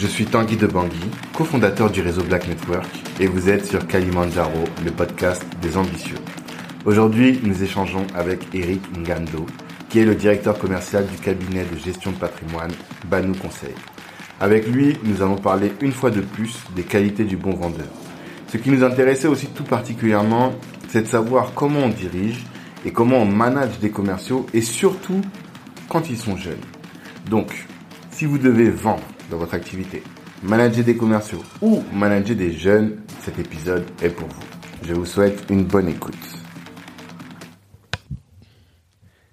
[0.00, 4.62] je suis Tanguy de Bangui, cofondateur du réseau Black Network, et vous êtes sur Kalimandjaro,
[4.84, 6.18] le podcast des ambitieux.
[6.84, 9.44] Aujourd'hui, nous échangeons avec Eric Ngando,
[9.88, 12.70] qui est le directeur commercial du cabinet de gestion de patrimoine
[13.08, 13.74] Banou Conseil.
[14.38, 17.88] Avec lui, nous allons parler une fois de plus des qualités du bon vendeur.
[18.52, 20.52] Ce qui nous intéressait aussi tout particulièrement,
[20.88, 22.44] c'est de savoir comment on dirige
[22.84, 25.22] et comment on manage des commerciaux et surtout
[25.88, 26.54] quand ils sont jeunes.
[27.28, 27.66] Donc,
[28.12, 30.02] si vous devez vendre dans votre activité,
[30.42, 34.42] manager des commerciaux ou manager des jeunes, cet épisode est pour vous.
[34.82, 36.14] Je vous souhaite une bonne écoute.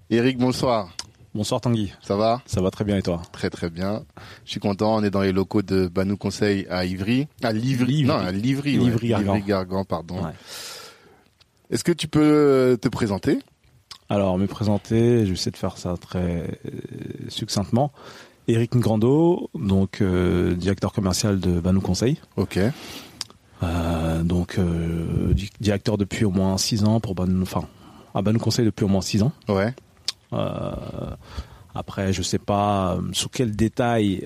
[0.09, 0.95] Eric, bonsoir.
[1.33, 1.91] Bonsoir Tanguy.
[2.01, 2.41] Ça va?
[2.45, 3.21] Ça va très bien et toi?
[3.31, 4.05] Très très bien.
[4.45, 4.95] Je suis content.
[4.95, 7.27] On est dans les locaux de Banou Conseil à Ivry.
[7.43, 7.85] À Livry.
[7.85, 8.07] Livry.
[8.07, 8.77] Non, à Livry.
[8.77, 9.09] Livry, ouais.
[9.09, 9.33] Gargan.
[9.33, 10.23] Livry Gargan, pardon.
[10.23, 10.31] Ouais.
[11.71, 13.39] Est-ce que tu peux te présenter?
[14.07, 16.79] Alors, me présenter, je vais essayer de faire ça très euh,
[17.27, 17.91] succinctement.
[18.47, 22.17] Eric Ngrando, donc euh, directeur commercial de Banou Conseil.
[22.37, 22.59] Ok.
[23.63, 27.63] Euh, donc, euh, di- directeur depuis au moins 6 ans pour Banou, enfin,
[28.13, 29.31] à Banou Conseil depuis au moins 6 ans.
[29.49, 29.73] Ouais.
[31.75, 34.23] Après, je sais pas euh, sous quel détail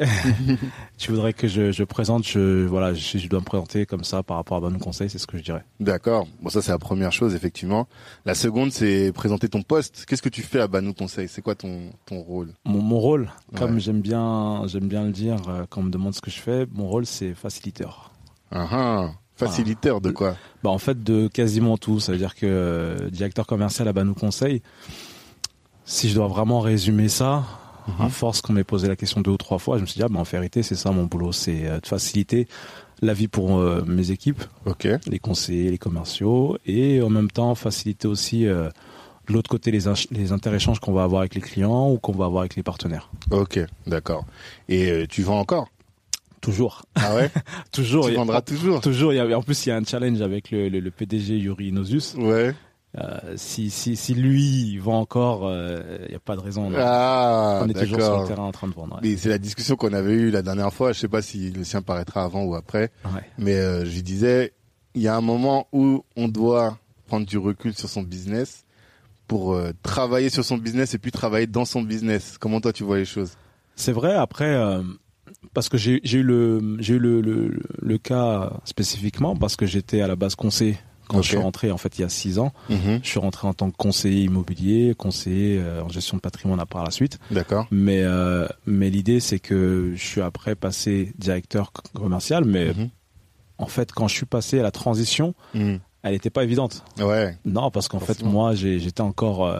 [0.97, 2.25] tu voudrais que je, je présente.
[2.27, 5.17] Je, voilà, je, je dois me présenter comme ça par rapport à Banou Conseil, c'est
[5.17, 5.65] ce que je dirais.
[5.79, 6.27] D'accord.
[6.41, 7.87] Bon, ça c'est la première chose effectivement.
[8.25, 10.05] La seconde, c'est présenter ton poste.
[10.07, 11.27] Qu'est-ce que tu fais à Banou Conseil?
[11.27, 12.53] C'est quoi ton ton rôle?
[12.65, 13.79] Mon, mon rôle, comme Ouais.
[13.79, 16.67] j'aime bien, j'aime bien le dire euh, quand on me demande ce que je fais,
[16.71, 18.11] mon rôle c'est facilitateur.
[18.51, 19.11] Ah ah.
[19.35, 20.35] Facilitateur de quoi?
[20.63, 24.13] Bah en fait de quasiment tout, ça veut dire que euh, directeur commercial à Banou
[24.13, 24.61] Conseil,
[25.89, 27.43] si je dois vraiment résumer ça,
[27.87, 28.05] Mhm.
[28.05, 30.03] à force qu'on m'ait posé la question deux ou trois fois, je me suis dit
[30.03, 32.47] ah bah en vérité c'est ça mon boulot, c'est euh, de faciliter
[33.01, 34.43] la vie pour euh, mes équipes,
[35.07, 38.69] les conseillers, les commerciaux, et en même temps faciliter aussi euh,
[39.27, 42.25] de l'autre côté les, les interéchanges qu'on va avoir avec les clients ou qu'on va
[42.25, 43.09] avoir avec les partenaires.
[43.31, 43.59] Ok.
[43.87, 44.25] D'accord.
[44.67, 45.69] Et euh, tu vends encore?
[46.41, 46.83] Toujours.
[46.95, 47.31] Ah ouais?
[47.71, 48.07] Toujours.
[48.07, 48.81] Tu vendras toujours?
[48.81, 49.13] Toujours.
[49.13, 51.37] il y a- en plus, il y a un challenge avec le, le, le PDG
[51.37, 52.15] Yuri Nozus.
[52.17, 52.53] Ouais.
[52.97, 56.71] Euh, si, si, si lui vend encore, euh, il n'y a pas de raison.
[56.75, 58.99] Ah, On est toujours sur le terrain en train de vendre.
[59.03, 59.15] ouais.
[59.15, 60.91] C'est la discussion qu'on avait eue la dernière fois.
[60.91, 62.89] Je sais pas si le sien paraîtra avant ou après.
[63.05, 63.21] Ouais.
[63.37, 64.53] Mais euh, je lui disais,
[64.95, 68.65] il y a un moment où on doit prendre du recul sur son business
[69.27, 72.37] pour euh, travailler sur son business et puis travailler dans son business.
[72.39, 73.33] Comment toi tu vois les choses?
[73.75, 74.15] C'est vrai.
[74.15, 74.81] Après, euh,
[75.53, 80.01] parce que j'ai eu le j'ai eu le, le, le cas spécifiquement parce que j'étais
[80.01, 82.53] à la base conseiller quand je suis rentré en fait il y a six ans.
[82.69, 86.65] Je suis rentré en tant que conseiller immobilier, conseiller euh, en gestion de patrimoine à
[86.65, 87.19] par la suite.
[87.31, 87.67] D'accord.
[87.71, 92.89] Mais euh, mais l'idée c'est que je suis après passé directeur commercial, mais Mhm.
[93.57, 95.79] en fait quand je suis passé à la transition, Mhm.
[96.03, 96.83] Elle n'était pas évidente.
[96.99, 99.59] Ouais, Non, parce qu'en fait moi j'étais encore, euh,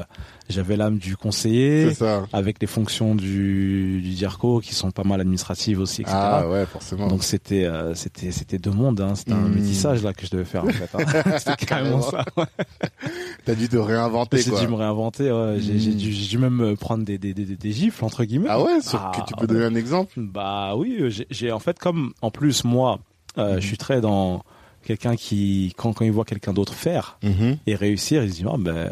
[0.50, 2.24] j'avais l'âme du conseiller c'est ça.
[2.34, 6.16] avec les fonctions du, du DIRCO qui sont pas mal administratives aussi, etc.
[6.18, 7.08] Ah ouais, forcément.
[7.08, 9.16] Donc c'était euh, c'était c'était deux mondes, hein.
[9.16, 9.56] c'était un Mhm.
[9.56, 10.90] métissage là que je devais faire en fait.
[10.96, 11.38] hein.
[11.40, 12.24] c'était carrément ça.
[12.38, 12.46] ouais.
[13.46, 15.58] T'as dû te réinventer J'ai dû me réinventer, ouais.
[15.60, 18.48] j'ai j'ai dû, même euh, prendre des, des, des, des gifles entre guillemets.
[18.50, 20.14] Ah ouais, sur- Ah, que tu peux donner un exemple?
[20.18, 23.00] Bah oui, j'ai- en fait comme en plus moi,
[23.38, 23.62] euh, Mhm.
[23.62, 24.44] je suis très dans
[24.90, 27.20] quelqu'un qui quand quand il voit quelqu'un d'autre faire
[27.68, 28.90] et réussir, il se dit ah ben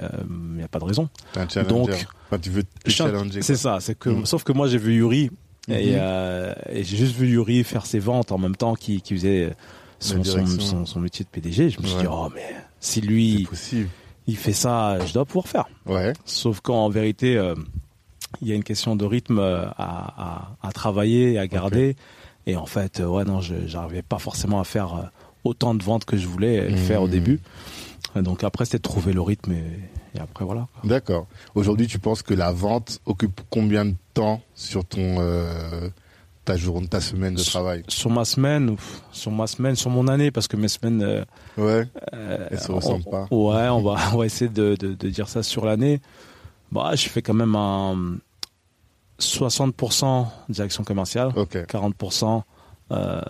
[0.55, 1.09] il y a pas de raison.
[1.69, 1.89] Donc,
[2.41, 3.41] tu veux te challenger.
[3.41, 4.25] C'est ça, c'est que Mhm.
[4.25, 5.31] sauf que moi j'ai vu Yuri
[5.69, 5.97] et, Mhm.
[5.99, 9.53] euh, et j'ai juste vu Yuri faire ses ventes en même temps qui qui faisait
[9.99, 10.59] son, son, direction.
[10.61, 11.69] son, son métier de PDG.
[11.71, 12.01] Je me suis Ouais.
[12.03, 13.47] dit oh mais si lui
[14.27, 15.65] il fait ça, je dois pouvoir faire.
[15.85, 16.13] Ouais.
[16.25, 17.55] Sauf qu'en vérité, euh,
[18.41, 21.95] il y a une question de rythme euh, à, à, à travailler à garder.
[22.45, 25.11] Et en fait, ouais, non, je j'arrivais pas forcément à faire
[25.47, 27.39] autant de ventes que je voulais euh, faire au début.
[28.15, 29.63] Et donc après, c'était de trouver le rythme et,
[30.15, 30.67] et après, voilà.
[30.83, 31.27] D'accord.
[31.55, 35.89] Aujourd'hui, tu penses que la vente occupe combien de temps sur ton euh,
[36.45, 37.83] ta journée, ta semaine de travail?
[37.89, 38.75] Sur ma semaine,
[39.11, 41.23] sur ma semaine, sur mon année, parce que mes semaines, euh,
[41.57, 41.87] Ouais.
[42.13, 43.27] euh, Elles se on- ressemblent pas.
[43.31, 45.99] Ouais, on va, on va essayer de, de, de dire ça sur l'année.
[46.71, 48.17] Bah, je fais quand même un
[49.19, 51.31] 60% direction commerciale.
[51.35, 51.57] Ok.
[51.57, 52.43] 40%.
[52.91, 53.21] Euh,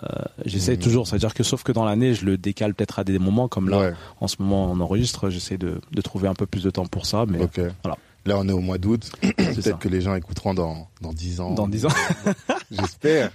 [0.44, 0.82] j'essaie Mhm.
[0.82, 3.68] toujours, c'est-à-dire que sauf que dans l'année, je le décale peut-être à des moments comme
[3.68, 3.78] là.
[3.78, 3.92] Ouais.
[4.20, 7.06] En ce moment, on enregistre, j'essaie de, de trouver un peu plus de temps pour
[7.06, 7.60] ça, mais Ok.
[7.82, 7.96] voilà.
[8.26, 9.10] Là, on est au mois d'août.
[9.22, 11.54] Peut-être que les gens écouteront dans dans dix ans.
[11.54, 11.88] Dans 10 ans.
[12.70, 13.30] J'espère.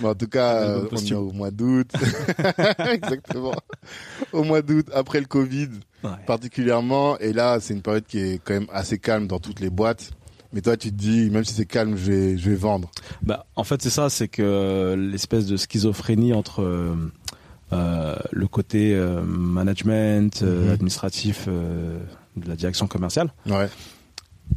[0.00, 1.90] Mais en tout cas, euh, on est au mois d'août.
[2.78, 3.54] Exactement.
[4.32, 5.68] Au mois d'août, après le Covid,
[6.04, 6.10] Ouais.
[6.26, 7.18] particulièrement.
[7.18, 10.10] Et là, c'est une période qui est quand même assez calme dans toutes les boîtes.
[10.56, 12.90] Mais toi, tu te dis, même si c'est calme, je vais, je vais vendre.
[13.22, 16.94] Bah, en fait, c'est ça, c'est que l'espèce de schizophrénie entre euh,
[17.74, 20.70] euh, le côté euh, management, euh, Mhm.
[20.70, 21.98] administratif euh,
[22.38, 23.68] de la direction commerciale Ouais.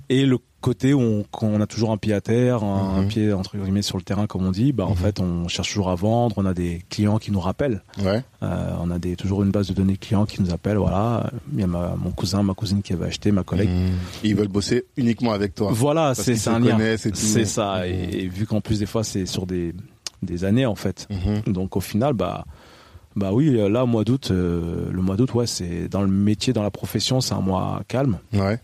[0.07, 3.07] et le côté où on, quand on a toujours un pied à terre, un, Mhm.
[3.07, 4.95] pied entre guillemets sur le terrain comme on dit, bah en Mhm.
[4.97, 8.23] fait on cherche toujours à vendre, on a des clients qui nous rappellent, Ouais.
[8.43, 11.59] Euh, on a des toujours une base de données clients qui nous appellent, voilà, il
[11.59, 13.69] y a ma- mon cousin, ma cousine qui avait acheté, ma collègue.
[13.69, 13.89] Mhm.
[14.23, 15.69] Ils veulent bosser uniquement avec toi.
[15.71, 16.77] Voilà, c'est un lien.
[17.13, 19.73] C'est ça, et, et vu qu'en plus des fois c'est sur des
[20.21, 21.07] des années en fait,
[21.47, 22.43] donc au final bah
[23.15, 26.53] bah oui là au mois d'août, euh, le mois d'août ouais c'est dans le métier,
[26.53, 28.17] dans la profession c'est un mois calme.
[28.33, 28.59] Ouais.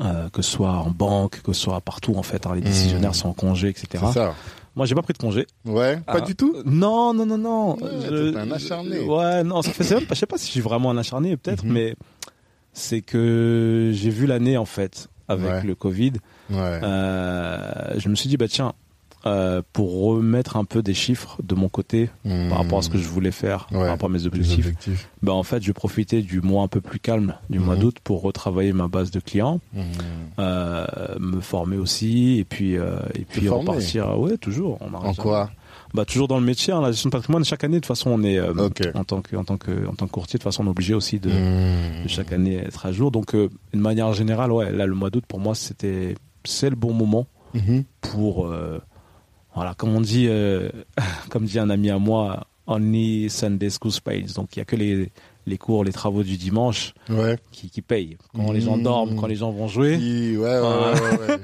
[0.00, 2.46] Euh, que ce soit en banque, que ce soit partout en fait.
[2.46, 2.64] hein, les Mmh.
[2.64, 4.04] décisionnaires sont en congé, etc.
[4.12, 4.34] Ça.
[4.76, 5.46] Moi, j'ai pas pris de congé.
[5.64, 5.96] Ouais.
[6.06, 6.20] Pas Ah.
[6.20, 6.54] du tout?
[6.64, 7.74] Non, non, non, non.
[7.76, 9.00] Ouais, Je- un acharné.
[9.00, 9.82] Ouais, non, ça fait.
[9.82, 11.72] c'est même pas- Je sais pas si je suis vraiment un acharné, peut-être, Mhm.
[11.72, 11.96] mais
[12.72, 15.62] c'est que j'ai vu l'année en fait avec Ouais.
[15.64, 16.12] le Covid.
[16.50, 16.56] Ouais.
[16.82, 18.72] Euh, je me suis dit bah tiens,
[19.26, 22.08] euh, pour remettre un peu des chiffres de mon côté
[22.48, 23.78] par rapport à ce que je voulais faire, Ouais.
[23.80, 25.08] par rapport à mes objectifs, objectifs.
[25.22, 27.80] bah en fait, je profiter du mois un peu plus calme du mois Mhm.
[27.80, 29.60] d'août pour retravailler ma base de clients.
[29.74, 29.84] Mhm.
[30.38, 30.86] euh,
[31.18, 35.50] me former aussi et puis euh, et puis repartir ouais toujours on En quoi?
[35.94, 38.10] Bah toujours dans le métier hein, la gestion de patrimoine chaque année de toute façon
[38.10, 38.52] on est euh,
[38.94, 40.70] en tant que en tant que en tant que courtier de toute façon on est
[40.70, 44.70] obligé aussi de, de chaque année être à jour donc euh, de manière générale ouais
[44.70, 47.84] là le mois d'août pour moi c'était c'est le bon moment Mhm.
[48.02, 48.78] pour euh,
[49.58, 50.68] voilà comme on dit euh,
[51.30, 54.76] comme dit un ami à moi only Sunday school pays donc il y a que
[54.76, 55.10] les
[55.46, 57.38] les cours les travaux du dimanche Ouais.
[57.50, 60.60] qui, qui payent quand les gens dorment quand les gens vont jouer Si, ouais, ouais,
[60.62, 60.92] Ah.
[61.30, 61.38] ouais,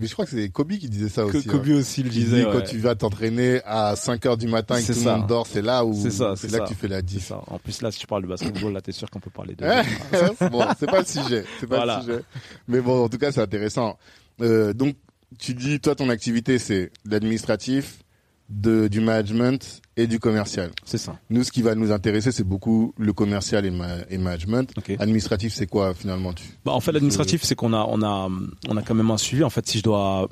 [0.00, 1.46] Mais je crois que c'est Kobe qui disait ça que aussi.
[1.46, 1.74] Kobe hein.
[1.76, 4.90] aussi le dit disait quand tu vas t'entraîner à 5 heures du matin et que
[4.94, 6.64] tout le monde dort, c'est là où C'est ça, c'est c'est là ça.
[6.64, 7.26] que tu fais la C'est diff.
[7.26, 7.42] ça.
[7.48, 9.62] En plus, là, si tu parles de basketball, là, t'es sûr qu'on peut parler de.
[10.50, 11.44] Bon, c'est pas le sujet.
[11.60, 11.98] C'est pas Voilà.
[11.98, 12.24] le sujet.
[12.66, 13.98] Mais bon, en tout cas, c'est intéressant.
[14.40, 14.94] Euh, donc,
[15.38, 17.98] tu dis, toi, ton activité, c'est l'administratif,
[18.48, 20.72] de, du management et du commercial.
[20.84, 21.16] C'est ça.
[21.30, 24.72] Nous, ce qui va nous intéresser, c'est beaucoup le commercial et, ma- et management.
[24.76, 24.96] Ok.
[24.98, 26.42] Administratif, c'est quoi finalement tu...
[26.64, 28.28] Bah, en fait, l'administratif, c'est qu'on a, on a,
[28.68, 29.44] on a quand même un suivi.
[29.44, 30.28] En fait, si je dois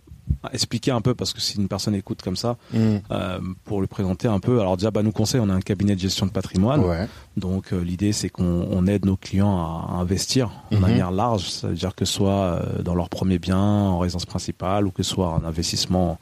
[0.53, 4.29] expliquer un peu, parce que si une personne écoute comme ça, euh, pour le présenter
[4.29, 4.61] un peu.
[4.61, 6.81] Alors déjà, bah, nous conseil, on a un cabinet de gestion de patrimoine.
[6.81, 7.07] Ouais.
[7.37, 10.83] Donc euh, l'idée, c'est qu'on on aide nos clients à, à investir de Mhm.
[10.83, 11.49] manière large.
[11.51, 14.91] Ça veut dire que ce soit euh, dans leur premier bien, en résidence principale, ou
[14.91, 16.19] que ce soit un investissement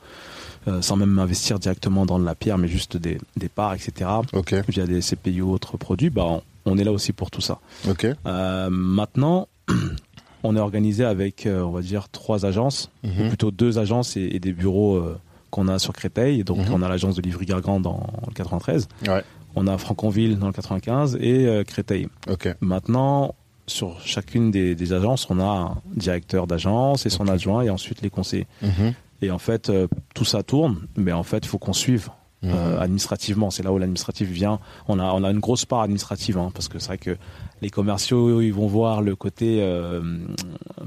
[0.69, 4.11] euh, sans même investir directement dans de la pierre, mais juste des, des parts, etc.
[4.33, 4.55] Ok.
[4.69, 7.61] Via des CPI ou autres produits, bah, on, on est là aussi pour tout ça.
[7.89, 8.05] Ok.
[8.27, 9.47] Euh, maintenant,
[10.43, 13.29] on est organisé avec, euh, on va dire, trois agences, ou Mhm.
[13.29, 15.19] plutôt deux agences et, et des bureaux euh,
[15.51, 16.45] qu'on a sur Créteil.
[16.45, 16.73] Donc, Mhm.
[16.75, 19.23] on a l'agence de Livry-Gargan dans le 93, Ouais.
[19.55, 22.09] on a Franconville dans le 95 et euh, Créteil.
[22.31, 22.55] Ok.
[22.61, 23.35] Maintenant,
[23.67, 28.03] sur chacune des, des agences, on a un directeur d'agence et son adjoint et ensuite
[28.03, 28.47] les conseillers.
[28.63, 28.93] Mhm.
[29.23, 32.11] Et en fait, euh, tout ça tourne, mais en fait, il faut qu'on suive
[32.45, 33.51] euh, administrativement.
[33.51, 34.61] C'est là où l'administratif vient.
[34.87, 37.17] On a, on a une grosse part administrative, hein, parce que c'est vrai que
[37.63, 40.01] les commerciaux, ils vont voir le côté euh,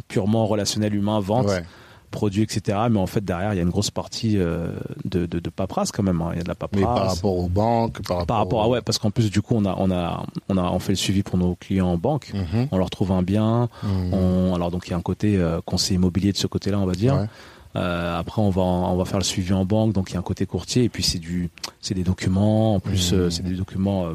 [0.07, 1.63] purement relationnel humain, vente, Ouais.
[2.11, 2.77] produit, etc.
[2.89, 4.71] Mais en fait, derrière, il y a une grosse partie euh,
[5.05, 6.21] de, de, de paperasse quand même.
[6.21, 6.29] hein.
[6.33, 6.79] Il y a de la paperasse.
[6.81, 9.41] Mais par rapport aux banques, par rapport, Par rapport à ouais, parce qu'en plus du
[9.41, 11.97] coup on a on a on a on fait le suivi pour nos clients en
[11.97, 12.31] banque.
[12.33, 12.67] Mhm.
[12.71, 13.69] On leur trouve un bien.
[13.83, 14.13] Mhm.
[14.13, 16.85] On, alors donc il y a un côté euh, conseiller immobilier de ce côté-là, on
[16.85, 17.15] va dire.
[17.15, 17.25] Ouais.
[17.75, 20.19] Euh, après on va on va faire le suivi en banque, donc il y a
[20.19, 21.49] un côté courtier et puis c'est du
[21.81, 22.75] c'est des documents.
[22.75, 23.19] En plus Mhm.
[23.19, 24.13] euh, c'est des documents euh,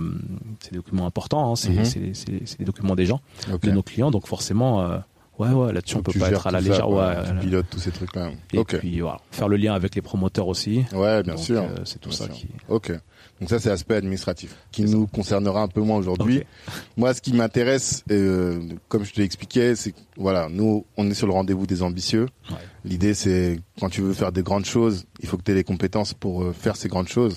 [0.60, 1.52] c'est des documents importants.
[1.52, 3.20] Hein, c'est c'est c'est c'est des documents des gens,
[3.62, 4.10] de nos clients.
[4.10, 4.98] Donc forcément euh,
[5.38, 6.86] ouais ouais là-dessus on peut pas être à la ça, légère.
[6.86, 7.08] quoi.
[7.10, 8.30] ouais, tu pilotes tous ces trucs-là.
[8.52, 10.84] Et puis voilà, faire le lien avec les promoteurs aussi.
[10.92, 11.62] Ouais, bien Donc, sûr.
[11.62, 12.34] euh, c'est tout Bien ça sûr.
[12.34, 12.48] qui.
[12.68, 12.92] Ok.
[13.40, 16.44] Donc ça, c'est l'aspect administratif qui nous concernera un peu moins aujourd'hui.
[16.96, 21.10] Moi, ce qui m'intéresse, euh, comme je te l'ai expliqué, c'est que voilà, nous, on
[21.10, 22.28] est sur le rendez-vous des ambitieux.
[22.50, 22.56] Ouais.
[22.84, 25.64] L'idée, c'est quand tu veux faire de grandes choses, il faut que tu aies les
[25.64, 27.36] compétences pour euh, faire ces grandes choses.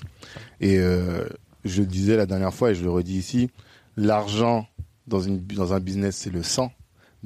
[0.61, 1.27] Et euh,
[1.65, 3.49] je le disais la dernière fois et je le redis ici,
[3.95, 4.67] l'argent
[5.07, 6.71] dans une dans un business, c'est le sang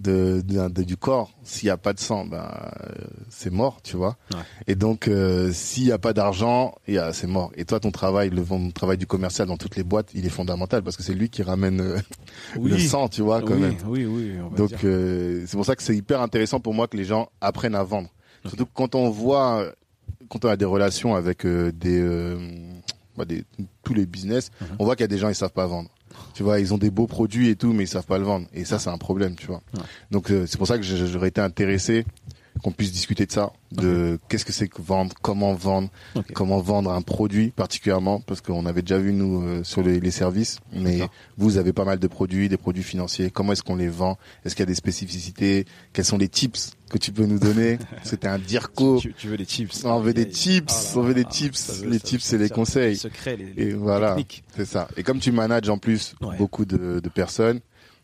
[0.02, 1.32] de, de- de- du corps.
[1.44, 4.18] S'il n'y a pas de sang, ben euh, c'est mort, tu vois.
[4.32, 4.40] Ouais.
[4.68, 7.52] Et donc, euh, s'il n'y a pas d'argent, il y a- c'est mort.
[7.56, 10.30] Et toi, ton travail, le ton travail du commercial dans toutes les boîtes, il est
[10.30, 11.98] fondamental parce que c'est lui qui ramène euh,
[12.62, 13.76] le sang, tu vois, quand oui, même.
[13.88, 16.98] oui, oui, on va Donc c'est pour ça que c'est hyper intéressant pour moi que
[16.98, 18.10] les gens apprennent à vendre.
[18.46, 19.66] Surtout que quand on voit,
[20.30, 22.36] quand on a des relations avec des,
[23.18, 23.44] bah, des
[23.84, 24.68] tous les business, Mhm.
[24.80, 25.90] on voit qu'il y a des gens ils savent pas vendre.
[26.34, 28.48] Tu vois, ils ont des beaux produits et tout, mais ils savent pas le vendre.
[28.54, 29.62] Et ça, c'est un problème, tu vois.
[29.76, 29.82] Ouais.
[30.12, 32.06] Donc euh, c'est pour ça que j'aurais été intéressé
[32.64, 35.90] qu'on puisse discuter de ça, de qu'est-ce que c'est que vendre, comment vendre,
[36.34, 40.12] comment vendre un produit particulièrement, parce qu'on avait déjà vu nous euh, sur les, les
[40.12, 41.00] services, mais
[41.38, 43.32] vous avez pas mal de produits, des produits financiers.
[43.32, 44.18] Comment est-ce qu'on les vend?
[44.46, 45.66] Est-ce qu'il y a des spécificités?
[45.94, 47.80] Quels sont les tips que tu peux nous donner?
[48.04, 49.00] C'était un dirco.
[49.00, 50.30] Tu, tu veux des chips On veut des aïe.
[50.30, 51.84] tips, Ah on veut des tips.
[51.86, 52.98] Les tips, c'est les conseils.
[52.98, 54.10] Secrets, les, Et les voilà.
[54.10, 54.44] techniques.
[54.56, 54.88] C'est ça.
[54.98, 56.38] Et comme tu manages en plus Ouais.
[56.38, 57.60] beaucoup de, de personnes,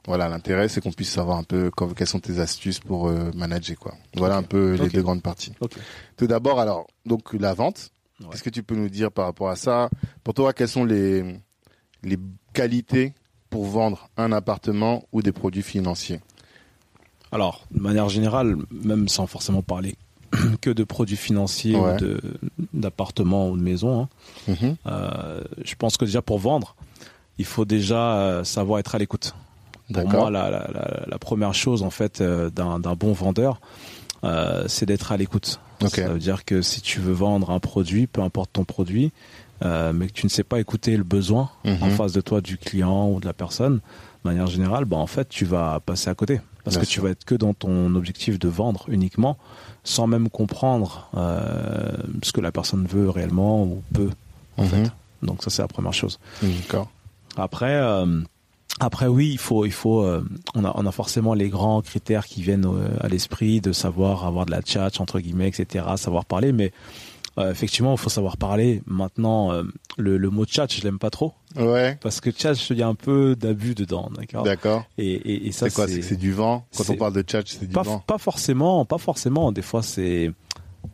[0.08, 3.78] Voilà, l'intérêt, c'est qu'on puisse savoir un peu quelles sont tes astuces pour euh, manager,
[3.78, 3.94] quoi.
[4.16, 5.52] Voilà un peu les deux grandes parties.
[6.16, 7.92] Tout d'abord, alors, donc la vente.
[8.32, 9.90] Qu'est-ce que tu peux nous dire par rapport à ça?
[10.24, 11.40] Pour toi, quelles sont les
[12.04, 12.18] les
[12.54, 13.14] qualités
[13.50, 16.20] pour vendre un appartement ou des produits financiers?
[17.32, 19.96] Alors, de manière générale, même sans forcément parler
[20.62, 21.86] que de produits financiers ou
[22.74, 24.10] d'appartements ou de maisons, hein,
[24.48, 24.76] mhm.
[24.88, 26.76] euh, je pense que déjà pour vendre,
[27.38, 29.36] il faut déjà euh, savoir être à l'écoute.
[29.94, 33.60] Pour moi, la, première chose en fait euh, d'un bon vendeur,
[34.68, 35.60] c'est d'être à l'écoute.
[35.86, 39.12] Ça veut dire que si tu veux vendre un produit, peu importe ton produit,
[39.64, 41.92] euh, mais que tu ne sais pas écouter le besoin en mhm.
[41.92, 43.76] face de toi du client ou de la personne,
[44.24, 47.10] de manière générale, bah en fait tu vas passer à côté parce que tu vas
[47.10, 49.38] être que dans ton objectif de vendre uniquement,
[49.84, 54.10] sans même comprendre euh, ce que la personne veut réellement ou peut
[54.58, 54.70] en mhm.
[54.70, 54.92] fait.
[55.24, 56.20] Donc ça c'est la première chose.
[56.42, 56.90] D'accord.
[57.36, 57.80] Après.
[58.80, 62.26] Après oui, il faut, il faut, euh, on a, on a forcément les grands critères
[62.26, 66.26] qui viennent euh, à l'esprit de savoir avoir de la chat entre guillemets, etc., savoir
[66.26, 66.72] parler, mais
[67.38, 68.82] euh, effectivement, il faut savoir parler.
[68.88, 69.64] Maintenant, euh,
[69.98, 71.34] le, le, mot chat, je l'aime pas trop.
[71.56, 71.98] Ouais.
[72.02, 74.44] Parce que chat, il y a un peu d'abus dedans, d'accord?
[74.44, 74.86] D'accord.
[74.98, 75.88] Et, et, et ça, c'est quoi?
[75.88, 76.66] C'est du vent?
[76.76, 78.00] Quand on parle de chat, c'est du vent?
[78.00, 79.52] Pas forcément, pas forcément.
[79.52, 80.32] Des fois, c'est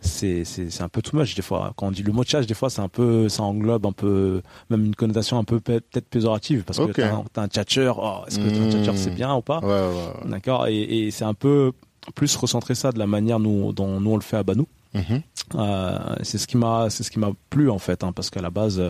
[0.01, 1.73] c'est c'est un peu too much des fois.
[1.75, 4.41] Quand on dit le mot chat des fois c'est un peu ça englobe un peu
[4.69, 8.39] même une connotation un peu peut-être péjorative parce que t'as un, un tchatcheur oh, est-ce
[8.39, 11.71] que un tchatcheur c'est bien ou pas ouais, ouais, d'accord et, et c'est un peu
[12.15, 14.67] plus recentrer ça de la manière nous, dont nous on le fait à Banou.
[14.93, 15.21] Mhm.
[15.55, 18.41] Euh, c'est ce qui m'a, c'est ce qui m'a plu en fait, hein, parce qu'à
[18.41, 18.81] la base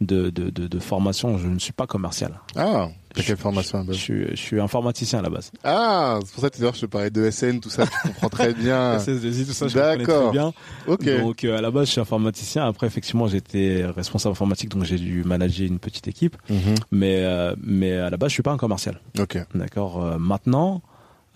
[0.00, 2.40] de, de, de, formation, je ne suis pas commercial.
[2.56, 5.50] Ah, quelle formation je, suis, je suis informaticien à la base.
[5.64, 8.28] Ah, c'est pour ça que tu je te parlais de SN, tout ça, tu comprends
[8.28, 8.96] très bien.
[8.98, 10.52] SS2I, tout ça, je connais très bien.
[10.86, 11.08] Ok.
[11.20, 12.66] Donc euh, à la base, je suis informaticien.
[12.66, 16.36] Après, effectivement, j'étais responsable informatique, donc j'ai dû manager une petite équipe.
[16.48, 16.74] Mhm.
[16.92, 19.00] Mais euh, mais à la base, je suis pas un commercial.
[19.18, 19.38] Ok.
[19.54, 20.18] D'accord.
[20.18, 20.82] maintenant.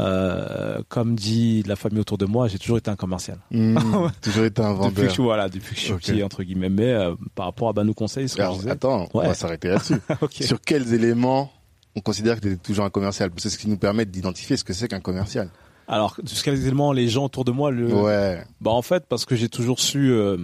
[0.01, 3.39] Euh, comme dit la famille autour de moi, j'ai toujours été un commercial.
[3.51, 3.77] Mmh,
[4.23, 4.93] toujours été un vendeur.
[4.93, 6.71] depuis que, voilà, depuis que je suis petit, entre guillemets.
[6.71, 10.01] Mais euh, par rapport à bah, nos conseils, Alors, attends, on va s'arrêter là-dessus.
[10.41, 11.53] Sur quels éléments
[11.95, 13.31] on considère que tu es toujours un commercial?
[13.37, 15.51] C'est ce qui nous permet d'identifier ce que c'est qu'un commercial.
[15.89, 17.93] Alors, sur quels éléments les gens autour de moi le...
[17.93, 18.43] Ouais.
[18.61, 20.39] Bah en fait, parce que j'ai toujours su euh,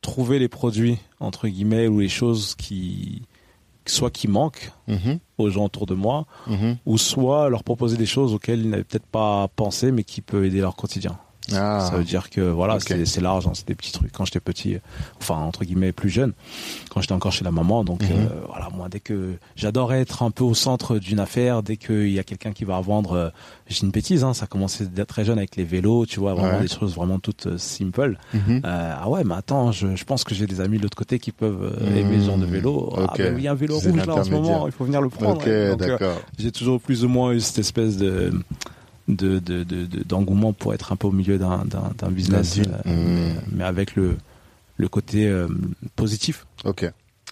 [0.00, 3.22] trouver les produits entre guillemets ou les choses qui
[3.86, 5.18] soit qui manquent mhm.
[5.38, 6.76] aux gens autour de moi, mhm.
[6.86, 10.44] ou soit leur proposer des choses auxquelles ils n'avaient peut-être pas pensé, mais qui peuvent
[10.44, 11.18] aider leur quotidien.
[11.54, 11.88] Ah.
[11.90, 14.12] Ça veut dire que voilà, c'est large, hein, c'est des petits trucs.
[14.12, 14.78] Quand j'étais petit,
[15.20, 16.32] enfin entre guillemets plus jeune,
[16.90, 18.10] quand j'étais encore chez la maman, donc mhm.
[18.10, 22.10] euh, voilà, moi dès que j'adorais être un peu au centre d'une affaire, dès qu'il
[22.10, 23.28] y a quelqu'un qui va vendre, euh,
[23.68, 26.60] j'ai une bêtise, hein, ça commençait d'être très jeune avec les vélos, tu vois, vraiment
[26.60, 28.18] des choses vraiment toutes euh, simples.
[28.34, 28.62] Mhm.
[28.64, 31.32] ah ouais, mais attends, je, je pense que j'ai des amis de l'autre côté qui
[31.32, 32.92] peuvent aimer ce genre de vélo.
[32.96, 35.00] Ah ben il y a un vélo rouge là en ce moment, il faut venir
[35.00, 35.42] le prendre.
[36.38, 38.32] j'ai toujours plus ou moins eu cette espèce de
[39.08, 39.40] de,
[40.04, 41.64] d'engouement pour être un peu au milieu d'un,
[42.10, 43.40] business, euh, mmh.
[43.52, 44.16] mais avec le,
[44.76, 45.48] le côté euh,
[45.96, 46.46] positif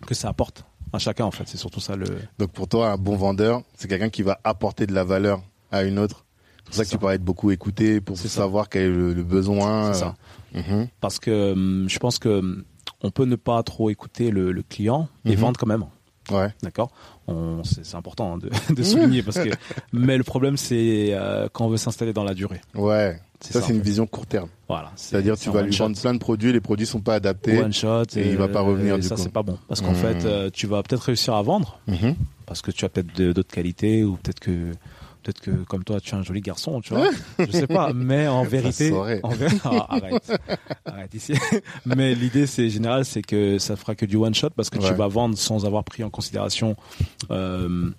[0.07, 1.45] que ça apporte à chacun en fait.
[1.47, 2.07] C'est surtout ça le.
[2.39, 5.85] Donc pour toi, un bon vendeur, c'est quelqu'un qui va apporter de la valeur à
[5.85, 6.25] une autre.
[6.59, 9.93] C'est pour ça que tu pourrais être beaucoup écouté pour savoir quel est le, besoin.
[9.93, 10.15] C'est ça.
[10.55, 10.85] Mmh.
[11.01, 12.65] Parce que hum, je pense que hum,
[13.03, 15.41] on peut ne pas trop écouter le, client et mmh.
[15.41, 15.85] vendre quand même.
[16.31, 16.49] Ouais.
[16.63, 16.91] D'accord.
[17.65, 19.51] C'est important de, de souligner parce que.
[19.93, 22.61] Mais le problème, c'est euh, quand on veut s'installer dans la durée.
[22.75, 23.21] Ouais.
[23.41, 24.49] Ça, c'est une vision court terme.
[24.69, 24.93] Voilà.
[24.97, 27.59] C'est-à-dire, tu vas lui vendre plein de produits, les produits sont pas adaptés.
[27.59, 28.05] One shot.
[28.17, 29.59] Et, il va pas revenir et du ça, c'est pas bon.
[29.67, 29.97] Parce qu'en mmh.
[29.97, 31.81] fait, euh, tu vas peut-être réussir à vendre.
[31.87, 32.11] Mmh.
[32.45, 34.73] Parce que tu as peut-être d'autres qualités ou peut-être que
[35.23, 37.11] Peut-être que comme toi, tu es un joli garçon, tu vois.
[37.39, 39.31] je sais pas, mais en vérité, en
[39.65, 40.33] ah, arrête,
[40.85, 41.35] arrête ici.
[41.87, 44.95] mais l'idée, c'est général, c'est que ça fera que du one shot parce que tu
[44.95, 46.77] vas vendre sans avoir pris en considération
[47.31, 47.91] euh,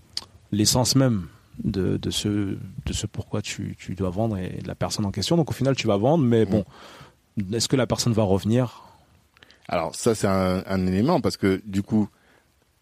[0.51, 1.28] l'essence même
[1.63, 5.12] de, de ce de ce pourquoi tu, tu dois vendre et de la personne en
[5.12, 5.38] question.
[5.38, 6.66] Donc au final, tu vas vendre, mais bon,
[7.54, 8.84] est-ce que la personne va revenir?
[9.68, 12.10] Alors ça, c'est un, un élément parce que du coup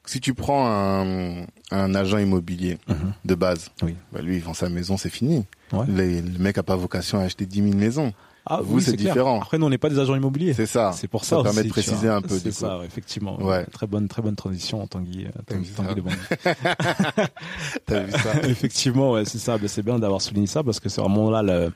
[0.09, 3.13] si tu prends un, un agent immobilier mhm.
[3.25, 3.95] de base, oui.
[4.11, 5.45] bah lui, il vend sa maison, c'est fini.
[5.71, 8.11] Le, mec a pas vocation à acheter 10 000 maisons.
[8.43, 9.39] Ah, Vous, c'est différent.
[9.39, 10.53] Après, nous, on n'est pas des agents immobiliers.
[10.53, 10.93] C'est ça.
[10.95, 11.37] C'est pour ça.
[11.37, 12.39] Ça permet de préciser un peu.
[12.39, 13.39] C'est ça, effectivement.
[13.39, 13.65] Ouais.
[13.65, 16.01] Très bonne, très bonne transition en Tanguy, euh, Tanguy, Tanguy
[17.85, 19.59] T'as vu ça Effectivement, ouais, c'est ça.
[19.59, 21.69] Ben, c'est bien d'avoir souligné ça parce que c'est vraiment là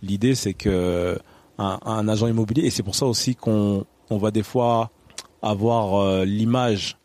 [0.00, 1.18] l'idée, c'est que
[1.58, 4.90] un, un, agent immobilier, et c'est pour ça aussi qu'on on va des fois
[5.42, 6.96] avoir euh, l'image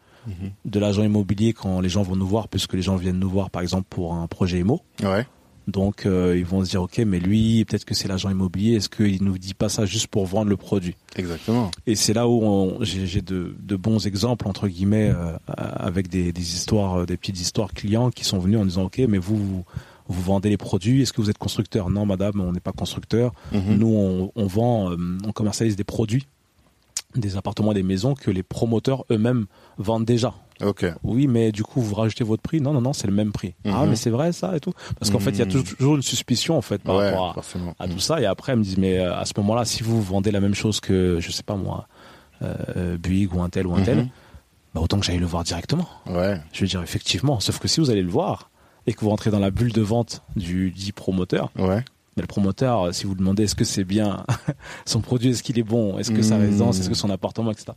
[0.65, 3.49] de l'agent immobilier quand les gens vont nous voir, puisque les gens viennent nous voir
[3.49, 4.81] par exemple pour un projet IMO.
[5.03, 5.25] Ouais.
[5.67, 8.89] Donc euh, ils vont se dire ok mais lui peut-être que c'est l'agent immobilier est-ce
[8.89, 10.95] qu'il nous dit pas ça juste pour vendre le produit?
[11.15, 11.69] Exactement.
[11.85, 16.41] Et c'est là où j'ai de, de, bons exemples entre guillemets euh, avec des, des,
[16.41, 19.63] histoires des petites histoires clients qui sont venus en disant ok mais vous
[20.09, 21.03] vous vendez les produits.
[21.03, 21.89] Est-ce que vous êtes constructeur?
[21.89, 23.31] Non, madame, on n'est pas constructeur.
[23.53, 23.77] Mhm.
[23.77, 26.27] Nous, on, vend, euh, on commercialise des produits,
[27.15, 29.45] des appartements, des maisons que les promoteurs eux-mêmes
[29.77, 30.33] vendent déjà.
[30.61, 30.85] Ok.
[31.03, 32.59] Oui, mais du coup, vous rajoutez votre prix.
[32.61, 33.55] Non, non, non, c'est le même prix.
[33.65, 33.89] Ah, Mhm.
[33.91, 34.73] mais c'est vrai ça et tout.
[34.99, 35.63] Parce qu'en fait, il y a Mhm.
[35.63, 37.35] toujours une suspicion en fait par ouais, rapport
[37.79, 38.21] à, tout ça.
[38.21, 40.55] Et après, elles me disent, mais euh, à ce moment-là, si vous vendez la même
[40.55, 41.87] chose que, je sais pas moi,
[42.41, 44.09] euh, Buick ou un tel ou un tel, Mhm.
[44.75, 45.87] bah, autant que j'aille le voir directement.
[46.07, 46.39] Ouais.
[46.53, 47.39] Je veux dire, effectivement.
[47.39, 48.49] Sauf que si vous allez le voir
[48.85, 51.83] et que vous rentrez dans la bulle de vente du dit promoteur, Ouais.
[52.19, 54.25] Mais le promoteur, euh, si vous demandez est-ce que c'est bien,
[54.85, 56.41] son produit, est-ce qu'il est bon, est-ce que sa Mhm.
[56.47, 57.71] résidence, est-ce que son appartement, etc.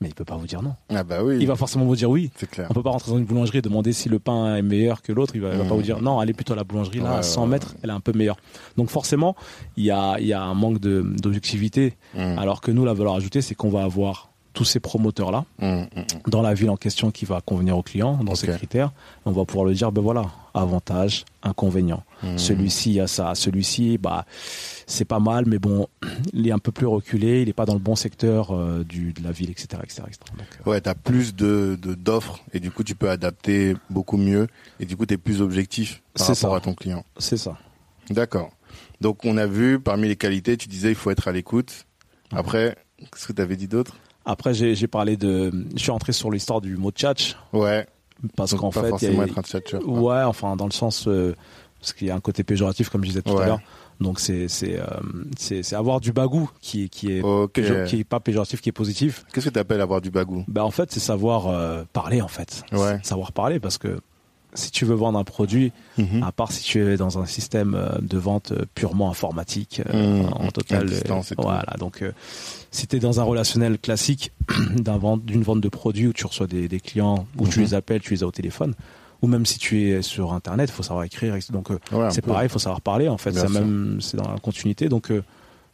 [0.00, 0.74] Mais il peut pas vous dire non.
[0.90, 1.38] Ah bah oui.
[1.40, 2.30] Il va forcément vous dire oui.
[2.36, 2.66] C'est clair.
[2.70, 5.12] On peut pas rentrer dans une boulangerie et demander si le pain est meilleur que
[5.12, 5.34] l'autre.
[5.36, 7.22] Il va, va pas vous dire non, allez plutôt à la boulangerie là, Ouais, à
[7.22, 8.36] 100 ouais, mètres, elle est un peu meilleure.
[8.76, 9.34] Donc forcément,
[9.76, 11.96] il y a, il y a un manque de- d'objectivité.
[12.14, 12.38] Mhm.
[12.38, 14.27] Alors que nous, la valeur ajoutée, c'est qu'on va avoir
[14.58, 16.04] tous ces promoteurs là Mhm, mhm.
[16.26, 18.56] dans la ville en question qui va convenir au client, dans ses Ok.
[18.56, 18.90] critères.
[19.24, 22.02] On va pouvoir le dire, ben voilà, avantage, inconvénient.
[22.36, 23.36] Celui-ci, il y a ça.
[23.36, 24.24] Celui-ci, bah,
[24.88, 25.86] c'est pas mal, mais bon,
[26.32, 29.12] il est un peu plus reculé, il n'est pas dans le bon secteur euh, du,
[29.12, 29.66] de la ville, etc.
[29.84, 30.18] etc., etc.
[30.36, 34.48] Donc, Ouais, t'as plus de de- d'offres et du coup tu peux adapter beaucoup mieux
[34.80, 36.56] et du coup t'es plus objectif par rapport ça.
[36.56, 37.04] à ton client.
[37.18, 37.56] c'est ça.
[38.10, 38.50] D'accord.
[39.00, 41.86] Donc on a vu parmi les qualités, tu disais il faut être à l'écoute.
[42.32, 43.94] Après, qu'est-ce que t'avais dit d'autre?
[44.30, 45.50] Après, j'ai parlé de.
[45.74, 47.86] Je suis rentré sur l'histoire du mot tchatch, Ouais.
[48.36, 48.88] parce qu'en fait.
[48.90, 49.88] forcément a- être un tchatcheur.
[49.88, 51.08] Ouais, enfin, dans le sens.
[51.08, 51.34] euh,
[51.80, 53.44] parce qu'il y a un côté péjoratif, comme je disais tout Ouais.
[53.44, 53.60] à l'heure.
[54.00, 58.60] Donc, c'est c'est euh, avoir du bagou qui, qui, est péjo- qui est pas péjoratif,
[58.60, 59.24] qui est positif.
[59.32, 60.44] Qu'est-ce que t'appelles avoir du bagou?
[60.48, 62.64] Bah, en fait, c'est savoir euh, parler, en fait.
[62.72, 62.98] Ouais.
[63.04, 64.00] Savoir parler, parce que
[64.54, 66.22] si tu veux vendre un produit, Mhm.
[66.24, 70.22] à part si tu es dans un système euh, de vente euh, purement informatique, euh,
[70.24, 70.86] Mmh, en total.
[70.86, 71.34] distance tout.
[71.42, 72.12] voilà, donc euh,
[72.70, 74.32] si tu es dans un relationnel classique
[74.84, 77.64] vente- d'une vente de produits où tu reçois des, des clients, où tu Mhm.
[77.64, 78.74] les appelles, tu les as au téléphone,
[79.22, 81.34] ou même si tu es sur Internet, il faut savoir écrire.
[81.50, 83.08] Donc euh, Ouais, c'est pareil, il faut savoir parler.
[83.08, 83.60] En fait, Bien c'est sûr.
[83.60, 84.88] même c'est dans la continuité.
[84.88, 85.22] Donc euh,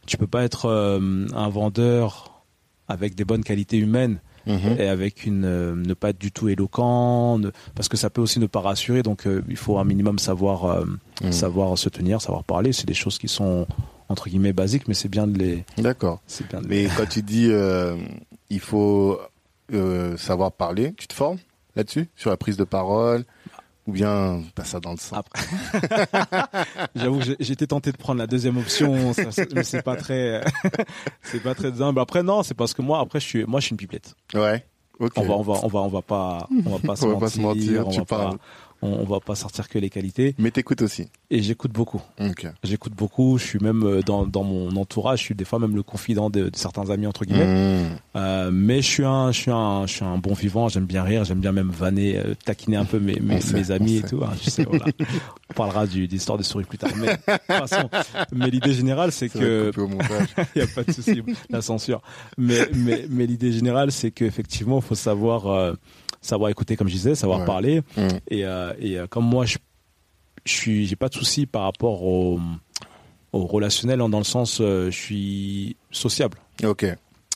[0.05, 2.43] tu peux pas être euh, un vendeur
[2.87, 4.75] avec des bonnes qualités humaines Mhm.
[4.77, 8.21] et avec une euh, ne pas être du tout éloquent ne- parce que ça peut
[8.21, 10.85] aussi ne pas rassurer donc euh, il faut un minimum savoir euh,
[11.23, 11.31] Mhm.
[11.31, 13.65] savoir se tenir savoir parler c'est des choses qui sont
[14.09, 16.21] entre guillemets basiques mais c'est bien de les D'accord.
[16.61, 17.95] de Mais quand tu dis euh,
[18.49, 19.19] il faut
[19.73, 21.37] euh, savoir parler, tu te formes
[21.75, 23.25] là-dessus sur la prise de parole
[23.87, 25.21] ou bien pas ça dans le sang?
[26.95, 30.41] j'avoue j'étais tenté de prendre la deuxième option ça- mais c'est pas très
[31.23, 33.65] c'est pas très humble après non c'est parce que moi après je suis moi je
[33.67, 34.65] suis une pipelette Ouais.
[34.99, 35.11] Ok.
[35.17, 37.13] on va on va on va on va pas on va pas se On va
[37.13, 38.37] mentir, pas se mentir, on tu va pas parles.
[38.81, 41.07] On, on va pas sortir que les qualités Mais t'écoutes aussi.
[41.29, 42.47] et j'écoute beaucoup Ok.
[42.63, 43.37] J'écoute beaucoup.
[43.37, 45.19] Je suis même euh, dans, dans mon entourage.
[45.19, 47.45] Je suis des fois même le confident de, de certains amis entre guillemets.
[47.83, 47.97] Mhm.
[48.15, 50.69] Euh, mais je suis un, je suis un, je suis un bon vivant.
[50.69, 51.23] J'aime bien rire.
[51.25, 54.01] J'aime bien même vanner, euh, taquiner un peu mes, mes, On sait, mes amis et
[54.01, 54.07] sait.
[54.09, 54.21] tout.
[54.23, 54.33] hein.
[54.43, 54.85] Je sais, voilà.
[55.49, 56.91] On parlera du, des histoires de souris plus tard.
[56.97, 57.89] Mais de toute façon,
[58.33, 59.71] mais l'idée générale, c'est Ça que
[60.55, 62.01] il y a pas de souci, la censure.
[62.37, 65.73] Mais mais mais l'idée générale, c'est qu'effectivement, il faut savoir euh,
[66.25, 67.45] savoir écouter, comme je disais, savoir Ouais.
[67.45, 67.81] parler.
[67.97, 68.19] Mhm.
[68.29, 69.57] Et, euh, et euh, comme moi, je,
[70.45, 72.39] je suis, j'ai pas de souci par rapport au,
[73.33, 76.37] au relationnel, hein, dans le sens, euh, je suis sociable.
[76.63, 76.85] Ok.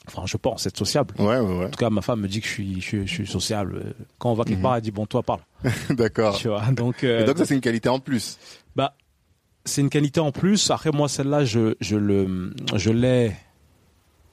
[0.08, 1.14] Enfin, je pense être sociable.
[1.20, 1.66] Ouais, ouais, ouais.
[1.66, 3.94] En tout cas, ma femme me dit que je suis, je suis, je suis sociable.
[4.18, 4.64] Quand on va quelque Mhm.
[4.64, 5.42] part, elle dit bon, toi parle.
[5.92, 6.36] D'accord.
[6.38, 6.64] Tu vois.
[6.72, 8.38] Donc, Et donc ça c'est une qualité en plus.
[8.76, 8.96] bah,
[9.66, 10.72] c'est une qualité en plus.
[10.72, 13.34] Après, moi, celle-là, je, je le, je l'ai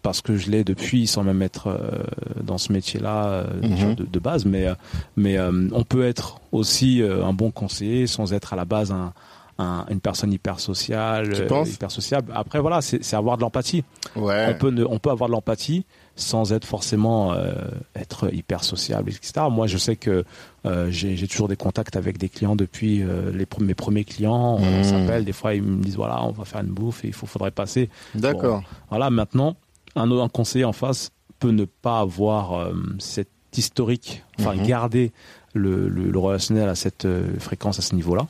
[0.06, 2.04] parce que je l'ai depuis, sans même être euh,
[2.42, 3.94] dans ce métier-là euh, Mhm.
[3.96, 4.44] de, de base.
[4.44, 4.74] Mais, euh,
[5.16, 9.12] mais on peut être aussi un bon conseiller sans être à la base un,
[9.58, 11.32] un- une personne hyper sociale,
[11.74, 12.30] hyper sociable.
[12.34, 13.82] Après, voilà, c'est avoir de l'empathie.
[14.14, 14.46] Ouais.
[14.50, 17.52] On peut, ne- on peut avoir de l'empathie sans être forcément euh,
[17.94, 19.46] être hyper sociable, etc.
[19.50, 20.24] Moi, je sais que
[20.66, 24.56] euh, j'ai toujours des contacts avec des clients depuis euh, les, mes premiers clients.
[24.60, 24.84] On Mmh.
[24.84, 27.26] s'appelle, des fois ils me disent voilà, on va faire une bouffe et il faut,
[27.26, 27.90] faudrait passer.
[28.14, 28.62] D'accord.
[28.88, 29.56] Voilà, maintenant,
[29.96, 34.66] un, un conseiller en face peut ne pas avoir euh, cette historique, enfin Mhm.
[34.66, 35.12] garder
[35.54, 38.26] le, le- le relationnel à cette euh, fréquence, à ce niveau-là,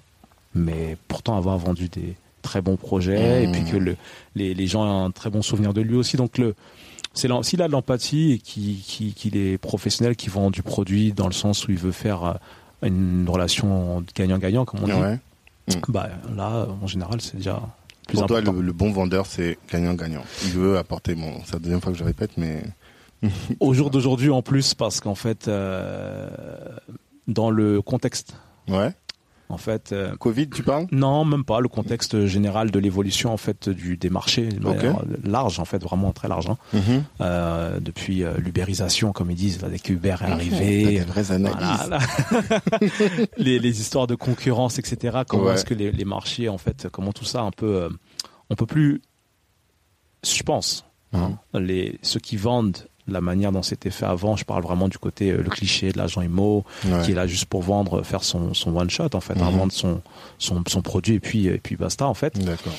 [0.55, 3.53] mais pourtant avoir vendu des très bons projets et Mhm.
[3.53, 3.97] puis que le,
[4.37, 6.17] les, les gens ont un très bon souvenir de lui aussi.
[6.17, 6.55] Donc le
[7.13, 11.13] c'est l'en- s'il a de l'empathie et qu'il qui, est professionnel, qui vend du produit
[11.13, 12.35] dans le sens où il veut faire euh,
[12.83, 15.19] une relation gagnant-gagnant, comme on dit, Ouais.
[15.89, 17.61] bah là, en général, c'est déjà
[18.07, 18.59] plus Pour toi, important.
[18.61, 20.25] le, le bon vendeur, c'est gagnant-gagnant.
[20.45, 22.63] Il veut apporter, bon, c'est la deuxième fois que je répète, mais
[23.61, 26.29] Au jour d'aujourd'hui, en plus, parce qu'en fait, euh,
[27.27, 28.35] dans le contexte
[28.69, 28.93] ouais.
[29.49, 30.87] En fait, euh, Covid, tu parles?
[30.91, 31.61] Non, même pas.
[31.61, 34.49] Le contexte général de l'évolution en fait du des marchés,
[35.25, 36.49] large en fait, vraiment très large.
[36.49, 36.59] Hein.
[36.73, 37.05] Mhm.
[37.21, 41.99] euh, depuis euh, l'ubérisation, comme ils disent, dès qu'Uber est arrivé, voilà,
[43.37, 45.19] les, les, histoires de concurrence, etc.
[45.29, 47.89] Comment est-ce que les, les, marchés, en fait, comment tout ça, un peu, euh,
[48.51, 49.01] on peut plus,
[50.25, 54.37] je pense, hein, les ceux qui vendent la manière dont c'était fait avant.
[54.37, 56.65] Je parle vraiment du côté euh, le cliché de l'agent IMO
[57.05, 59.59] qui est là juste pour vendre, faire son, son one shot en fait, hein, mhm.
[59.59, 60.03] vendre son,
[60.39, 62.39] son, son produit et puis et puis basta en fait.
[62.39, 62.75] D'accord.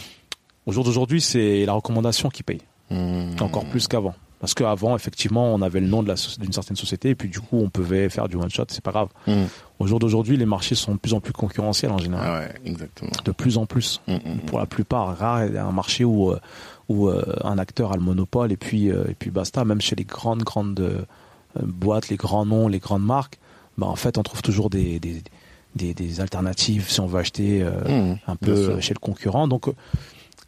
[0.66, 2.62] Au jour d'aujourd'hui, c'est la recommandation qui paye
[2.92, 3.36] mhm.
[3.40, 4.16] encore plus qu'avant.
[4.40, 7.70] Parce qu'avant, effectivement, on avait le nom d'une certaine société et puis du coup, on
[7.70, 9.10] pouvait faire du one shot, c'est pas grave.
[9.26, 9.48] Mhm.
[9.80, 12.26] Au jour d'aujourd'hui, les marchés sont de plus en plus concurrentiels en général.
[12.28, 13.12] Ah ouais, exactement.
[13.26, 14.02] De plus en plus.
[14.46, 16.40] Pour la plupart, rare est un marché où euh,
[16.90, 19.66] où euh, un acteur a le monopole et puis euh, et puis basta.
[19.66, 21.04] Même chez les grandes grandes euh,
[21.62, 23.40] boîtes, les grands noms, les grandes marques,
[23.78, 25.24] bah en fait on trouve toujours des des,
[25.76, 29.48] des, des alternatives si on veut acheter mmh, un peu chez le concurrent.
[29.48, 29.68] Donc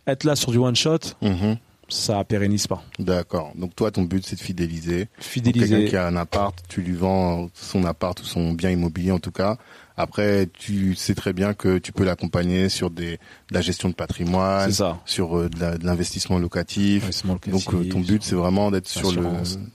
[0.07, 0.99] être là sur du one shot.
[1.21, 1.53] Mmh.
[1.91, 2.83] Ça pérennise pas.
[2.99, 3.51] D'accord.
[3.55, 5.07] Donc toi, ton but, c'est de fidéliser.
[5.17, 5.69] Fidéliser.
[5.69, 9.17] Quelqu'un qui a un appart, tu lui vends son appart ou son bien immobilier en
[9.17, 9.57] tout cas,
[9.99, 13.17] après, tu sais très bien que tu peux l'accompagner sur des,
[13.49, 14.71] de la gestion de patrimoine,
[15.05, 17.23] sur euh, de l'investissement locatif.
[17.25, 19.21] Donc euh, ton but, c'est vraiment d'être sur le,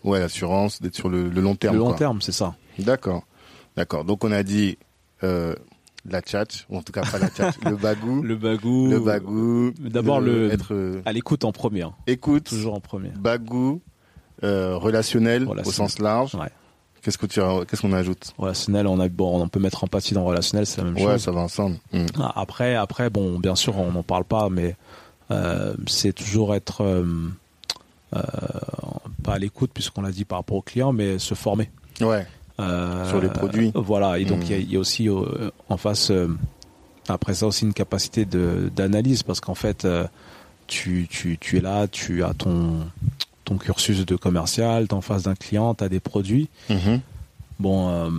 [0.02, 1.74] ouais, l'assurance, d'être sur le, long terme.
[1.74, 2.54] Le long terme, c'est ça.
[2.78, 3.24] D'accord,
[3.76, 4.06] d'accord.
[4.06, 4.78] Donc on a dit
[5.22, 5.54] euh,
[6.08, 8.22] la tchatch, ou en tout cas pas la tchatch, le bagou.
[8.22, 8.88] Le bagou.
[8.88, 9.72] Le bagou.
[9.78, 11.82] D'abord le être euh, à l'écoute en premier.
[11.82, 11.94] Hein.
[12.06, 12.44] Écoute.
[12.44, 13.10] Toujours en premier.
[13.10, 13.82] Bagou,
[14.42, 16.34] euh, relationnel, au sens large.
[16.34, 16.48] Ouais.
[17.04, 17.38] Qu'est-ce que tu
[17.68, 18.32] qu'est-ce qu'on ajoute?
[18.38, 21.06] Relationnel, on a bon, on peut mettre empathie dans relationnel, c'est la même chose.
[21.06, 21.76] Ouais, ça va ensemble.
[21.92, 22.06] Hmm.
[22.18, 24.74] Ah, après, après, bon, bien sûr, on n'en parle pas, mais
[25.30, 27.04] euh, c'est toujours être euh,
[28.16, 28.20] euh,
[29.22, 31.70] pas à l'écoute puisqu'on l'a dit par rapport au client, mais se former.
[32.00, 32.26] Ouais.
[32.56, 33.70] Sur les produits.
[33.74, 34.18] Voilà.
[34.18, 34.80] Et donc il y, a hmm.
[34.80, 35.08] aussi
[35.68, 36.10] en face
[37.08, 39.86] après ça aussi une capacité de d'analyse parce qu'en fait
[40.66, 42.86] tu, tu, tu es là, tu as ton
[43.44, 46.48] ton cursus de commercial, t'es en face d'un client, t'as des produits.
[46.70, 47.00] Mhm.
[47.60, 48.10] Bon, euh,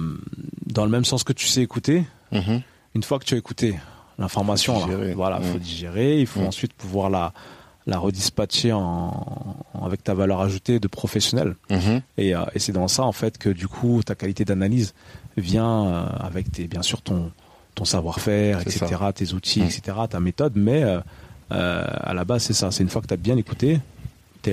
[0.65, 2.61] dans le même sens que tu sais écouter, mhm.
[2.95, 3.75] une fois que tu as écouté
[4.17, 5.59] l'information, voilà, il faut mhm.
[5.59, 7.33] digérer, il faut ensuite pouvoir la
[7.88, 11.55] la redispatcher en, avec ta valeur ajoutée de professionnel.
[12.17, 14.95] Et, euh, et c'est dans ça en fait que du coup ta qualité d'analyse
[15.38, 17.31] vient euh, avec tes, bien sûr ton
[17.75, 20.81] ton savoir-faire, etc., tes outils, etc., ta méthode, mais
[21.51, 22.71] à la base c'est ça.
[22.71, 23.79] C'est une fois que tu as bien écouté,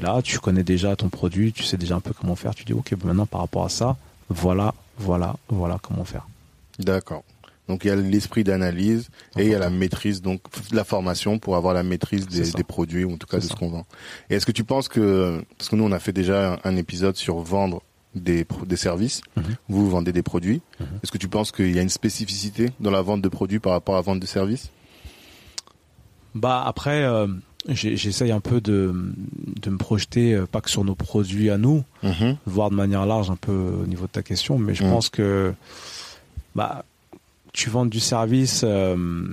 [0.00, 2.54] là, tu connais déjà ton produit, tu sais déjà un peu comment faire.
[2.54, 3.96] Tu dis, ok, maintenant par rapport à ça,
[4.28, 6.26] voilà, voilà, voilà comment faire.
[6.78, 7.24] D'accord.
[7.68, 10.40] Donc il y a l'esprit d'analyse et il y a la maîtrise, donc
[10.72, 13.68] la formation pour avoir la maîtrise des, produits ou en tout cas de ce qu'on
[13.68, 13.86] vend.
[14.28, 17.16] Et est-ce que tu penses que, parce que nous on a fait déjà un épisode
[17.16, 17.82] sur vendre
[18.14, 19.44] des, des services, mhm.
[19.68, 20.86] vous vendez des produits, mhm.
[21.02, 23.72] est-ce que tu penses qu'il y a une spécificité dans la vente de produits par
[23.72, 24.70] rapport à la vente de services?
[26.34, 27.28] Bah après, euh,
[27.68, 28.94] j'essaye un peu de,
[29.60, 32.36] de me projeter, euh, pas que sur nos produits à nous, mhm.
[32.46, 34.90] voir de manière large un peu au niveau de ta question, mais je mhm.
[34.90, 35.54] pense que
[36.54, 36.84] bah,
[37.52, 38.62] tu vends du service.
[38.64, 39.26] Euh,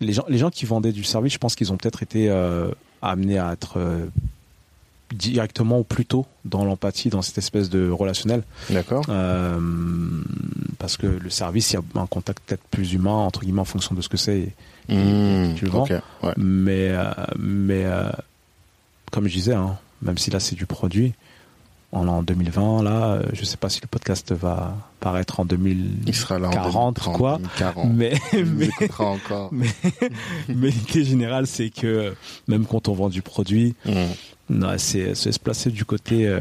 [0.00, 2.70] les, gens, les gens qui vendaient du service, je pense qu'ils ont peut-être été euh,
[3.02, 3.78] amenés à être
[5.12, 8.42] directement ou plus tôt dans l'empathie, dans cette espèce de relationnel.
[8.70, 9.04] D'accord.
[10.78, 13.66] parce que le service, il y a un contact peut-être plus humain, entre guillemets, en
[13.66, 14.54] fonction de ce que c'est.
[14.90, 15.86] Mmh, tu le vends.
[16.36, 17.04] Mais, euh,
[17.38, 18.10] mais euh,
[19.12, 21.14] comme je disais, hein, même si là c'est du produit,
[21.92, 25.44] on est en 2020, là, euh, je sais pas si le podcast va paraître en
[25.44, 27.40] 2040 ou quoi.
[27.92, 29.50] Mais, mais, encore.
[30.48, 32.14] mais, l'idée générale, c'est que
[32.46, 34.76] même quand on vend du produit, mmh.
[34.78, 36.32] c'est se placer du côté,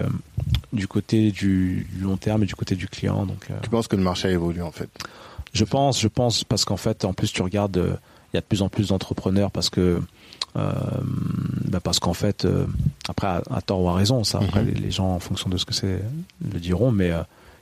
[0.71, 3.25] du côté du, long terme et du côté du client.
[3.25, 4.89] Donc, tu penses que le marché a évolué en fait?
[5.51, 7.97] Je pense, je pense, parce qu'en fait, en plus, tu regardes
[8.33, 10.01] il y a de plus en plus d'entrepreneurs parce que
[10.55, 10.71] euh,
[11.65, 12.65] bah parce qu'en fait, euh,
[13.07, 14.73] après à, tort ou à raison, ça après mhm.
[14.73, 16.01] les, gens en fonction de ce que c'est
[16.51, 17.21] le diront, mais euh,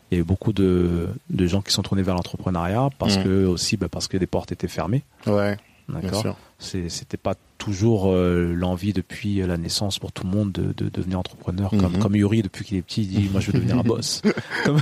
[0.09, 3.23] il y a eu beaucoup de, de gens qui sont tournés vers l'entrepreneuriat parce mhm.
[3.23, 5.03] que aussi bah, parce que des portes étaient fermées.
[5.25, 5.57] Ouais.
[5.89, 6.37] D'accord.
[6.59, 11.19] C'était pas toujours euh, l'envie depuis la naissance pour tout le monde de, de devenir
[11.19, 11.69] entrepreneur.
[11.69, 11.99] Comme, mhm.
[11.99, 14.21] comme Yuri, depuis qu'il est petit, il dit Moi, je veux devenir un boss.
[14.65, 14.79] comme,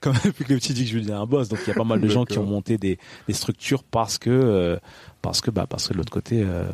[0.00, 1.48] comme, depuis qu'il est petit, il dit que je veux devenir un boss.
[1.48, 4.18] Donc, il y a pas mal de gens qui ont monté des, des structures parce
[4.18, 4.76] que, euh,
[5.20, 6.64] parce que, bah, parce que de l'autre côté, euh,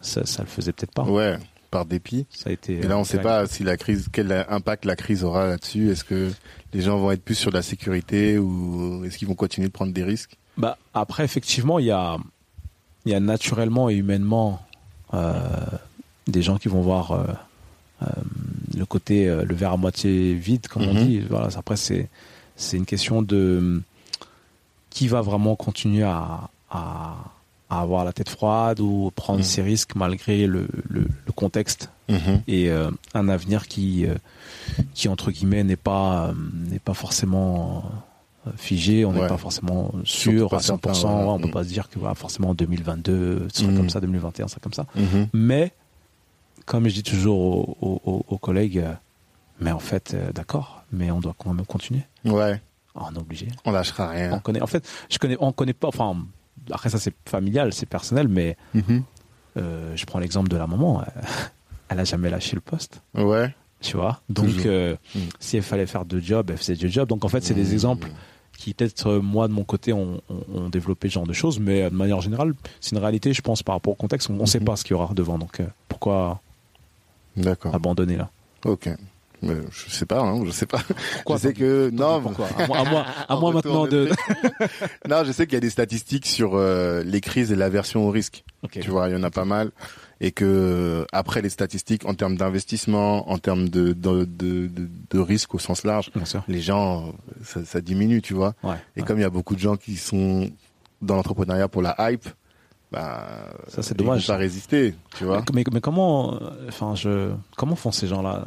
[0.00, 1.04] ça, ça le faisait peut-être pas.
[1.04, 1.38] Ouais
[1.70, 2.26] par dépit.
[2.30, 2.74] Ça a été.
[2.74, 5.90] Et là, on ne sait pas si la crise, quel impact la crise aura là-dessus.
[5.90, 6.30] Est-ce que
[6.72, 9.92] les gens vont être plus sur la sécurité ou est-ce qu'ils vont continuer de prendre
[9.92, 10.36] des risques?
[10.56, 12.18] Bah après, effectivement, il y a
[13.06, 14.60] il y a naturellement et humainement
[15.14, 15.34] euh,
[16.26, 17.24] des gens qui vont voir euh,
[18.02, 18.06] euh,
[18.76, 21.04] le côté le verre à moitié vide comme on mhm.
[21.06, 22.08] dit voilà après c'est
[22.56, 23.82] c'est une question de
[24.90, 27.14] qui va vraiment continuer à, à,
[27.70, 29.44] à avoir la tête froide ou prendre Mhm.
[29.44, 32.42] ses risques malgré le, le, le contexte Mhm.
[32.48, 34.14] et euh, un avenir qui, euh,
[34.94, 36.32] qui entre guillemets n'est pas euh,
[36.70, 37.96] n'est pas forcément euh,
[38.56, 39.26] figé, on n'est Ouais.
[39.28, 40.62] pas forcément sûr à 100%.
[40.62, 41.26] certain, voilà.
[41.26, 41.52] ouais, on peut Mm.
[41.52, 43.76] pas se dire que voilà, forcément en 2022 ce sera Mm.
[43.76, 44.86] comme ça, 2021 ce sera comme ça.
[44.94, 45.28] Mhm.
[45.34, 45.72] Mais
[46.66, 48.92] comme je dis toujours aux, aux- aux- aux collègues, euh,
[49.60, 52.02] mais en fait euh, d'accord, mais on doit quand même continuer.
[52.24, 52.60] Ouais,
[52.94, 53.48] on est obligé.
[53.64, 54.38] on lâchera On rien.
[54.38, 54.62] connaît.
[54.62, 55.36] En fait, je connais.
[55.40, 55.88] On connaît pas.
[55.88, 56.16] Enfin,
[56.70, 59.02] après ça c'est familial, c'est personnel, mais Mhm.
[59.58, 61.02] euh, je prends l'exemple de la maman.
[61.88, 63.02] Elle a jamais lâché le poste.
[63.14, 63.54] Ouais.
[63.80, 64.20] Tu vois?
[64.28, 65.18] Donc, euh, Mm.
[65.40, 67.08] si elle fallait faire deux jobs, elle faisait deux jobs.
[67.08, 67.72] Donc, en fait, c'est des Mhm.
[67.72, 68.08] exemples
[68.60, 70.20] qui, peut-être, euh, moi, de mon côté, ont,
[70.70, 71.58] développé ce genre de choses.
[71.58, 74.28] Mais euh, de manière générale, c'est une réalité, je pense, par rapport au contexte.
[74.30, 74.66] On ne sait Mhm.
[74.66, 75.38] pas ce qu'il y aura devant.
[75.38, 76.40] Donc, euh, pourquoi
[77.72, 78.28] abandonner là?
[78.64, 78.88] Ok.
[79.42, 80.80] Mais je sais pas, hein, je sais pas.
[81.14, 81.36] Pourquoi?
[81.36, 82.46] Je sais que non, Pourquoi?
[82.58, 84.10] À moi, à moi, à maintenant de.
[85.08, 88.10] non, je sais qu'il y a des statistiques sur euh, les crises et l'aversion au
[88.10, 88.44] risque.
[88.70, 89.70] Tu vois, il y en a pas mal.
[90.22, 95.18] Et que après les statistiques, en termes d'investissement, en termes de de, de, de, de
[95.18, 96.42] risque au sens large, Bien sûr.
[96.46, 98.54] les gens, ça, ça diminue, tu vois.
[98.62, 98.76] Ouais.
[98.96, 99.06] Et ouais.
[99.06, 100.50] comme il y a beaucoup de gens qui sont
[101.00, 102.28] dans l'entrepreneuriat pour la hype,
[102.92, 104.26] bah, Ça, c'est dommage.
[104.26, 105.44] vont pas résister, tu vois.
[105.54, 108.46] Mais, mais comment, euh, enfin, je, comment font ces gens-là?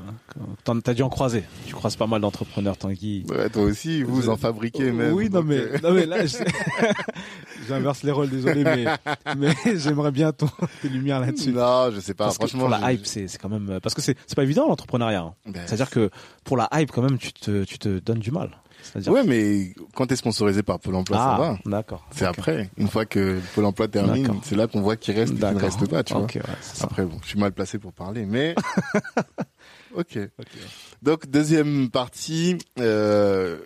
[0.84, 1.44] T'as dû en croiser.
[1.66, 3.26] Tu croises pas mal d'entrepreneurs, Tanguy.
[3.30, 5.14] Ouais, toi aussi, vous en fabriquez même.
[5.14, 6.38] Oui, non mais, euh, non mais là, je-
[7.68, 8.86] j'inverse les rôles, désolé, mais,
[9.38, 10.50] mais j'aimerais bien ton,
[10.82, 11.52] tes lumières là-dessus.
[11.52, 12.26] Non, je sais pas.
[12.26, 14.36] Parce que Franchement, pour la hype, c'est c'est quand même euh, parce que c'est c'est
[14.36, 15.22] pas évident l'entrepreneuriat.
[15.22, 15.34] hein.
[15.46, 16.10] Ben, C'est-à-dire que
[16.44, 18.50] pour la hype, quand même, tu te tu te donnes du mal.
[19.08, 21.60] Ouais, mais quand t'es sponsorisé par Pôle Emploi, ça ah, va.
[21.66, 22.08] d'accord.
[22.12, 25.38] C'est après, une fois que Pôle Emploi termine, c'est là qu'on voit qui reste et
[25.38, 26.24] qui ne reste pas, tu vois.
[26.24, 26.42] Ok, ouais.
[26.82, 28.56] Après, bon, je suis mal placé pour parler, mais
[29.96, 30.20] ok.
[30.40, 30.48] Ok.
[31.02, 33.58] Donc deuxième partie, euh,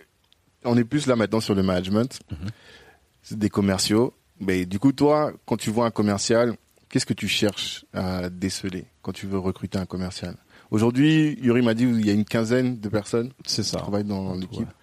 [0.63, 3.38] on est plus là maintenant sur le management, Mhm.
[3.38, 4.13] Des commerciaux.
[4.39, 6.56] Mais du coup, toi, quand tu vois un commercial,
[6.89, 10.36] qu'est-ce que tu cherches à déceler quand tu veux recruter un commercial?
[10.71, 14.60] Aujourd'hui, Yuri m'a dit il y a une quinzaine de personnes qui travaillent dans l'équipe.
[14.60, 14.73] ouais.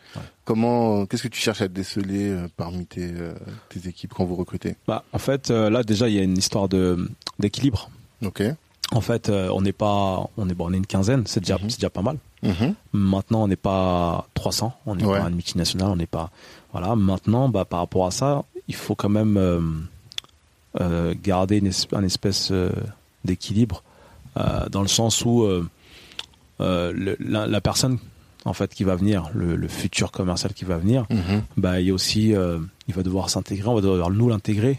[0.44, 3.34] Comment, qu'est-ce que tu cherches à déceler euh, parmi tes, euh,
[3.70, 4.76] tes équipes quand vous recrutez?
[4.86, 7.90] Bah, en fait, euh, là déjà, il y a une histoire de d'équilibre.
[8.24, 8.42] Ok.
[8.92, 11.54] En fait, euh, on n'est pas, on est bon, on est une quinzaine, c'est déjà,
[11.56, 11.70] Mhm.
[11.70, 12.18] c'est déjà pas mal.
[12.42, 12.74] Mhm.
[12.92, 15.18] Maintenant, on n'est pas 300, on n'est Ouais.
[15.18, 16.30] pas une multinationale, on n'est pas.
[16.72, 16.94] Voilà.
[16.94, 19.60] Maintenant, bah, par rapport à ça, il faut quand même euh,
[20.80, 22.70] euh, garder une, es- un espèce euh,
[23.24, 23.82] d'équilibre
[24.36, 25.66] euh, dans le sens où euh,
[26.60, 27.98] euh, le- la, la personne
[28.46, 31.42] en fait qui va venir, le, le futur commercial qui va venir, Mhm.
[31.56, 34.78] bah, il y a aussi, euh, il va devoir s'intégrer, on va devoir nous l'intégrer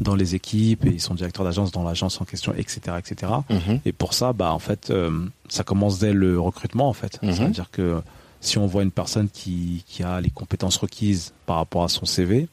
[0.00, 3.32] dans les équipes et ils sont directeurs d'agence dans l'agence en question, etc., etc.
[3.50, 3.80] Mhm.
[3.84, 5.10] Et pour ça, bah en fait, euh,
[5.48, 7.18] ça commence dès le recrutement en fait.
[7.22, 7.32] Mhm.
[7.34, 8.00] C'est-à-dire que
[8.40, 12.04] si on voit une personne qui, qui a les compétences requises par rapport à son
[12.06, 12.48] CV,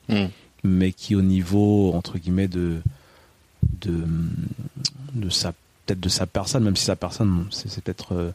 [0.63, 2.81] mais qui au niveau entre guillemets de
[3.81, 4.03] de
[5.13, 5.51] de sa
[5.85, 8.31] peut-être de sa personne, même si sa personne c'est c'est peut-être euh,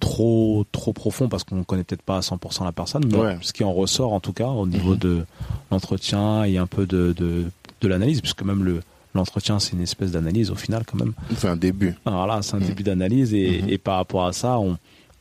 [0.00, 3.38] trop trop profond parce qu'on connaît peut-être pas à 100% la personne, mais Ouais.
[3.40, 4.98] ce qui en ressort en tout cas au niveau Mhm.
[4.98, 5.24] de
[5.70, 7.44] l'entretien et un peu de de,
[7.80, 8.80] de l'analyse, puisque même le
[9.14, 11.14] l'entretien c'est une espèce d'analyse au final quand même.
[11.38, 11.94] C'est un début.
[12.04, 12.66] Alors là, c'est un Mhm.
[12.66, 13.68] début d'analyse et, Mhm.
[13.70, 14.76] et par rapport à ça, on,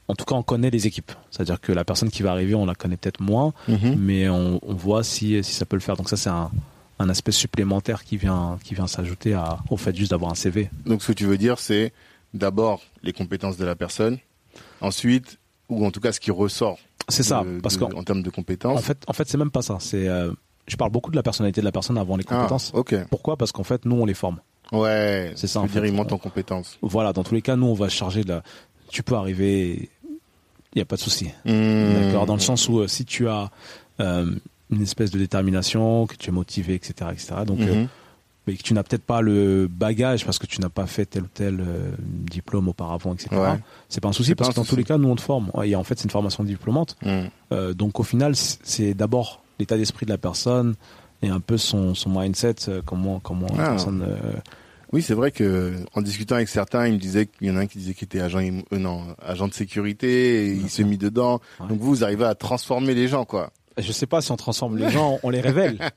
[0.09, 1.11] en tout cas, on connaît les équipes.
[1.31, 3.53] C'est-à-dire que la personne qui va arriver, on la connaît peut-être moins,
[3.97, 5.95] mais on, on voit si, si ça peut le faire.
[5.95, 6.51] Donc ça, c'est un,
[6.99, 9.35] un aspect supplémentaire qui vient, qui vient s'ajouter
[9.69, 10.69] au fait juste d'avoir un CV.
[10.85, 11.93] Donc ce que tu veux dire, c'est
[12.33, 14.17] d'abord les compétences de la personne,
[14.85, 15.37] ensuite,
[15.69, 16.77] ou en tout cas ce qui ressort.
[17.09, 18.77] C'est ça, de- parce qu'en en termes de compétences.
[18.79, 19.77] en fait, en fait, c'est même pas ça.
[19.79, 20.31] C'est, euh,
[20.67, 22.71] je parle beaucoup de la personnalité de la personne avant les Ah, compétences.
[23.09, 23.37] Pourquoi?
[23.37, 24.39] Parce qu'en fait, nous, on les forme.
[24.71, 25.31] Ouais.
[25.35, 25.89] C'est ça, Je en veux dire, fait.
[25.89, 26.77] il monte en compétences.
[26.81, 28.43] Voilà, dans tous les cas, nous, on va se charger de la.
[28.89, 29.89] Tu peux arriver,
[30.73, 31.25] il n'y a pas de souci.
[31.45, 31.93] Mmh.
[31.93, 33.51] D'accord, dans le sens où euh, si tu as
[33.99, 34.31] euh,
[34.71, 37.35] une espèce de détermination, que tu es motivé, etc., etc.
[37.45, 37.87] Donc, Mhm.
[38.47, 41.23] Mais que tu n'as peut-être pas le bagage parce que tu n'as pas fait tel
[41.23, 43.29] ou tel euh, diplôme auparavant, etc.
[43.35, 43.59] Ouais.
[43.89, 45.51] C'est pas un souci parce que dans tous les cas, nous on te forme.
[45.63, 46.95] Et en fait, c'est une formation diplômante.
[47.03, 47.29] Mhm.
[47.51, 50.75] Euh, donc au final, c'est d'abord l'état d'esprit de la personne
[51.21, 53.69] et un peu son, son mindset, euh, comment comment la Ah.
[53.71, 54.03] personne.
[54.07, 54.33] euh,
[54.93, 57.61] Oui, c'est vrai que en discutant avec certains, ils me disaient qu'il y en a
[57.61, 58.39] un qui disait qu'il était agent,
[58.71, 61.41] non, agent de sécurité, et il s'est mis dedans.
[61.59, 61.67] Ouais.
[61.67, 63.49] Donc vous, vous arrivez à transformer les gens, quoi.
[63.77, 65.77] Je sais pas si on transforme les gens, on les révèle.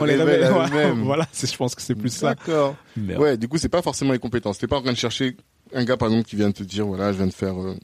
[0.00, 0.52] On les révèle.
[0.52, 0.92] ouais.
[0.92, 2.34] Voilà, je pense que c'est plus ça.
[2.34, 2.76] D'accord.
[2.96, 4.58] Ouais, du coup, c'est pas forcément les compétences.
[4.58, 5.36] T'es pas en train de chercher
[5.74, 7.74] un gars, par exemple, qui vient de te dire, voilà, je viens de faire, euh,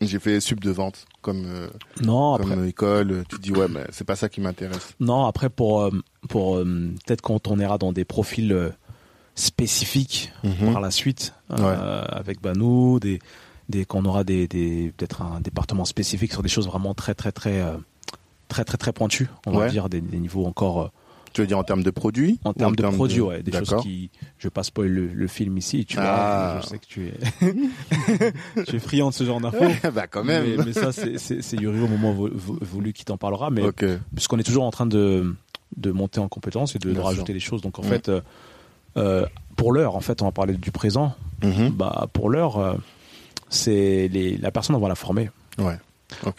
[0.00, 1.68] j'ai fait sub de vente comme, euh,
[2.02, 3.24] non, après, comme école.
[3.28, 4.94] Tu te dis, ouais, mais c'est pas ça qui m'intéresse.
[4.98, 5.90] Non, après pour euh,
[6.28, 8.72] pour peut-être quand on ira dans des profils
[9.34, 10.72] spécifiques Mhm.
[10.72, 13.20] par la suite avec Banou, des
[13.68, 17.30] des qu'on aura des des peut-être un département spécifique sur des choses vraiment très très
[17.32, 17.62] très
[18.50, 20.92] très très très pointus, on va dire des, niveaux encore.
[21.32, 24.10] tu veux dire en termes de produits En termes de produits, ouais, des choses qui.
[24.38, 26.04] Je vais pas le, film ici, tu vois.
[26.06, 26.60] Ah.
[26.62, 29.64] Je sais que tu es, tu es friand de ce genre d'infos.
[29.94, 30.64] bah quand même.
[30.64, 32.28] Mais, ça, c'est Yuri au moment
[32.60, 33.62] voulu qui t'en parlera, mais
[34.14, 35.34] puisqu'on est toujours en train de
[35.76, 37.62] de monter en compétence et de, rajouter des choses.
[37.62, 37.86] Donc en mm.
[37.86, 38.10] fait,
[38.96, 41.14] euh, pour l'heure, en fait, on va parler du présent.
[41.42, 41.70] Mm-hmm.
[41.70, 42.76] Bah pour l'heure
[43.50, 44.08] c'est
[44.40, 45.30] la personne, on va la former.
[45.58, 45.76] Ouais.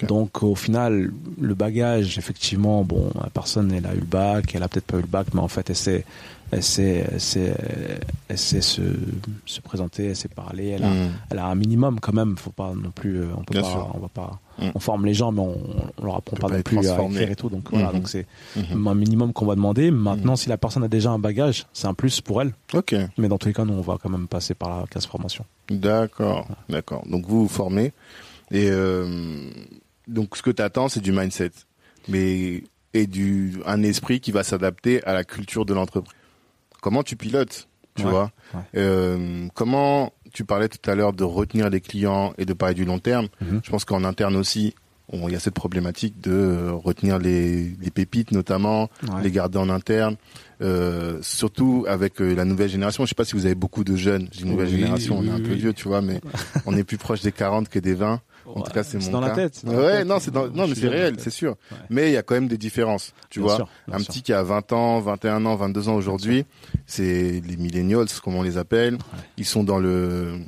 [0.08, 4.64] Donc au final, le bagage, effectivement, bon, la personne, elle a eu le bac, elle
[4.64, 6.06] a peut-être pas eu le bac, mais en fait, elle sait,
[6.52, 7.06] elle sait,
[8.28, 8.82] elle sait, se,
[9.46, 11.12] se présenter, elle sait parler, elle a, mm.
[11.30, 12.38] elle a un minimum quand même.
[12.38, 14.72] Faut pas non plus, euh, on peut pas, on va pas, mm.
[14.76, 15.58] on forme les gens, mais on,
[15.98, 17.50] on leur apprend pas, non plus à écrire et tout.
[17.50, 17.94] Donc voilà, mm-hmm.
[17.94, 18.28] donc c'est
[18.74, 19.92] un minimum qu'on va demander.
[19.92, 22.54] Maintenant, si la personne a déjà un bagage, c'est un plus pour elle.
[22.74, 22.96] Ok.
[23.18, 25.46] Mais dans tous les cas, nous, on va quand même passer par la classe formation.
[25.70, 27.04] D'accord, d'accord.
[27.08, 27.94] Donc vous vous formez.
[28.52, 29.50] Et euh,
[30.08, 31.52] donc ce que tu attends, c'est du mindset,
[32.08, 36.14] mais et du un esprit qui va s'adapter à la culture de l'entreprise.
[36.82, 38.32] Comment tu pilotes, tu vois
[38.76, 42.86] euh, Comment tu parlais tout à l'heure de retenir les clients et de parler du
[42.86, 43.28] long terme.
[43.42, 43.62] Mhm.
[43.64, 44.74] Je pense qu'en interne aussi,
[45.14, 48.90] il y a cette problématique de euh, retenir les, les pépites notamment,
[49.22, 50.16] les garder en interne,
[50.62, 53.04] euh, surtout avec euh, la nouvelle génération.
[53.04, 54.30] Je sais pas si vous avez beaucoup de jeunes.
[54.32, 56.22] J'ai une nouvelle génération, on est un peu vieux, tu vois, mais
[56.66, 58.22] on est plus proche des 40 que des 20.
[58.56, 59.62] En tout cas, c'est mon dans la tête.
[59.66, 60.48] ouais, non, c'est dans...
[60.48, 61.56] non, mais c'est réel, c'est sûr.
[61.90, 63.68] Mais il y a quand même des différences, tu vois.
[63.92, 66.46] un petit qui a 20 ans, 21 ans, 22 ans aujourd'hui,
[66.86, 68.98] c'est les millennials, comme on les appelle.
[69.38, 70.40] Ils sont dans le,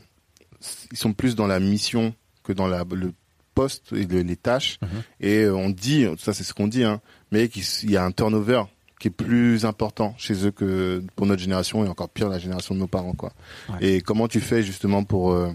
[0.91, 2.13] ils sont plus dans la mission
[2.43, 3.13] que dans la, le
[3.53, 4.79] poste et les tâches.
[4.81, 4.87] Mhm.
[5.21, 8.11] Et euh, on dit, ça c'est ce qu'on dit, hein, mais qu'il y a un
[8.11, 8.63] turnover
[8.99, 12.73] qui est plus important chez eux que pour notre génération et encore pire la génération
[12.73, 13.33] de nos parents quoi.
[13.81, 15.49] Et comment tu fais justement pour euh,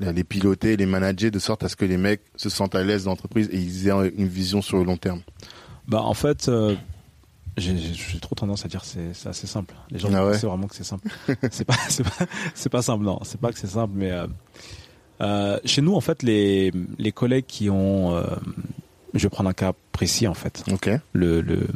[0.00, 3.04] les piloter, les manager de sorte à ce que les mecs se sentent à l'aise
[3.04, 5.22] dans l'entreprise et ils aient une vision sur le long terme
[5.88, 6.74] Bah en fait euh,
[7.56, 7.74] j'ai
[8.20, 9.74] trop tendance à dire c'est c'est assez simple.
[9.90, 11.08] Les gens ah vraiment que c'est simple.
[11.50, 14.12] c'est pas c'est pas c'est pas simple non, c'est pas que c'est simple mais
[15.20, 18.24] euh, chez nous, en fait, les, les collègues qui ont, euh,
[19.14, 20.64] je vais prendre un cas précis en fait.
[20.70, 20.90] Ok.
[21.12, 21.66] Le, le,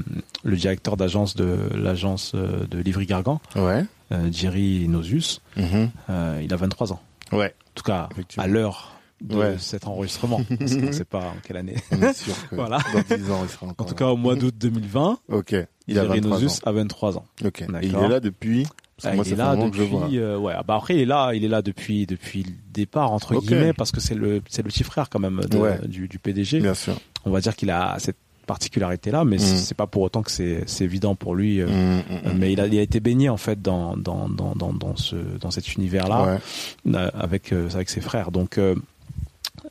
[0.45, 3.85] le directeur d'agence de l'agence euh, de Livry Gargan, ouais.
[4.13, 5.89] euh, Jerry Nosus, mm-hmm.
[6.11, 7.01] euh, il a 23 ans.
[7.33, 7.55] Ouais.
[7.73, 11.57] En tout cas, à l'heure de cet enregistrement, parce qu'on ne sait pas en quelle
[11.57, 11.77] année.
[11.91, 12.79] On est sûr que voilà.
[12.93, 15.57] dans 10 ans, il sera encore En tout cas, au mois d'août 2020, ok.
[15.87, 16.69] Il a 23 Nosus ans.
[16.69, 17.25] a 23 ans.
[17.45, 17.63] Ok.
[17.63, 18.67] Et il est là depuis
[19.05, 20.19] ah, il est là depuis.
[20.19, 23.35] Euh, ouais, bah après il est là, il est là depuis depuis le départ entre
[23.41, 25.41] guillemets parce que c'est le c'est le petit frère quand même
[25.87, 26.61] du, du PDG.
[26.61, 26.95] Bien sûr.
[27.25, 29.40] On va dire qu'il a cette particularité là, mais mm.
[29.40, 31.61] c'est pas pour autant que c'est évident pour lui.
[31.61, 34.55] Euh, mm, mm, mais il a il a été baigné en fait dans dans dans
[34.55, 36.38] dans, dans ce dans cet univers là
[36.87, 38.31] euh, avec avec ses frères.
[38.31, 38.59] Donc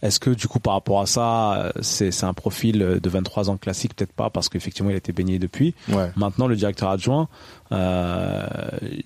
[0.01, 3.95] est-ce que du coup par rapport à ça, c'est un profil de 23 ans classique
[3.95, 5.75] Peut-être pas parce qu'effectivement il a été baigné depuis.
[6.15, 7.27] Maintenant le directeur adjoint,
[7.71, 8.45] euh,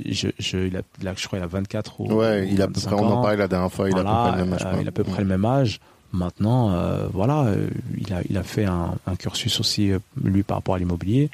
[0.06, 2.82] je, je, il a, je crois il a 24 ou ouais, il a à peu
[2.82, 4.66] près, on en parlait la dernière fois, il a à peu près le même âge.
[4.66, 5.80] Euh, il a à peu près le même âge.
[6.16, 10.44] Maintenant, euh, voilà, euh, il a, il a fait un, un cursus aussi euh, lui
[10.44, 11.30] par rapport à l'immobilier.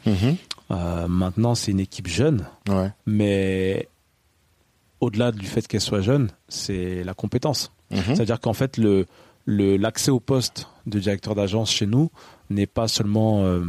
[0.71, 2.91] Euh, maintenant, c'est une équipe jeune, ouais.
[3.05, 3.89] mais
[5.01, 7.71] au-delà du fait qu'elle soit jeune, c'est la compétence.
[7.91, 8.15] Mm-hmm.
[8.15, 9.05] C'est-à-dire qu'en fait, le
[9.47, 12.09] l'accès au poste de directeur d'agence chez nous
[12.49, 13.63] n'est pas seulement euh,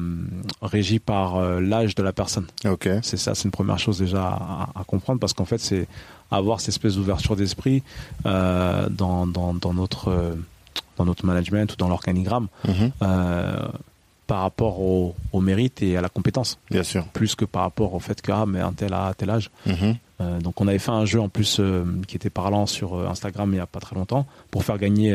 [0.60, 2.46] régi par euh, l'âge de la personne.
[2.64, 2.98] Okay.
[3.02, 5.86] C'est ça, c'est une première chose déjà à, à comprendre parce qu'en fait, c'est
[6.30, 7.82] avoir cette espèce d'ouverture d'esprit
[8.26, 10.36] euh, dans, dans, dans, notre
[10.96, 12.90] dans notre management ou dans l'organigramme mm-hmm.
[13.02, 13.68] euh,
[14.26, 16.58] par rapport au, au, mérite et à la compétence.
[16.70, 17.04] Bien sûr.
[17.12, 19.50] Plus que par rapport au fait que ah mais un tel a tel âge.
[19.66, 20.40] Mm-hmm.
[20.40, 21.60] donc on avait fait un jeu en plus
[22.06, 25.12] qui était parlant sur Instagram il y a pas très longtemps pour faire gagner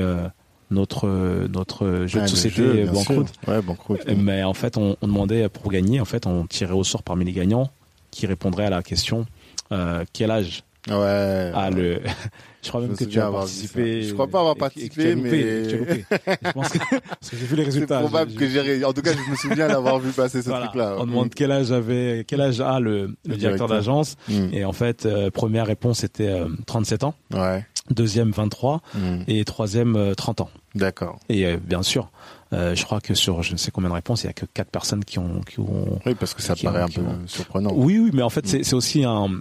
[0.69, 1.07] notre
[1.47, 3.33] notre jeu de société Banqueroute.
[3.47, 4.05] Ouais, Banqueroute.
[4.17, 7.23] Mais en fait, on, on, demandait pour gagner, en fait, on tirait au sort parmi
[7.23, 7.71] les gagnants
[8.11, 9.25] qui répondraient à la question
[9.71, 11.51] euh, quel âge Ouais.
[11.53, 11.99] Ah, le.
[12.63, 14.03] Je crois même que tu as participé.
[14.03, 15.69] Je crois pas avoir participé, mais.
[15.69, 18.01] je pense que, parce que j'ai vu les résultats.
[18.01, 20.97] C'est probable que j'ai, en tout cas, je me souviens d'avoir vu passer ce truc-là.
[20.99, 24.17] On demande quel âge avait, quel âge a le, le, directeur, d'agence.
[24.27, 24.49] Hmm.
[24.51, 27.13] Et en fait, euh, première réponse était euh, 37 ans.
[27.33, 27.63] Ouais.
[27.89, 29.21] Deuxième 23 mm.
[29.27, 30.49] et troisième euh, 30 ans.
[30.75, 31.19] D'accord.
[31.29, 32.11] Et euh, bien sûr,
[32.51, 34.45] euh, je crois que sur je ne sais combien de réponses, il y a que
[34.45, 35.99] quatre personnes qui ont qui ont.
[36.05, 37.27] Oui, parce que ça paraît un peu ont...
[37.27, 37.71] surprenant.
[37.73, 38.63] Oui, oui, mais en fait, mm.
[38.63, 39.39] c'est aussi un.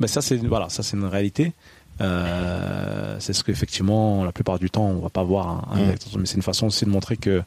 [0.00, 1.52] Ben ça, c'est voilà, ça c'est une réalité.
[2.00, 5.94] Euh, c'est ce qu'effectivement, la plupart du temps, on va pas voir un, un mm.
[6.18, 7.42] mais c'est une façon aussi de montrer que,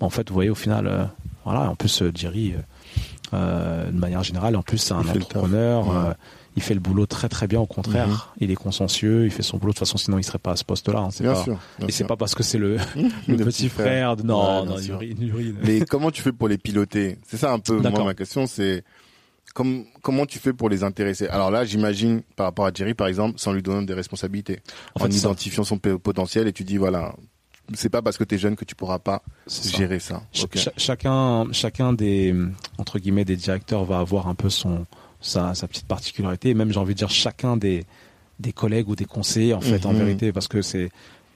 [0.00, 1.04] en fait, vous voyez, au final, euh,
[1.44, 2.54] voilà, en plus, Jerry,
[3.32, 4.54] de manière générale.
[4.56, 6.14] En plus, c'est un entrepreneur
[6.56, 8.08] il fait le boulot très très bien au contraire.
[8.08, 8.16] Mhm.
[8.40, 10.56] Il est consciencieux, il fait son boulot de toute façon sinon il serait pas à
[10.56, 11.00] ce poste-là.
[11.00, 11.08] Hein.
[11.20, 12.78] Bien sûr, et c'est pas parce que c'est le,
[13.28, 14.16] le, petit frère.
[14.16, 14.22] De...
[14.22, 17.18] Non, non, urine, Mais comment tu fais pour les piloter?
[17.26, 18.82] C'est ça un peu moi ma question, c'est
[20.02, 21.28] comment tu fais pour les intéresser?
[21.28, 24.60] Alors là, j'imagine par rapport à Jerry par exemple, sans lui donner des responsabilités,
[25.00, 27.14] en, identifiant son potentiel et tu dis voilà,
[27.74, 30.22] c'est pas parce que tu es jeune que tu pourras pas gérer ça.
[30.76, 32.34] chacun, chacun des
[32.78, 34.86] entre guillemets des directeurs va avoir un peu son
[35.26, 36.50] sa, petite particularité.
[36.50, 37.84] Et même, j'ai envie de dire, chacun des,
[38.38, 39.98] des collègues ou des conseillers, en fait, en mhm.
[39.98, 40.90] vérité, parce que c'est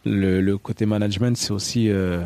[0.04, 2.22] le, côté management, c'est aussi, euh,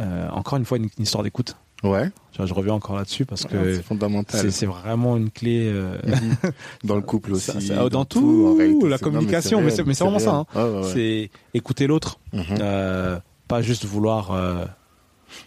[0.00, 1.56] euh, encore une fois, une, histoire d'écoute.
[1.84, 2.10] Ouais.
[2.32, 4.52] Je, reviens encore là-dessus parce que c'est fondamental.
[4.52, 6.52] C'est vraiment une clé euh, mhm.
[6.84, 7.70] dans le couple aussi.
[7.90, 10.44] dans, tout, la communication, mais c'est vraiment ça.
[10.54, 10.82] Hein.
[10.92, 13.20] C'est écouter l'autre, mhm.
[13.48, 14.32] pas juste vouloir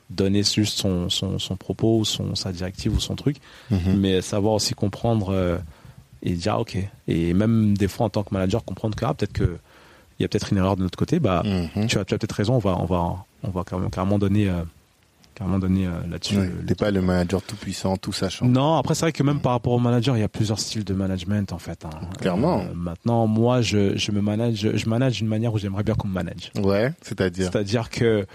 [0.10, 3.38] donner juste son, son, son, propos ou son, sa directive ou son truc,
[3.70, 3.98] mhm.
[3.98, 5.58] mais savoir aussi comprendre euh,
[6.22, 6.78] et dire ok.
[7.08, 9.58] Et même des fois en tant que manager, comprendre que ah, peut-être que
[10.20, 11.88] il y a peut-être une erreur de notre côté, bah mhm.
[11.88, 14.50] tu as, tu as peut-être raison, on va, on va, on va carrément, carrément donner
[14.50, 14.64] euh,
[15.36, 16.38] carrément donné euh, là-dessus.
[16.68, 18.46] T'es pas le manager tout puissant, tout sachant.
[18.46, 20.84] Non, après c'est vrai que même par rapport au manager, il y a plusieurs styles
[20.84, 21.86] de management en fait.
[21.86, 21.90] Hein.
[22.20, 22.62] Clairement.
[22.62, 26.08] Euh, maintenant, moi, je, je me manage, je manage d'une manière où j'aimerais bien qu'on
[26.08, 26.52] me manage.
[26.62, 27.50] Ouais, c'est-à-dire.
[27.52, 28.26] C'est-à-dire que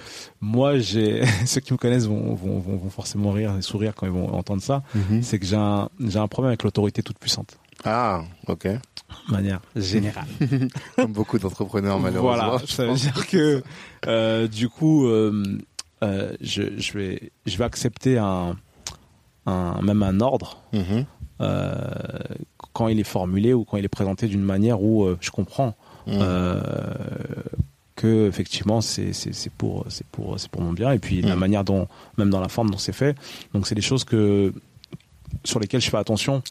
[0.40, 4.12] moi, j'ai ceux qui me connaissent vont, vont, vont, forcément rire et sourire quand ils
[4.12, 4.82] vont entendre ça.
[4.94, 5.22] Mhm.
[5.22, 7.58] C'est que j'ai un, j'ai un problème avec l'autorité toute puissante.
[7.84, 8.66] Ah, ok.
[8.66, 10.26] De manière générale.
[10.96, 12.48] Comme beaucoup d'entrepreneurs malheureusement.
[12.48, 13.62] Voilà, ça veut dire que
[14.06, 15.06] euh, du coup.
[15.06, 15.58] Euh,
[16.02, 18.56] euh, je, je, vais, je vais accepter un,
[19.46, 21.06] un même un ordre mhm.
[21.40, 21.74] euh,
[22.74, 25.74] quand il est formulé ou quand il est présenté d'une manière où euh, je comprends
[26.06, 26.60] mhm.
[27.94, 29.12] que effectivement c'est
[29.56, 31.40] pour c'est pour c'est pour mon bien et puis la mhm.
[31.40, 31.88] manière dont
[32.18, 33.16] même dans la forme dont c'est fait
[33.54, 34.52] donc c'est des choses que
[35.44, 36.42] sur lesquelles je fais attention.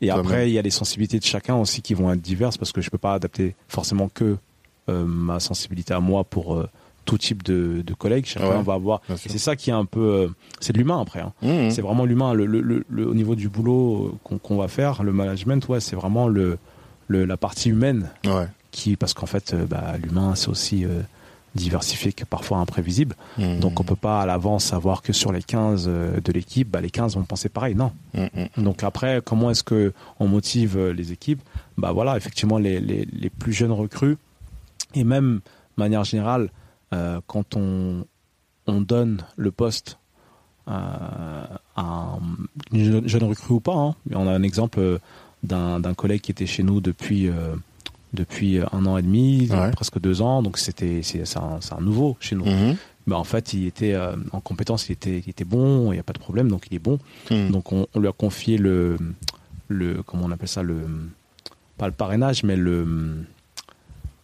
[0.00, 2.72] Et après, il y a les sensibilités de chacun aussi qui vont être diverses parce
[2.72, 4.36] que je peux pas adapter forcément que
[4.88, 6.62] ma sensibilité à moi pour
[7.08, 8.26] tout type de, de collègues.
[8.26, 9.00] Chacun va avoir.
[9.16, 10.00] C'est ça qui est un peu.
[10.00, 10.28] Euh,
[10.60, 11.20] c'est de l'humain après.
[11.20, 11.32] Hein.
[11.40, 11.70] Mmh, mmh.
[11.70, 12.34] C'est vraiment l'humain.
[12.34, 16.28] Le, le, le, au niveau du boulot qu'on va faire, le management, ouais, c'est vraiment
[16.28, 16.58] le,
[17.08, 18.10] la partie humaine.
[18.72, 21.00] Qui, parce qu'en fait, euh, bah, l'humain, c'est aussi euh,
[21.54, 23.16] diversifié que parfois imprévisible.
[23.38, 26.82] Mmh, Donc on peut pas à l'avance savoir que sur les 15 de l'équipe, bah,
[26.82, 27.74] les 15 vont penser pareil.
[27.74, 27.90] Non.
[28.58, 31.40] Donc après, comment est-ce que on motive les équipes?
[31.78, 34.18] Bah voilà, effectivement, les, les, les plus jeunes recrues
[34.94, 36.50] et même de manière générale
[36.92, 38.04] euh, quand on,
[38.66, 39.98] on donne le poste
[40.66, 41.60] à,
[42.72, 43.74] une jeune recrue ou pas.
[43.74, 43.94] Hein.
[44.12, 44.98] On a un exemple
[45.42, 47.54] d'un collègue qui était chez nous depuis euh,
[48.12, 50.42] depuis un an et demi, presque deux ans.
[50.42, 52.44] Donc c'était c'est un, un, nouveau chez nous.
[53.08, 55.98] Bah, en fait, il était euh, en compétence, il était, il était bon, il n'y
[55.98, 56.98] a pas de problème, donc il est bon.
[57.30, 57.48] Mm.
[57.50, 58.98] Donc on, on, lui a confié le,
[59.68, 60.82] le, comment on appelle ça, le,
[61.78, 63.24] pas le parrainage, mais le,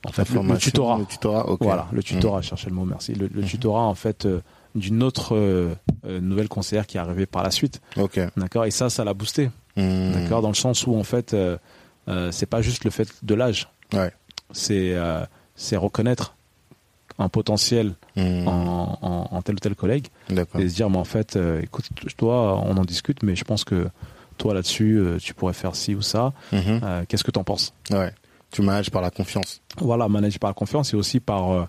[0.05, 0.99] en fait, le, tutorat.
[0.99, 2.43] Le tutorat, Voilà, le tutorat, mmh.
[2.43, 3.15] cherchez le mot, merci.
[3.15, 3.45] Le, mmh.
[3.45, 4.41] tutorat, en fait, euh,
[4.75, 5.75] d'une autre euh,
[6.07, 7.81] euh, nouvelle conseillère qui est arrivée par la suite.
[7.97, 8.21] Ok.
[8.37, 8.67] D'accord.
[8.67, 9.51] Et ça, ça l'a boosté.
[9.77, 10.13] Mmh.
[10.13, 10.43] D'accord.
[10.43, 11.35] Dans le sens où, en fait,
[12.31, 13.69] c'est pas juste le fait de l'âge.
[13.93, 14.13] Ouais.
[14.53, 14.95] C'est
[15.57, 16.35] c'est reconnaître
[17.19, 21.39] un potentiel en, en, en, tel ou tel collègue et se dire mais en fait
[21.63, 23.87] écoute toi on en discute mais je pense que
[24.37, 27.73] toi là-dessus tu pourrais faire ci ou ça qu'est-ce que tu en penses?
[27.91, 28.13] Ouais
[28.55, 29.61] tu manages par la confiance.
[29.79, 31.65] Voilà, manager par la confiance et aussi par, euh,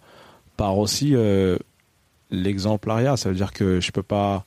[0.56, 1.58] par aussi euh,
[2.30, 3.18] l'exemplariat.
[3.18, 4.46] Ça veut dire que je peux pas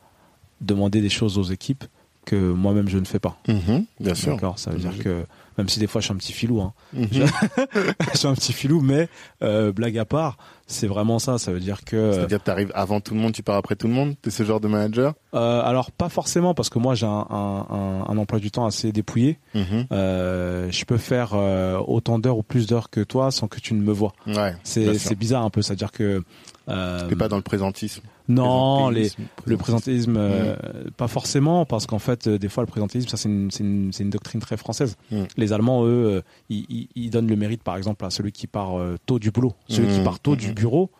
[0.61, 1.85] demander des choses aux équipes
[2.29, 3.39] que moi-même je ne fais pas.
[3.49, 4.35] Mhm, bien sûr.
[4.35, 4.59] D'accord.
[4.59, 5.25] Ça veut dire que
[5.57, 7.09] même si des fois je suis un petit filou, hein, mhm.
[8.13, 9.09] je suis un petit filou, mais
[9.43, 11.39] euh, blague à part, c'est vraiment ça.
[11.39, 12.13] Ça veut dire que.
[12.13, 14.15] C'est-à-dire que tu arrives avant tout le monde, tu pars après tout le monde?
[14.21, 15.15] T'es ce genre de manager?
[15.35, 18.93] Euh, Alors pas forcément, parce que moi j'ai un, un, un, emploi du temps assez
[18.93, 19.39] dépouillé.
[19.55, 19.87] Mhm.
[19.91, 23.73] Euh, je peux faire euh, autant d'heures ou plus d'heures que toi sans que tu
[23.73, 24.13] ne me vois.
[24.27, 25.63] Ouais, c'est bizarre un peu.
[25.63, 26.23] C'est-à-dire que.
[26.69, 28.03] Euh, T'es pas dans le présentisme.
[28.29, 29.11] Non, les,
[29.47, 30.55] le présentéisme, euh,
[30.99, 34.11] pas forcément, parce qu'en fait, euh, des fois, le présentéisme, ça c'est une, une, une,
[34.11, 34.97] doctrine très française.
[35.39, 38.75] Les Allemands, eux, euh, ils, ils, donnent le mérite, par exemple, à celui qui part
[39.07, 40.05] tôt du boulot, celui qui mm.
[40.05, 40.55] part tôt du mm.
[40.55, 40.91] bureau.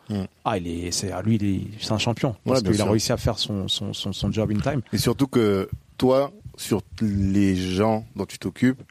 [0.43, 3.11] Ah, il est, c'est à lui, il est, c'est un champion parce qu'il a réussi
[3.11, 4.81] à faire son, son, son, son, job in time.
[4.91, 8.81] Et surtout que toi, sur les gens dont tu t'occupes,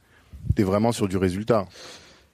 [0.55, 1.67] t'es vraiment sur du résultat.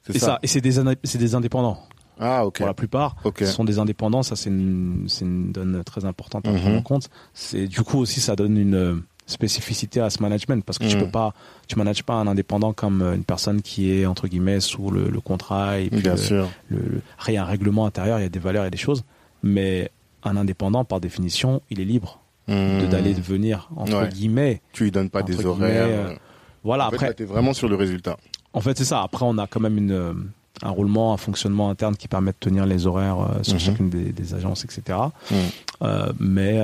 [0.07, 0.27] C'est ça.
[0.27, 0.39] ça.
[0.43, 0.73] Et c'est des,
[1.05, 1.79] c'est des indépendants.
[2.19, 2.59] Ah, ok.
[2.59, 4.23] Pour la plupart, ce sont des indépendants.
[4.23, 6.79] Ça, c'est une, une donne très importante à prendre mhm.
[6.79, 7.11] en compte.
[7.33, 8.95] C'est du coup aussi, ça donne une euh,
[9.27, 11.05] spécificité à ce management parce que tu mhm.
[11.05, 11.35] peux pas,
[11.67, 15.09] tu manages pas un indépendant comme euh, une personne qui est entre guillemets sous le,
[15.09, 16.49] le contrat et puis Bien le, sûr.
[16.69, 19.05] Le, il y a un règlement intérieur, il y a des valeurs et des choses,
[19.43, 19.91] mais
[20.23, 24.61] un indépendant par définition, il est libre de d'aller venir entre guillemets.
[24.73, 25.87] Tu lui donnes pas des horaires.
[25.89, 26.15] Euh,
[26.62, 26.85] voilà.
[26.85, 28.19] En après, tu es vraiment sur le résultat.
[28.53, 29.03] En fait, c'est ça.
[29.03, 30.31] Après, on a quand même une
[30.65, 33.61] un roulement, un fonctionnement interne qui permet de tenir les horaires euh, sur mhm.
[33.61, 34.99] chacune des, agences, etc.
[35.31, 35.37] Mhm.
[35.83, 36.61] Euh, mais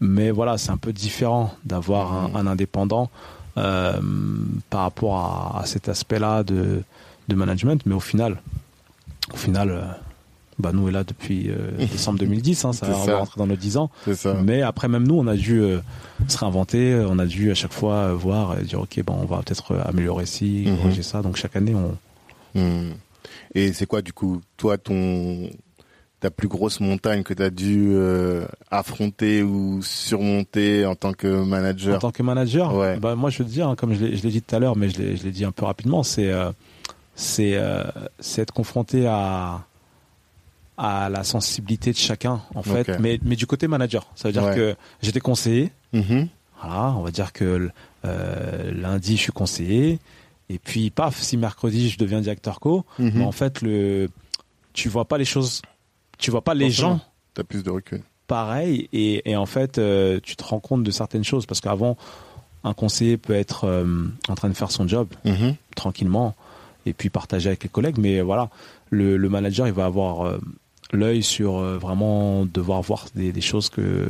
[0.00, 3.10] mais voilà, c'est un peu différent d'avoir un, indépendant
[3.54, 6.82] par rapport à, à cet aspect-là de
[7.28, 7.82] de management.
[7.84, 8.40] Mais au final,
[9.32, 9.96] au final
[10.58, 13.76] bah nous est là depuis euh, décembre 2010, hein, ça, va rentrer dans nos 10
[13.76, 13.90] ans.
[14.42, 15.78] Mais après même nous, on a dû euh,
[16.26, 19.26] se réinventer, euh, on a dû à chaque fois voir et dire ok, bon, on
[19.26, 20.78] va peut-être améliorer ci, mhm.
[20.78, 21.22] corriger ça.
[21.22, 21.96] Donc chaque année, on.
[22.58, 22.94] Mhm.
[23.54, 25.50] Et c'est quoi du coup, toi, ton
[26.20, 27.96] ta plus grosse montagne que tu as dû
[28.72, 31.94] affronter ou surmonter en tant que manager?
[31.96, 32.98] En tant que manager, ouais.
[32.98, 34.88] bah moi je veux te dire, hein, comme je l'ai dit tout à l'heure, mais
[34.88, 36.32] je l'ai dit un peu rapidement, c'est
[37.14, 37.52] c'est
[38.38, 39.64] être confronté à
[40.78, 42.98] à la sensibilité de chacun en fait.
[43.00, 45.72] Mais mais du côté manager ça veut dire que j'étais conseiller.
[45.92, 46.28] Mm-hmm.
[46.60, 47.70] voilà on va dire que
[48.04, 49.98] euh, lundi je suis conseiller
[50.48, 53.12] et puis paf si mercredi je deviens directeur co mm-hmm.
[53.14, 54.08] mais en fait le
[54.72, 55.62] tu vois pas les choses
[56.18, 57.00] tu vois pas les gens
[57.34, 60.90] t'as plus de recul pareil et, et en fait euh, tu te rends compte de
[60.90, 61.96] certaines choses parce qu'avant
[62.64, 65.54] un conseiller peut être euh, en train de faire son job mm-hmm.
[65.76, 66.34] tranquillement
[66.86, 68.50] et puis partager avec les collègues mais voilà
[68.90, 70.38] le, le manager il va avoir
[70.92, 74.08] l'œil sur euh, vraiment devoir voir des, des choses que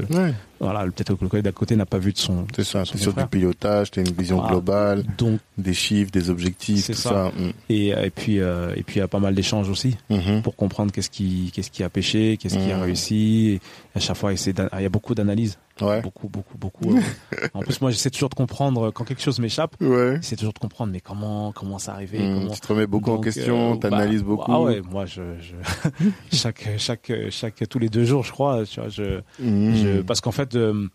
[0.61, 2.99] voilà peut-être que le collègue d'à côté n'a pas vu de son c'est ça c'est
[2.99, 7.33] sur du pilotage tu as une vision globale donc des chiffres des objectifs tout ça,
[7.37, 7.51] mm.
[7.69, 10.43] et, et puis euh, et puis il y a pas mal d'échanges aussi mm-hmm.
[10.43, 12.83] pour comprendre qu'est-ce qui qu'est-ce qui a pêché qu'est-ce qui a mm.
[12.83, 13.61] réussi et
[13.97, 16.01] à chaque fois il y a beaucoup d'analyses Ouais.
[16.01, 16.97] Beaucoup, beaucoup, beaucoup.
[16.97, 17.49] Euh.
[17.55, 19.77] en plus, moi, j'essaie toujours de comprendre quand quelque chose m'échappe.
[19.81, 20.17] Ouais.
[20.17, 22.53] J'essaie toujours de comprendre, mais comment, comment ça arrivé mmh, comment...
[22.53, 24.53] Tu te remets beaucoup en question, tu t'analyses bah, beaucoup.
[24.53, 26.07] Ah ouais, moi, je, je...
[26.37, 29.75] chaque, chaque, chaque, tous les deux jours, je crois, tu vois, je, mmh.
[29.75, 30.03] je...
[30.03, 30.89] parce qu'en fait, euh,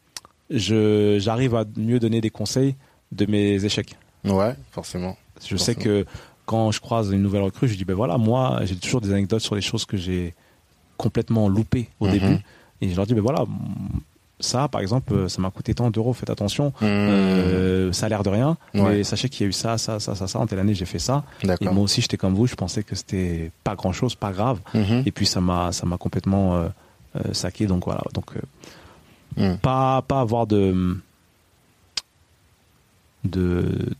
[0.49, 2.75] je, j'arrive à mieux donner des conseils
[3.11, 3.95] de mes échecs.
[4.25, 5.17] Ouais, forcément.
[5.45, 6.05] Je sais que
[6.45, 9.41] quand je croise une nouvelle recrue, je dis ben voilà, moi, j'ai toujours des anecdotes
[9.41, 10.33] sur les choses que j'ai
[10.97, 12.11] complètement loupées au mmh.
[12.11, 12.37] début,
[12.81, 13.45] et je leur dis ben voilà
[14.43, 16.85] ça, par exemple, euh, ça m'a coûté tant d'euros, faites attention, mmh.
[16.85, 20.15] euh, ça a l'air de rien, mais sachez qu'il y a eu ça, ça, ça,
[20.15, 21.23] ça, ça, en telle année j'ai fait ça.
[21.61, 24.59] Et moi aussi j'étais comme vous, je pensais que c'était pas grand chose, pas grave.
[24.73, 25.01] Mmh.
[25.05, 26.67] Et puis ça m'a, ça m'a complètement euh,
[27.31, 28.01] saqué, donc voilà.
[28.13, 28.33] Donc
[29.37, 29.55] mmh.
[29.61, 30.97] pas, pas avoir de
[33.23, 33.95] de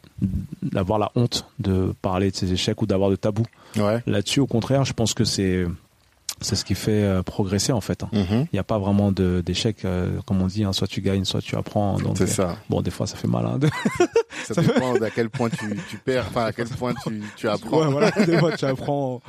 [0.61, 3.45] d'avoir la honte de parler de ses échecs ou d'avoir de tabou
[4.05, 5.65] là-dessus au contraire je pense que c'est
[6.43, 8.03] c'est ce qui fait euh, progresser en fait.
[8.03, 8.09] Hein.
[8.11, 8.45] Mhm.
[8.51, 11.41] Il n'y a pas vraiment d'échec, euh, comme on dit, hein, soit tu gagnes, soit
[11.41, 11.97] tu apprends.
[12.15, 12.49] C'est ça.
[12.49, 13.45] Euh, bon, des fois ça fait mal.
[13.45, 13.59] Hein,
[14.43, 17.85] ça, dépend d'à quel point tu, tu perds, enfin à quel point tu, tu apprends.
[17.85, 19.21] Ouais, voilà, des fois tu apprends,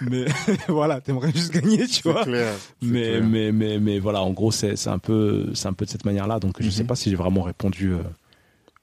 [0.00, 0.24] mais
[0.68, 2.24] voilà, t'aimerais juste gagner, tu vois.
[2.24, 3.24] Clair, mais, clair.
[3.24, 6.40] mais mais mais voilà, en gros c'est un peu c'est un peu de cette manière-là.
[6.40, 6.88] Donc je sais mhm.
[6.88, 7.94] pas si j'ai vraiment répondu.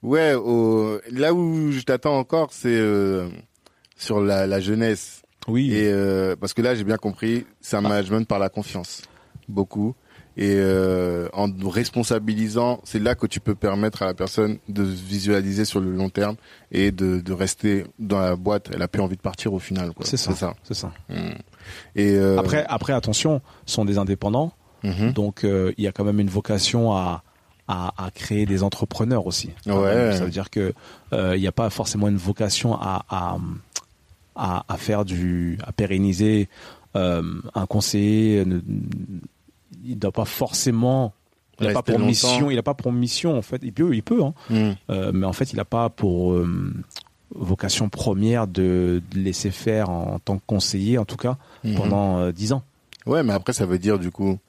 [0.01, 0.99] Ouais, au...
[1.11, 2.81] là où je t'attends encore, c'est
[3.97, 5.18] sur la, la jeunesse
[5.49, 5.73] oui.
[5.73, 9.01] Et euh, parce que là, j'ai bien compris, c'est un management par la confiance,
[9.47, 9.95] beaucoup.
[10.37, 15.65] Et euh, en responsabilisant, c'est là que tu peux permettre à la personne de visualiser
[15.65, 16.37] sur le long terme
[16.71, 18.69] et de, de rester dans la boîte.
[18.73, 19.91] Elle a plus envie de partir au final.
[20.01, 20.53] C'est ça.
[20.63, 20.93] C'est ça.
[21.09, 21.15] Mmh.
[21.95, 22.39] Et euh...
[22.39, 25.11] après, après, attention, ce sont des indépendants, mmh.
[25.11, 27.23] donc euh, il y a quand même une vocation à
[27.71, 29.51] à, à, créer des entrepreneurs aussi.
[29.67, 30.15] Ouais.
[30.17, 30.73] Ça veut dire que
[31.13, 33.37] euh, il n'y a pas forcément une vocation à, à
[34.39, 36.47] à, à faire du, à pérenniser
[36.95, 37.21] euh,
[37.53, 38.45] un conseiller.
[38.45, 38.61] Ne,
[39.83, 41.13] il ne doit pas forcément
[41.59, 43.59] il n'a pas pour mission, il a pas pour mission en fait.
[43.63, 44.33] Il peut, il peut, hein.
[44.49, 44.71] Mm.
[44.89, 46.73] Euh, mais en fait, il n'a pas pour euh,
[47.35, 51.75] vocation première de, laisser faire en, tant que conseiller, en tout cas, mm-hmm.
[51.75, 52.63] pendant dix ans.
[53.05, 54.39] Ouais, mais après, ça veut dire du coup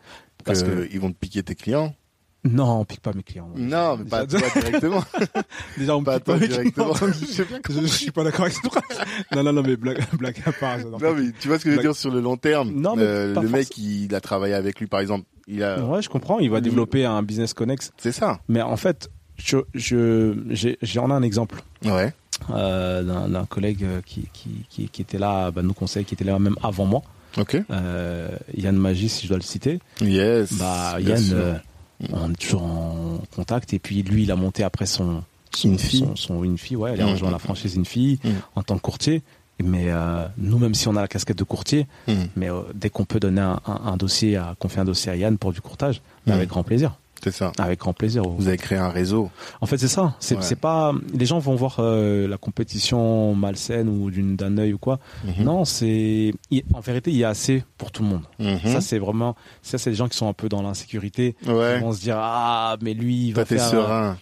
[0.44, 1.94] qu'ils vont te piquer tes clients.
[2.44, 3.50] Non, on pique pas mes clients.
[3.54, 5.04] Non, mais pas toi directement.
[5.78, 6.92] Déjà, on pas pique pas mes directement.
[6.92, 7.12] clients.
[7.12, 9.06] je, je, suis pas d'accord avec cette phrase.
[9.34, 10.78] Non, non, non, mais blague, blague à part.
[10.78, 12.70] Non, mais tu vois ce que je veux dire sur le long terme.
[12.70, 15.26] Non, mais euh, le mec, il a travaillé avec lui, par exemple.
[15.48, 15.84] Il a.
[15.84, 16.38] Ouais, je comprends.
[16.38, 17.92] Il va développer un business connex.
[17.98, 18.40] C'est ça.
[18.48, 21.62] Mais en fait, je, je, j'en ai un exemple.
[21.84, 22.12] Ouais.
[22.48, 26.38] Euh, d'un, collègue qui, qui, qui, qui était là, bah, nous conseille, qui était là
[26.38, 27.02] même avant moi.
[27.36, 27.56] Ok.
[27.70, 29.78] Euh, Yann Magis, si je dois le citer.
[30.00, 30.54] Yes.
[30.54, 31.60] Bah, Yann,
[32.12, 33.72] on est toujours en contact.
[33.74, 35.22] Et puis lui, il a monté après son
[35.54, 36.06] son, fille.
[36.14, 37.10] Son, une fille, ouais, elle a mmh.
[37.10, 38.28] rejoint la franchise une fille mmh.
[38.56, 39.22] en tant que courtier.
[39.62, 42.12] Mais euh, nous, même si on a la casquette de courtier, mmh.
[42.36, 45.36] mais euh, dès qu'on peut donner un, un, dossier, à, confier un dossier à Yann
[45.36, 46.96] pour du courtage, avec grand plaisir.
[47.22, 47.52] C'est ça.
[47.58, 48.22] Avec grand plaisir.
[48.22, 49.30] Vous avez créé un réseau.
[49.60, 50.14] En fait, c'est ça.
[50.20, 50.92] C'est pas.
[51.14, 54.98] Les gens vont voir euh, la compétition malsaine ou d'une d'un œil ou quoi.
[55.24, 55.44] Mhm.
[55.44, 56.32] Non, c'est.
[56.72, 58.22] En vérité, il y a assez pour tout le monde.
[58.38, 58.58] Mhm.
[58.72, 59.36] Ça, c'est vraiment.
[59.62, 61.36] Ça, c'est les gens qui sont un peu dans l'insécurité.
[61.46, 61.76] Ouais.
[61.76, 63.60] Ils vont se dire ah, mais lui, il va faire.
[63.68, 64.16] serein.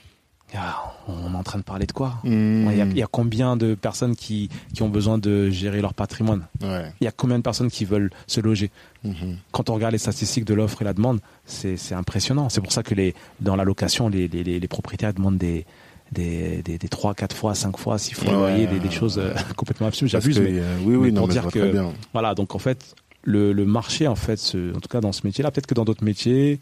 [0.56, 2.14] Ah, on est en train de parler de quoi?
[2.24, 2.70] Hmm.
[2.70, 6.46] il, y a, combien de personnes qui, qui ont besoin de gérer leur patrimoine?
[6.62, 8.70] Il y a combien de personnes qui veulent se loger?
[9.04, 9.12] Hmm.
[9.52, 12.48] Quand on regarde les statistiques de l'offre et la demande, c'est impressionnant.
[12.48, 15.66] C'est pour ça que les, dans la location, les, les, les propriétaires demandent des,
[16.12, 19.88] des, des, des 3, 4 fois, 5 fois, 6 fois, voyez, des, choses euh, complètement
[19.88, 20.10] absurdes.
[20.10, 24.08] J'abuse, mais, euh, oui, oui, pour dire que, voilà, donc en fait, le, le marché,
[24.08, 24.40] en fait,
[24.74, 26.60] en tout cas dans ce métier-là, peut-être que dans d'autres métiers,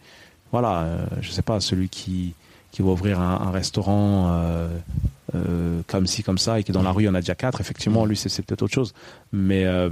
[0.53, 2.34] voilà, euh, je sais pas, celui qui,
[2.77, 4.68] qui va ouvrir un, restaurant euh,
[5.35, 7.35] euh, comme ci, comme ça, et qui dans la rue, il y en a déjà
[7.35, 8.93] quatre, effectivement, lui, c'est peut-être autre chose.
[9.33, 9.89] Mais euh,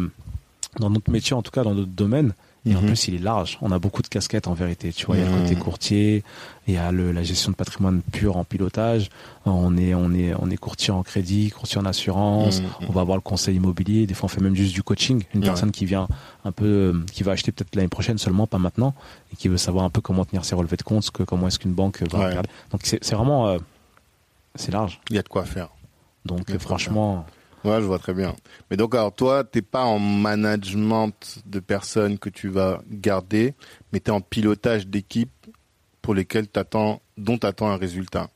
[0.80, 2.35] dans notre métier, en tout cas, dans notre domaine,
[2.66, 2.86] et en mhm.
[2.86, 3.58] plus, il est large.
[3.60, 4.90] On a beaucoup de casquettes en vérité.
[4.92, 5.62] Tu vois, il y a le côté mhm.
[5.62, 6.24] courtier,
[6.66, 9.10] il y a le, la gestion de patrimoine pur en pilotage.
[9.44, 12.62] On est, on est, on est courtier en crédit, courtier en assurance.
[12.62, 12.68] Mhm.
[12.88, 14.06] On va avoir le conseil immobilier.
[14.06, 15.24] Des fois, on fait même juste du coaching.
[15.34, 16.08] Une personne qui vient
[16.46, 18.94] un peu, euh, qui va acheter peut-être l'année prochaine seulement, pas maintenant,
[19.32, 21.58] et qui veut savoir un peu comment tenir ses relevés de compte, que, comment est-ce
[21.58, 22.48] qu'une banque va regarder.
[22.70, 23.58] Donc, c'est vraiment, euh,
[24.54, 25.00] c'est large.
[25.10, 25.68] Il y a de quoi faire.
[26.24, 27.26] Donc, franchement.
[27.64, 28.34] Ouais, je vois très bien.
[28.70, 33.54] Mais donc, alors toi, t'es pas en management de personnes que tu vas garder,
[33.92, 35.30] mais tu es en pilotage d'équipes
[36.02, 38.28] pour lesquelles t'attends, dont tu attends un résultat.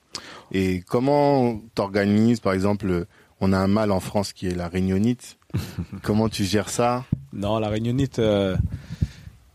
[0.53, 3.07] Et comment t'organises, par exemple,
[3.41, 5.37] on a un mal en France qui est la réunionite.
[6.03, 7.05] comment tu gères ça?
[7.33, 8.57] Non, la réunionite, euh,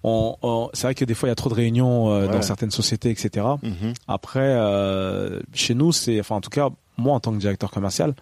[0.03, 2.71] on, c'est vrai que des fois il y a trop de réunions euh, dans certaines
[2.71, 3.45] sociétés, etc.
[3.61, 3.93] Mhm.
[4.07, 8.13] Après, euh, chez nous, c'est, enfin en tout cas, moi en tant que directeur commercial,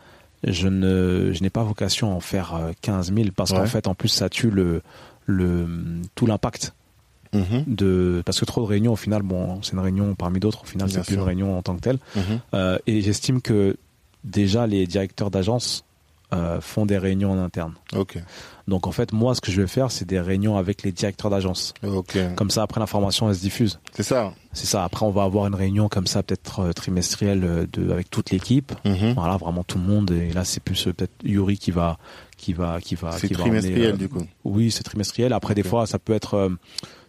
[0.43, 3.87] je ne je n'ai pas vocation à en faire 15 euh, 000 parce qu'en fait
[3.87, 4.81] en plus ça tue le
[5.25, 5.67] le
[6.15, 6.73] tout l'impact
[7.33, 7.63] mhm.
[7.67, 10.65] de parce que trop de réunions au final bon c'est une réunion parmi d'autres au
[10.65, 12.39] final c'est plus une réunion en tant que telle mhm.
[12.53, 13.77] euh, et j'estime que
[14.23, 15.83] déjà les directeurs d'agence
[16.33, 17.73] euh, font des réunions en interne.
[18.67, 21.29] Donc en fait, moi, ce que je vais faire, c'est des réunions avec les directeurs
[21.29, 21.73] d'agence.
[22.35, 23.79] Comme ça, après l'information, elle se diffuse.
[23.93, 24.33] C'est ça.
[24.53, 24.83] C'est ça.
[24.83, 28.31] Après, on va avoir une réunion comme ça, peut-être euh, trimestrielle, euh, de, avec toute
[28.31, 28.73] l'équipe.
[28.85, 29.13] Mhm.
[29.13, 30.11] Voilà, vraiment tout le monde.
[30.11, 31.97] Et là, c'est plus peut-être Yuri qui va,
[32.37, 33.11] qui va, qui va.
[33.11, 34.25] C'est trimestriel du coup.
[34.43, 35.33] Oui, c'est trimestriel.
[35.33, 36.51] Après, des fois, ça peut être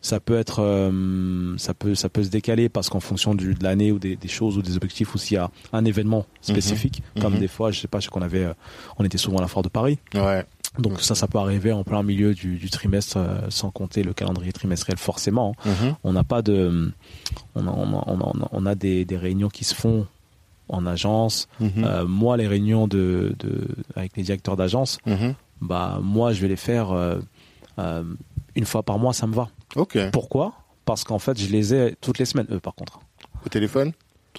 [0.03, 3.63] ça peut être euh, ça peut ça peut se décaler parce qu'en fonction du, de
[3.63, 7.03] l'année ou des, des, choses ou des objectifs ou s'il y a un événement spécifique.
[7.15, 7.23] Mhm.
[7.23, 7.39] comme mhm.
[7.39, 8.55] des fois je sais pas qu'on avait euh,
[8.99, 10.01] on était souvent à la foire de Paris.
[10.15, 10.45] Ouais.
[10.79, 14.13] Donc ça ça peut arriver en plein milieu du, du trimestre euh, sans compter le
[14.13, 15.95] calendrier trimestriel forcément mhm.
[16.03, 16.93] on n'a pas de
[17.55, 20.07] on a, on a, on a, on a des, des réunions qui se font
[20.69, 21.49] en agence.
[22.07, 24.99] Moi les réunions de, de avec les directeurs d'agence
[25.61, 26.93] bah moi je vais les faire
[27.79, 29.99] une fois par mois ça me va Ok.
[30.13, 30.53] Pourquoi?
[30.85, 33.01] Parce qu'en fait, je les ai toutes les semaines, eux, par contre.
[33.45, 33.93] Au téléphone?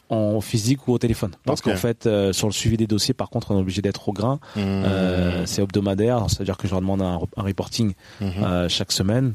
[0.09, 1.31] En physique ou au téléphone.
[1.45, 4.09] Parce qu'en fait, euh, sur le suivi des dossiers, par contre, on est obligé d'être
[4.09, 4.39] au grain.
[4.55, 4.59] Mmh.
[4.59, 8.25] Euh, c'est hebdomadaire, c'est-à-dire que je leur demande un, reporting mmh.
[8.25, 9.34] euh, chaque semaine.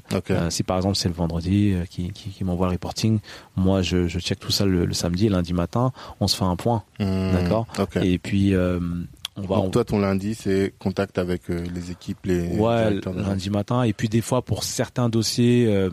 [0.50, 3.20] si par exemple c'est le vendredi qui, qui, m'envoie le reporting,
[3.54, 6.82] moi je, je check tout ça le, samedi, lundi matin, on se fait un point,
[6.98, 7.32] mmh.
[7.32, 7.66] d'accord?
[8.02, 8.52] Et puis
[9.38, 9.56] on va.
[9.56, 12.48] Donc toi, ton lundi, c'est contact avec les équipes, les.
[12.56, 13.82] Ouais, lundi matin.
[13.84, 15.88] Et puis des fois, pour certains dossiers,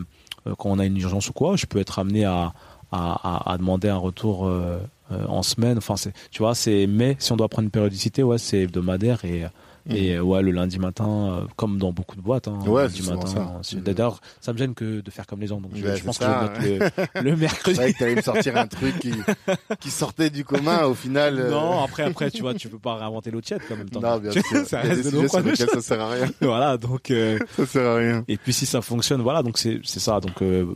[0.58, 2.52] quand on a une urgence ou quoi, je peux être amené à
[2.92, 4.78] à, à, demander un retour euh,
[5.10, 5.78] euh, en semaine.
[5.78, 9.24] Enfin, c'est, tu vois, c'est mais si on doit prendre une périodicité, ouais, c'est hebdomadaire
[9.24, 9.44] et
[9.88, 10.22] et mhm.
[10.22, 13.60] ouais, le lundi matin, euh, comme dans beaucoup de boîtes, hein, ouais, lundi matin.
[13.74, 15.60] D'ailleurs, ça me gêne que de faire comme les gens.
[15.60, 16.30] Donc, je, pense que je
[16.68, 17.76] vais mettre le, le mercredi.
[17.76, 19.12] C'est vrai que me sortir un truc qui,
[19.80, 21.50] qui sortait du commun au final.
[21.50, 23.86] Non, après, après, tu vois, tu peux pas réinventer l'eau tiède quand même.
[23.92, 24.66] Non, bien sûr.
[24.66, 26.26] ça reste de ça sert à rien.
[26.40, 27.10] voilà, donc.
[27.10, 28.24] Euh, ça sert à rien.
[28.28, 30.20] Et puis si ça fonctionne, voilà, donc c'est c'est ça.
[30.20, 30.66] Donc, euh,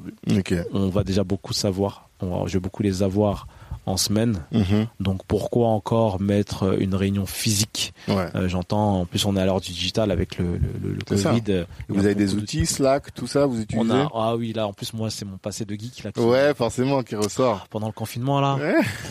[0.73, 2.09] on va déjà beaucoup savoir.
[2.21, 3.47] On va, je vais beaucoup les avoir
[3.87, 4.41] en semaine.
[4.53, 4.87] Mhm.
[5.01, 7.93] Donc pourquoi encore mettre une réunion physique?
[8.09, 11.64] Euh, J'entends, en plus on est à l'heure du digital avec le, le, le Covid.
[11.89, 14.72] Vous avez des outils, Slack, tout ça, vous utilisez on a, Ah oui, là en
[14.72, 16.05] plus moi c'est mon passé de geek.
[16.05, 17.66] Là, ouais, forcément, qui ressort.
[17.70, 18.59] Pendant le confinement là,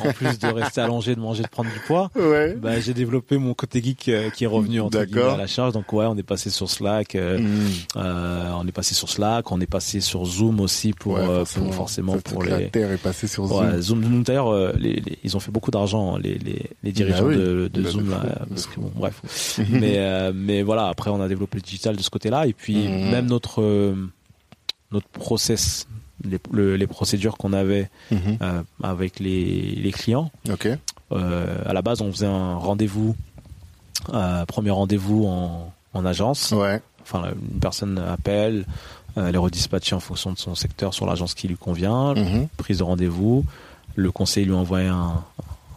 [0.05, 2.11] en plus de rester allongé, de manger, de prendre du poids,
[2.61, 5.74] bah, j'ai développé mon côté geek euh, qui est revenu entre guillemets à la charge.
[5.74, 8.55] Donc ouais, on est passé sur Slack, euh, mm.
[8.59, 12.43] on est passé sur Slack, on est passé sur Zoom aussi pour, forcément, forcément pour
[12.43, 12.49] les...
[12.49, 13.82] La terre est passée sur Zoom.
[13.82, 17.70] Zoom d'ailleurs euh, les, ils ont fait beaucoup d'argent, les, les, les, dirigeants bah de,
[17.72, 18.10] de Zoom.
[18.10, 19.60] Là, parce que, bon, bref.
[19.70, 22.47] mais, euh, mais voilà, après, on a développé le digital de ce côté-là.
[22.47, 23.12] Et puis, mhm.
[23.12, 23.95] même notre, euh,
[24.91, 25.88] notre process,
[26.24, 26.39] les,
[26.78, 28.38] les procédures qu'on avait mhm.
[28.84, 30.32] avec les, les clients.
[30.49, 30.76] Okay.
[31.12, 33.16] à la base, on faisait un rendez-vous,
[34.47, 36.51] premier rendez-vous en, en agence.
[36.51, 36.82] Ouais.
[37.01, 38.66] Enfin, une personne appelle,
[39.16, 42.47] les redispatcher en fonction de son secteur sur l'agence qui lui convient, mhm.
[42.57, 43.45] prise de rendez-vous.
[43.95, 45.23] Le conseiller lui envoie un,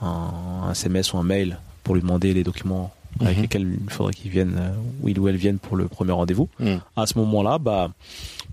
[0.00, 3.42] un, SMS ou un mail pour lui demander les documents avec mhm.
[3.42, 4.58] lesquels il faudrait qu'il vienne,
[5.02, 6.48] ou il ou elle vienne pour le premier rendez-vous.
[6.60, 6.80] Mhm.
[6.96, 7.90] À ce moment-là, bah,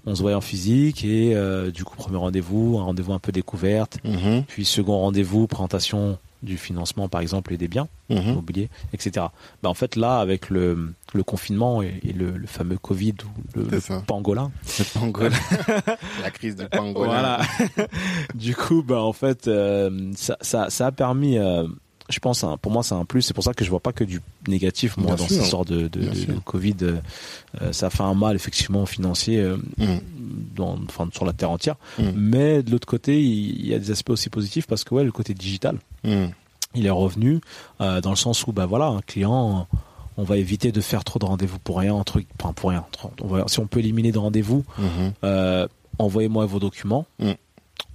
[0.05, 1.35] on se voit en physique et
[1.73, 3.99] du coup premier rendez-vous, un rendez-vous un peu découverte,
[4.47, 8.17] puis second rendez-vous, présentation du financement par exemple et des biens mhm.
[8.17, 9.27] immobiliers, etc.
[9.61, 14.51] Bah, en fait là avec le, le confinement et, le, fameux Covid ou le, pangolin,
[14.93, 15.37] pangolin.
[16.23, 17.09] la crise de pangolin.
[17.09, 17.41] Voilà.
[18.35, 21.67] du coup bah en fait euh, ça, ça, ça, a permis euh,
[22.09, 23.93] je pense hein, pour moi c'est un plus c'est pour ça que je vois pas
[23.93, 28.35] que du négatif moi dans cette sorte de, de, Covid euh, ça fait un mal
[28.35, 29.45] effectivement financier
[30.55, 32.13] dans, enfin, sur la terre entière mhm.
[32.15, 35.11] mais de l'autre côté il y a des aspects aussi positifs parce que ouais le
[35.11, 36.27] côté digital Hmm.
[36.75, 37.41] Il est revenu
[37.81, 39.67] euh, dans le sens où, bah voilà, un client,
[40.17, 42.85] on va éviter de faire trop de rendez-vous pour rien, truc, enfin pour rien.
[43.47, 45.09] si on peut éliminer de rendez-vous, hmm.
[45.23, 47.05] euh, envoyez-moi vos documents.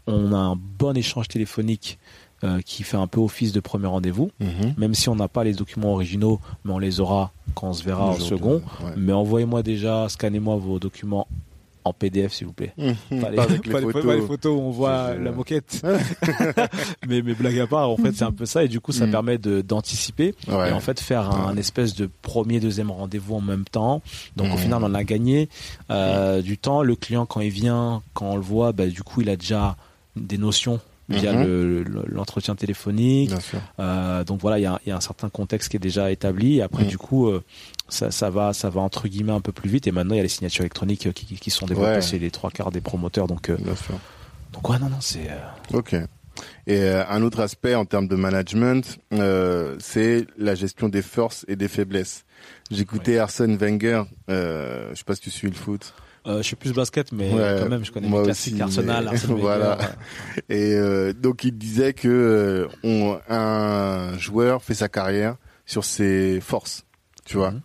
[0.06, 1.98] On a un bon échange téléphonique
[2.42, 4.30] euh, qui fait un peu office de premier rendez-vous,
[4.76, 7.84] même si on n'a pas les documents originaux, mais on les aura quand on se
[7.84, 8.62] verra en second.
[8.96, 11.26] Mais envoyez-moi déjà, scannez-moi vos documents
[11.84, 12.72] en PDF s'il vous plaît.
[12.78, 14.52] Mmh, pas, les, photos.
[14.52, 15.82] où on voit la moquette.
[17.06, 19.06] mais mais blague à part, en fait c'est un peu ça et du coup ça
[19.06, 19.10] mmh.
[19.10, 24.02] permet d'anticiper et en fait faire un, espèce de premier deuxième rendez-vous en même temps.
[24.36, 24.58] Donc au mmh.
[24.58, 25.48] final on a gagné
[25.90, 26.82] euh, du temps.
[26.82, 29.76] Le client quand il vient, quand on le voit, bah, du coup il a déjà
[30.16, 31.44] des notions via
[32.06, 33.32] l'entretien téléphonique.
[33.78, 36.58] Euh, donc voilà, il y a, y a, un certain contexte qui est déjà établi.
[36.58, 37.42] Et après, du coup, euh,
[37.88, 39.86] ça, ça, va, ça va entre guillemets un peu plus vite.
[39.86, 42.50] Et maintenant, il y a les signatures électroniques qui, qui sont développées c'est les trois
[42.50, 43.26] quarts des promoteurs.
[43.26, 43.56] Donc, euh,
[44.52, 45.30] donc ouais, non, non, c'est.
[45.30, 45.94] Euh, ok.
[46.66, 48.98] Et euh, un autre aspect en termes de management,
[49.80, 52.24] c'est la gestion des forces et des faiblesses.
[52.70, 54.04] J'écoutais Arsène Wenger.
[54.28, 55.94] je sais pas si tu suis le foot.
[56.26, 59.78] Euh, je suis plus basket, mais quand même, je connais les classiques Arsenal, Arsenal voilà.
[60.48, 60.76] Et
[61.14, 66.84] donc, il disait que on, un joueur fait sa carrière sur ses forces
[67.24, 67.52] tu vois.
[67.52, 67.62] Mhm,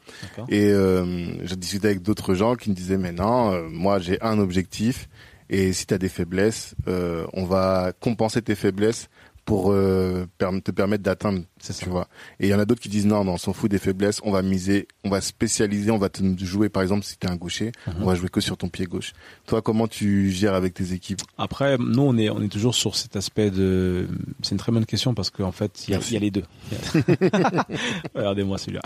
[0.50, 4.22] et euh, j'ai discuté avec d'autres gens qui me disaient mais non, euh, moi j'ai
[4.22, 5.10] un objectif
[5.50, 9.10] et si tu as des faiblesses, euh, on va compenser tes faiblesses
[9.50, 12.08] pour euh, te permettre d'atteindre, tu vois.
[12.40, 14.22] Et il y en a d'autres qui disent non, non, on s'en fout des faiblesses,
[14.24, 17.32] on va miser, on va spécialiser, on va te jouer par exemple si tu es
[17.32, 17.96] un gaucher, mhm.
[18.02, 19.14] on va jouer que sur ton pied gauche.
[19.48, 21.22] Toi, comment tu gères avec tes équipes?
[21.40, 24.08] Après, nous on est on est toujours sur cet aspect de
[24.44, 26.44] c'est une très bonne question parce qu'en fait, il y, a les deux.
[28.14, 28.82] Regardez-moi celui-là.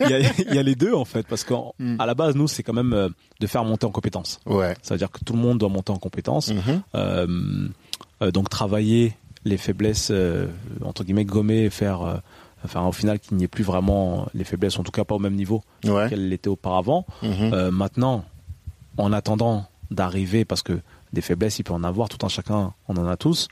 [0.00, 0.08] Il
[0.54, 1.98] y, a, les deux en fait parce qu'à mm.
[1.98, 4.40] la base nous c'est quand même euh, de faire monter en compétences.
[4.46, 4.74] Ouais.
[4.80, 6.48] Ça veut dire que tout le monde doit monter en compétences.
[6.48, 6.82] Mhm.
[8.22, 9.14] Euh, donc travailler
[9.44, 10.46] les faiblesses euh,
[10.84, 12.16] entre guillemets gommer et faire euh,
[12.64, 15.18] enfin au final qu'il n'y ait plus vraiment les faiblesses en tout cas pas au
[15.18, 17.52] même niveau qu'elles l'étaient auparavant mhm.
[17.52, 18.24] euh, maintenant
[18.96, 20.80] en attendant d'arriver parce que
[21.12, 23.48] des faiblesses il peut en avoir tout un chacun on en a tous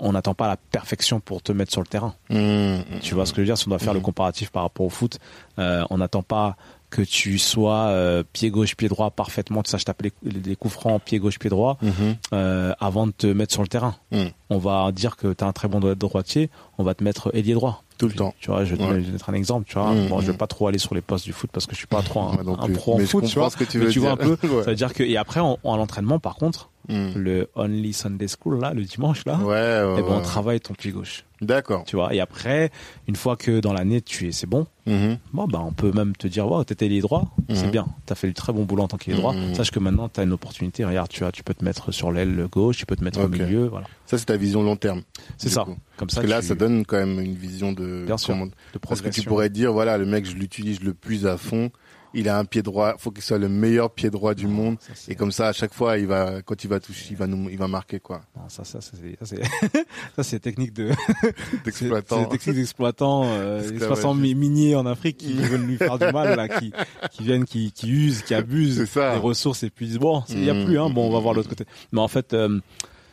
[0.00, 2.14] on n'attend pas la perfection pour te mettre sur le terrain.
[2.30, 3.00] Mhm.
[3.02, 3.58] Tu vois ce que je veux dire?
[3.58, 4.04] Si on doit faire le mhm.
[4.04, 5.18] comparatif par rapport au foot,
[5.56, 6.56] on n'attend pas
[6.90, 10.74] que tu sois euh, pied gauche, pied droit parfaitement, tu saches taper les, les, coups
[10.74, 12.16] francs pied gauche, pied droit, mhm.
[12.32, 13.96] euh, avant de te mettre sur le terrain.
[14.10, 14.30] Mhm.
[14.50, 17.54] On va dire que tu as un très bon droitier, on va te mettre ailier
[17.54, 17.82] droit.
[17.98, 18.32] Tout le temps.
[18.40, 19.92] Tu vois, je vais te mettre un exemple, tu vois.
[19.92, 21.78] Mhm, bon, je vais pas trop aller sur les postes du foot parce que je
[21.78, 22.36] suis pas trop un,
[22.72, 23.50] pro en foot, tu vois.
[23.50, 24.36] que tu veux tu vois un peu.
[24.62, 28.60] Ça veut dire que, et après, en, en l'entraînement, par contre, le Only Sunday School,
[28.60, 31.24] là, le dimanche, là, ouais, et eh ben, on travaille ton pied gauche.
[31.40, 31.84] D'accord.
[31.84, 32.70] Tu vois, et après,
[33.06, 35.18] une fois que dans l'année tu es, c'est bon, mm-hmm.
[35.32, 37.70] bon, bah, on peut même te dire, wow, t'étais les droits, c'est mm-hmm.
[37.70, 39.34] bien, t'as fait du très bon boulot en tant qu'il droit.
[39.34, 39.54] Mm-hmm.
[39.54, 42.46] Sache que maintenant t'as une opportunité, regarde, tu vois, tu peux te mettre sur l'aile
[42.50, 43.86] gauche, tu peux te mettre au milieu, voilà.
[44.08, 45.02] Ça, c'est ta vision long terme.
[45.36, 45.64] C'est ça.
[45.96, 46.16] Comme ça.
[46.16, 49.10] Parce que là, ça donne quand même une vision de, bien sûr, de Parce que
[49.10, 51.70] tu pourrais dire, voilà, le mec, je l'utilise le plus à fond
[52.14, 54.76] il a un pied droit, faut qu'il soit le meilleur pied droit du monde.
[55.08, 57.48] et comme ça, à chaque fois, il va, quand il va toucher, il va nous,
[57.50, 58.22] il va marquer quoi.
[58.36, 59.18] Non, ça, ça, c'est,
[60.16, 60.90] ça, c'est technique de
[61.64, 66.72] d'exploitant, technique d'exploitant, euh, miniers en Afrique qui veulent lui faire du mal là, qui,
[67.10, 70.50] qui viennent, qui, qui usent, qui abusent des ressources et puis disent bon, il y
[70.50, 71.64] a mmh, plus, hein, bon, on va voir l'autre côté.
[71.92, 72.32] Mais en fait.
[72.34, 72.60] Euh,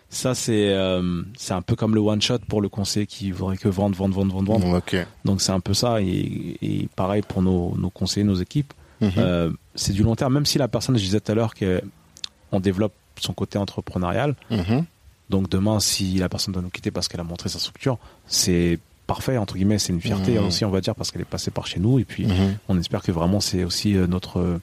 [0.09, 3.57] ça c'est euh, c'est un peu comme le one shot pour le conseiller qui voudrait
[3.57, 4.81] que vendre vendre vendre vendre vendre.
[5.25, 9.11] Donc c'est un peu ça et, et pareil pour nos, nos conseillers nos équipes Mhm.
[9.17, 12.59] Euh, c'est du long terme, même si la personne, je disais tout à l'heure qu'on
[12.59, 14.35] développe son côté entrepreneurial.
[14.51, 14.85] Mhm.
[15.29, 17.97] Donc demain, si la personne doit nous quitter parce qu'elle a montré sa structure,
[18.27, 20.45] c'est parfait entre guillemets, c'est une fierté mhm.
[20.45, 21.99] aussi, on va dire, parce qu'elle est passée par chez nous.
[21.99, 22.27] Et puis,
[22.69, 24.59] on espère que vraiment c'est aussi euh, notre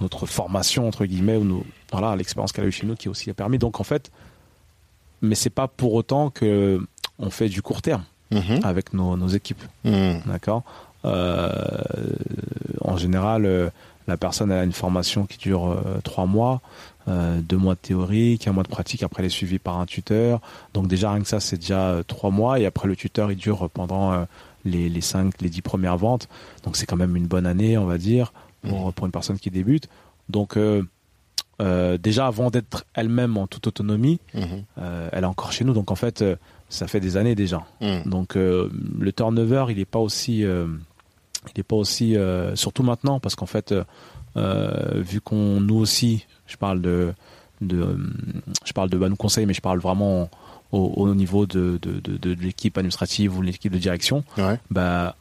[0.00, 3.28] notre formation entre guillemets ou nos, voilà l'expérience qu'elle a eu chez nous qui aussi
[3.28, 3.58] a permis.
[3.58, 4.10] Donc en fait,
[5.22, 6.80] mais c'est pas pour autant que
[7.18, 8.04] on fait du court terme
[8.62, 10.62] avec nos, nos équipes, d'accord.
[11.04, 11.50] Euh,
[12.80, 13.70] en général, euh,
[14.06, 16.60] la personne a une formation qui dure trois mois,
[17.06, 19.02] deux mois de théorie, un mois de pratique.
[19.02, 20.40] Après, elle est suivie par un tuteur.
[20.74, 22.58] Donc déjà rien que ça, c'est déjà trois mois.
[22.58, 24.26] Et après, le tuteur, il dure pendant
[24.64, 26.28] les, les cinq, les dix premières ventes.
[26.64, 28.92] Donc c'est quand même une bonne année, on va dire, pour, mmh.
[28.92, 29.88] pour une personne qui débute.
[30.28, 30.56] Donc
[31.60, 34.40] euh, déjà avant d'être elle-même en toute autonomie, mmh.
[34.78, 35.74] euh, elle est encore chez nous.
[35.74, 36.36] Donc en fait, euh,
[36.68, 37.64] ça fait des années déjà.
[37.80, 38.08] Mmh.
[38.08, 42.16] Donc le turnover, il n'est pas aussi, il est pas aussi,
[42.54, 43.74] surtout maintenant, parce qu'en fait,
[44.36, 47.12] vu qu'on nous aussi, je parle de,
[47.60, 47.98] de
[48.64, 50.30] je parle de bah, nous conseils, mais je parle vraiment
[50.70, 54.22] au, niveau de, de, de, de l'équipe administrative ou l'équipe de direction,
[54.70, 55.16] bah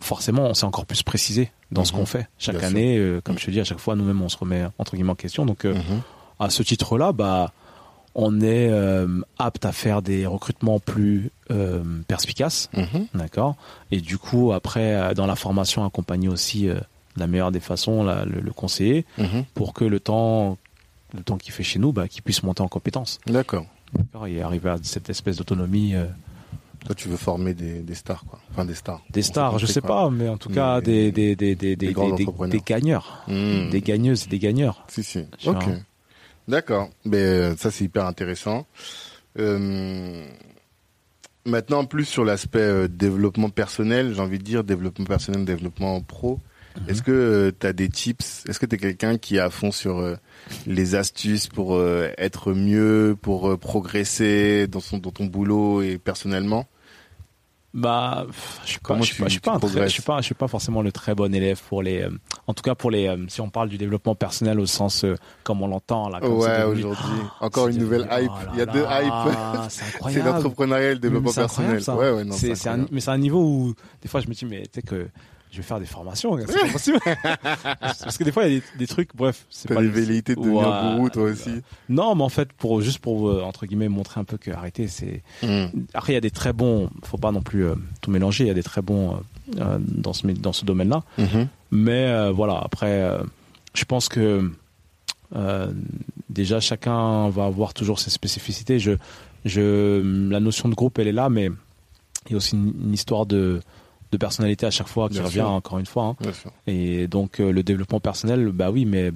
[0.00, 1.98] forcément, on s'est encore plus précisé dans ce mhm.
[1.98, 2.98] qu'on fait chaque année.
[2.98, 5.16] Euh, comme je te dis, à chaque fois, nous-mêmes, on se remet entre guillemets en
[5.16, 5.46] question.
[5.46, 6.02] Donc, euh, mhm.
[6.38, 7.52] à ce titre-là, bah,
[8.14, 11.30] on est euh, apte à faire des recrutements plus
[12.08, 13.06] perspicaces, mhm.
[13.14, 13.56] d'accord.
[13.90, 16.68] Et du coup, après, dans la formation, accompagner aussi
[17.16, 19.04] la meilleure des façons le, conseiller
[19.54, 20.58] pour que le temps,
[21.14, 23.20] le temps qu'il fait chez nous, bah, qu'il puisse monter en compétences.
[23.26, 23.66] D'accord.
[24.26, 25.94] Et arriver à cette espèce d'autonomie
[26.86, 28.38] toi, tu veux former des, des, stars, quoi.
[28.52, 29.02] Enfin, des stars.
[29.10, 32.60] Des stars, je sais pas, mais en tout cas, des, des, des, des, des, des,
[32.64, 33.24] gagneurs.
[33.26, 33.70] Hmm.
[33.70, 34.84] Des gagneuses et des gagneurs.
[34.86, 35.24] Si, si.
[35.46, 35.64] Ok.
[36.46, 36.90] D'accord.
[37.04, 38.66] Mais euh, ça, c'est hyper intéressant.
[39.40, 40.24] Euh,
[41.44, 46.38] maintenant, plus sur l'aspect euh, développement personnel, j'ai envie de dire développement personnel, développement pro.
[46.76, 46.82] Mhm.
[46.88, 48.44] Est-ce que tu as des tips?
[48.48, 50.16] Est-ce que tu es quelqu'un qui est à fond sur
[50.68, 51.82] les astuces pour
[52.16, 56.68] être mieux, pour progresser dans son dans ton boulot et personnellement?
[57.76, 58.26] Bah,
[58.64, 60.48] je suis pas, je suis pas, je suis pas, je suis pas, je suis pas
[60.48, 62.10] forcément le très bon élève pour les, euh,
[62.46, 65.14] en tout cas pour les, euh, si on parle du développement personnel au sens euh,
[65.44, 66.20] comme on l'entend là.
[66.20, 67.04] Comme ouais, aujourd'hui,
[67.38, 68.30] encore une nouvelle hype.
[68.34, 69.70] Oh Il y a deux hypes.
[70.08, 71.82] C'est l'entrepreneuriat et le développement personnel.
[71.86, 72.54] Ouais, ouais, non, c'est,
[72.90, 75.08] mais c'est un niveau où des fois je me dis mais tu sais que
[75.56, 76.36] je vais faire des formations.
[76.46, 76.98] C'est possible.
[77.80, 79.46] Parce que des fois, il y a des, trucs, bref.
[79.48, 81.62] C'est pas des velléités de devenir gourou, toi aussi.
[81.88, 84.86] Non, mais en fait, pour, juste pour, euh, entre guillemets, montrer un peu que arrêter,
[84.86, 85.68] c'est, hmm.
[85.94, 88.48] après, il y a des très bons, faut pas non plus euh, tout mélanger, il
[88.48, 89.18] y a des très bons,
[89.58, 91.04] euh, dans ce, dans ce domaine-là.
[91.18, 91.46] Mm-hmm.
[91.70, 93.10] Mais, voilà, après,
[93.72, 94.50] je pense que,
[96.28, 98.78] déjà, chacun va avoir toujours ses spécificités.
[98.78, 98.92] Je,
[99.46, 101.48] je, la notion de groupe, elle est là, mais
[102.26, 103.62] il y a aussi une histoire de,
[104.12, 106.16] de personnalité à chaque fois qui revient encore une fois.
[106.20, 106.30] Hein.
[106.66, 109.12] Et donc euh, le développement personnel, bah oui, mais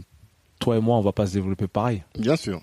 [0.61, 2.05] toi et moi, on va pas se développer pareil.
[2.16, 2.61] Bien sûr.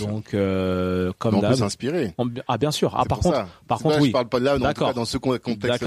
[0.00, 2.14] donc euh, comme on peut s'inspirer.
[2.48, 2.94] Ah bien sûr.
[2.96, 4.08] Ah par contre, par contre, oui.
[4.08, 5.78] Je parle pas de là, dans, dans ce contexte-là.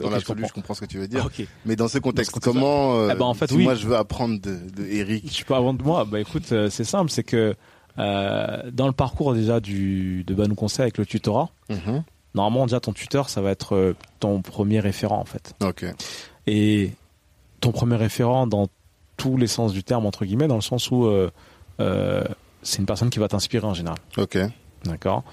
[0.00, 1.28] Dans l'absolu, je, comprends ce que tu veux dire.
[1.64, 4.40] Mais dans ce contexte, comment euh, eh ben, en fait, si moi je veux apprendre
[4.40, 5.30] de, de Eric.
[5.30, 6.04] Tu peux apprendre de moi.
[6.04, 7.54] Bah écoute, euh, c'est simple, c'est que
[7.96, 11.50] dans le parcours déjà du de Banou Conseil avec le tutorat.
[11.70, 12.02] Mm-hmm
[12.34, 15.54] normalement déjà ton tuteur ça va être euh, ton premier référent en fait.
[15.62, 15.84] Ok.
[16.46, 16.92] Et
[17.60, 18.68] ton premier référent dans
[19.16, 21.30] tous les sens du terme entre guillemets dans le sens où euh,
[21.80, 22.24] euh,
[22.62, 23.98] c'est une personne qui va t'inspirer en général.
[24.16, 24.38] Ok.
[24.84, 25.24] D'accord.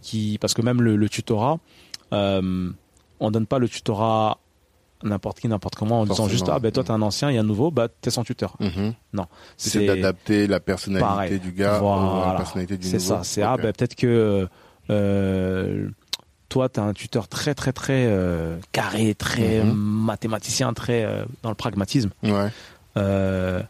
[0.00, 1.58] qui parce que même le, tutorat,
[2.12, 4.38] on donne pas le tutorat
[5.02, 7.38] n'importe qui, n'importe comment, en disant juste ah ben toi t'es un ancien, il y
[7.38, 8.56] a un nouveau, bah t'es son tuteur.
[8.60, 8.94] Mm-hmm.
[9.14, 9.26] Non,
[9.56, 12.98] c'est d'adapter la personnalité du gars à la personnalité du nouveau.
[12.98, 13.20] C'est ça.
[13.22, 14.48] C'est ah ben peut-être que
[14.90, 15.88] euh,
[16.50, 19.72] toi, tu as un tuteur très, très, très euh, carré, très mhm.
[19.72, 22.10] mathématicien, très euh, dans le pragmatisme.
[22.22, 22.48] Ouais.
[22.98, 23.62] Euh,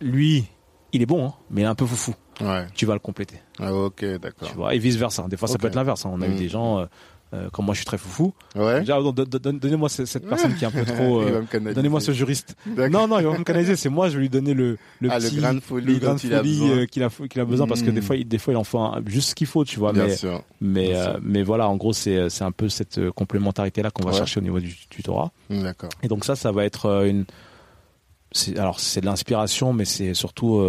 [0.00, 0.44] lui,
[0.92, 2.14] il est bon, hein, mais il est un peu foufou.
[2.40, 2.66] Ouais.
[2.74, 3.40] Tu vas le compléter.
[3.58, 4.48] Ah, ok, d'accord.
[4.48, 5.24] Tu vois, et vice versa.
[5.28, 6.04] Des fois, ça peut être l'inverse.
[6.04, 6.10] Hein.
[6.12, 6.36] On a eu mhm.
[6.36, 6.86] des gens
[7.34, 8.32] euh, comme moi je suis très foufou.
[8.54, 8.84] Ouais.
[8.84, 11.22] donnez-moi cette personne qui est un peu trop.
[11.22, 11.42] Euh,
[11.74, 12.56] donnez-moi ce juriste.
[12.66, 13.74] Non, non, il va me canaliser.
[13.74, 16.16] C'est moi, je vais lui donner le le ah, petit, le grain de folie, le
[16.16, 18.04] qu'il a besoin, qu'il a, qu'il a besoin parce que des hmm.
[18.04, 19.92] fois, il, des fois, il en faut juste ce qu'il faut, tu vois.
[19.92, 20.42] Bien mais sûr.
[20.60, 24.08] mais euh, mais voilà, en gros, c'est c'est un peu cette euh, complémentarité là qu'on
[24.08, 25.32] va chercher au niveau du tutorat.
[25.50, 25.90] D'accord.
[26.02, 27.24] Et donc ça, ça va être euh, une.
[28.56, 30.62] Alors c'est de l'inspiration, mais c'est surtout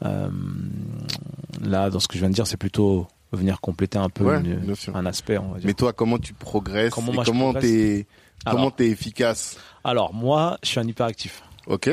[0.00, 5.06] là dans ce que je viens de dire, c'est plutôt venir compléter un peu un
[5.06, 5.38] aspect.
[5.38, 5.66] On va dire.
[5.66, 8.06] Mais toi, comment tu progresses Comment, moi, comment t'es
[8.44, 11.42] comment t'es efficace Alors moi, je suis un hyperactif.
[11.66, 11.90] Ok.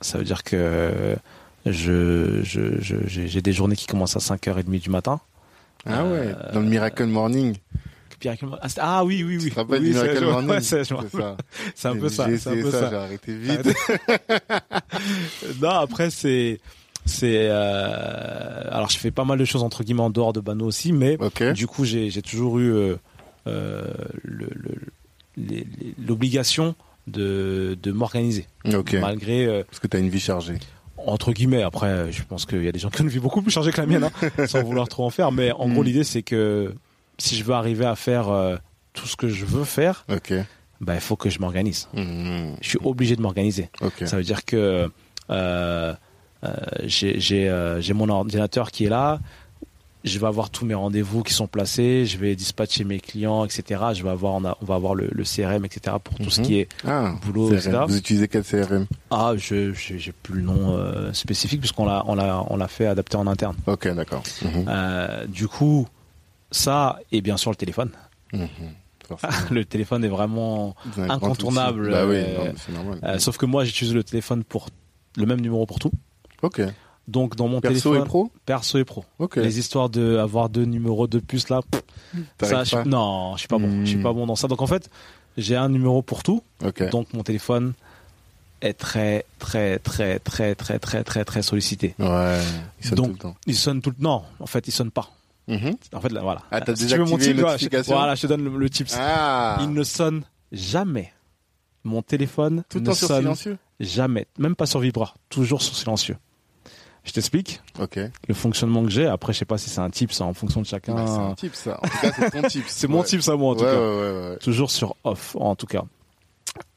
[0.00, 1.16] Ça veut dire que
[1.66, 5.20] je j'ai je, des journées qui commencent à 5h30 du matin.
[5.86, 7.56] Ah ouais, dans le Miracle Morning.
[8.24, 9.44] Ah, ah, oui, oui, oui.
[9.44, 10.96] Tu te rappelles du Miracle Morning C'est ça.
[11.74, 12.26] C'est un peu ça.
[12.26, 13.74] J'ai essayé ça, j'ai arrêté vite.
[15.60, 16.60] non, après c'est
[17.04, 20.66] c'est euh, alors je fais pas mal de choses entre guillemets en dehors de Bano
[20.66, 21.18] aussi, mais
[21.54, 22.96] du coup j'ai toujours eu euh,
[23.46, 23.84] euh,
[25.98, 26.74] l'obligation
[27.06, 28.46] de, de m'organiser.
[28.64, 30.58] Malgré parce que tu as une vie chargée.
[31.04, 33.42] Entre guillemets, après, je pense qu'il y a des gens qui ont une vie beaucoup
[33.42, 35.32] plus chargée que la mienne, hein, sans vouloir trop en faire.
[35.32, 35.86] Mais en gros, hmm.
[35.86, 36.72] l'idée, c'est que
[37.18, 38.30] si je veux arriver à faire
[38.92, 40.04] tout ce que je veux faire,
[40.82, 41.88] bah, il faut que je m'organise.
[41.94, 42.56] Mhm.
[42.60, 43.70] Je suis obligé de m'organiser.
[44.04, 44.90] Ça veut dire que
[45.30, 45.94] euh,
[46.84, 49.20] j'ai j'ai, euh, j'ai mon ordinateur qui est là.
[50.04, 52.06] Je vais avoir tous mes rendez-vous qui sont placés.
[52.06, 53.80] Je vais dispatcher mes clients, etc.
[53.94, 55.94] Je vais avoir, on, a- on va avoir le, le CRM, etc.
[56.02, 56.46] Pour tout ce Mhm.
[56.46, 57.56] qui est Ah, boulot, CRM.
[57.58, 57.78] etc.
[57.86, 62.16] Vous utilisez quel CRM ah, je j'ai plus le nom euh, spécifique puisqu'on l'a on
[62.16, 63.54] l'a on l'a fait adapter en interne.
[63.68, 64.24] Ok, d'accord.
[64.42, 64.64] Mhm.
[64.66, 65.86] Euh, du coup,
[66.50, 67.90] ça et bien sûr le téléphone.
[68.32, 68.48] Mhm.
[69.50, 71.90] Le téléphone est vraiment incontournable.
[71.90, 74.68] Bah oui, euh, non, euh, sauf que moi j'utilise le téléphone pour
[75.16, 75.90] le même numéro pour tout.
[76.42, 76.60] Ok.
[77.08, 79.04] Donc dans mon Perso téléphone et pro perso et pro.
[79.18, 79.36] Ok.
[79.36, 81.82] Les histoires de avoir deux numéros de puce là, pff,
[82.40, 83.80] ça, T'arrives je- pas non, je suis pas bon.
[83.80, 84.02] Je suis Hmm.
[84.04, 84.46] pas bon dans ça.
[84.48, 84.88] Donc en fait,
[85.36, 86.42] j'ai un numéro pour tout.
[86.64, 86.88] Ok.
[86.90, 87.72] Donc mon téléphone
[88.60, 91.96] est très très très très très très très très sollicité.
[91.98, 92.38] Ouais.
[92.80, 93.36] Il sonne Donc- tout le temps.
[93.46, 95.10] Il sonne tout le non, en fait, il sonne pas.
[95.48, 95.74] Mhm.
[95.92, 96.42] En fait là, voilà.
[96.52, 98.94] Ah, t'as Si tu veux mon voilà, je- Voilà, je te donne le, le tips.
[98.96, 99.58] Ah.
[99.60, 100.22] Il ne sonne
[100.52, 101.12] jamais.
[101.82, 103.58] Mon téléphone Tout ne temps sur silencieux.
[103.80, 106.16] jamais, même pas sur vibreur, toujours sur silencieux.
[107.04, 107.98] Je t'explique Ok.
[108.28, 109.06] le fonctionnement que j'ai.
[109.06, 110.94] Après, je sais pas si c'est un tip, ça en fonction de chacun.
[110.94, 111.78] Bah, c'est un type ça.
[111.82, 112.64] En tout cas, c'est ton type.
[112.68, 113.76] C'est mon type, ça moi en tout ouais, cas.
[113.80, 114.36] Ouais, ouais, ouais.
[114.38, 115.82] Toujours sur off, en tout cas.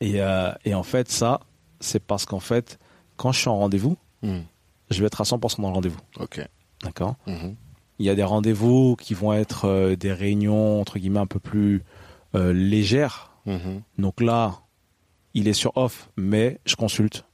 [0.01, 1.41] Et, euh, et en fait, ça,
[1.79, 2.79] c'est parce qu'en fait,
[3.17, 4.39] quand je suis en rendez-vous, Hmm.
[4.89, 5.99] je vais être à 100% dans le rendez-vous.
[6.19, 6.41] Ok.
[6.83, 7.15] D'accord?
[7.27, 7.55] Mhm.
[7.99, 11.39] Il y a des rendez-vous qui vont être euh, des réunions, entre guillemets, un peu
[11.39, 11.83] plus
[12.33, 13.31] euh, légères.
[13.45, 13.81] Mhm.
[13.99, 14.61] Donc là,
[15.35, 17.24] il est sur off, mais je consulte.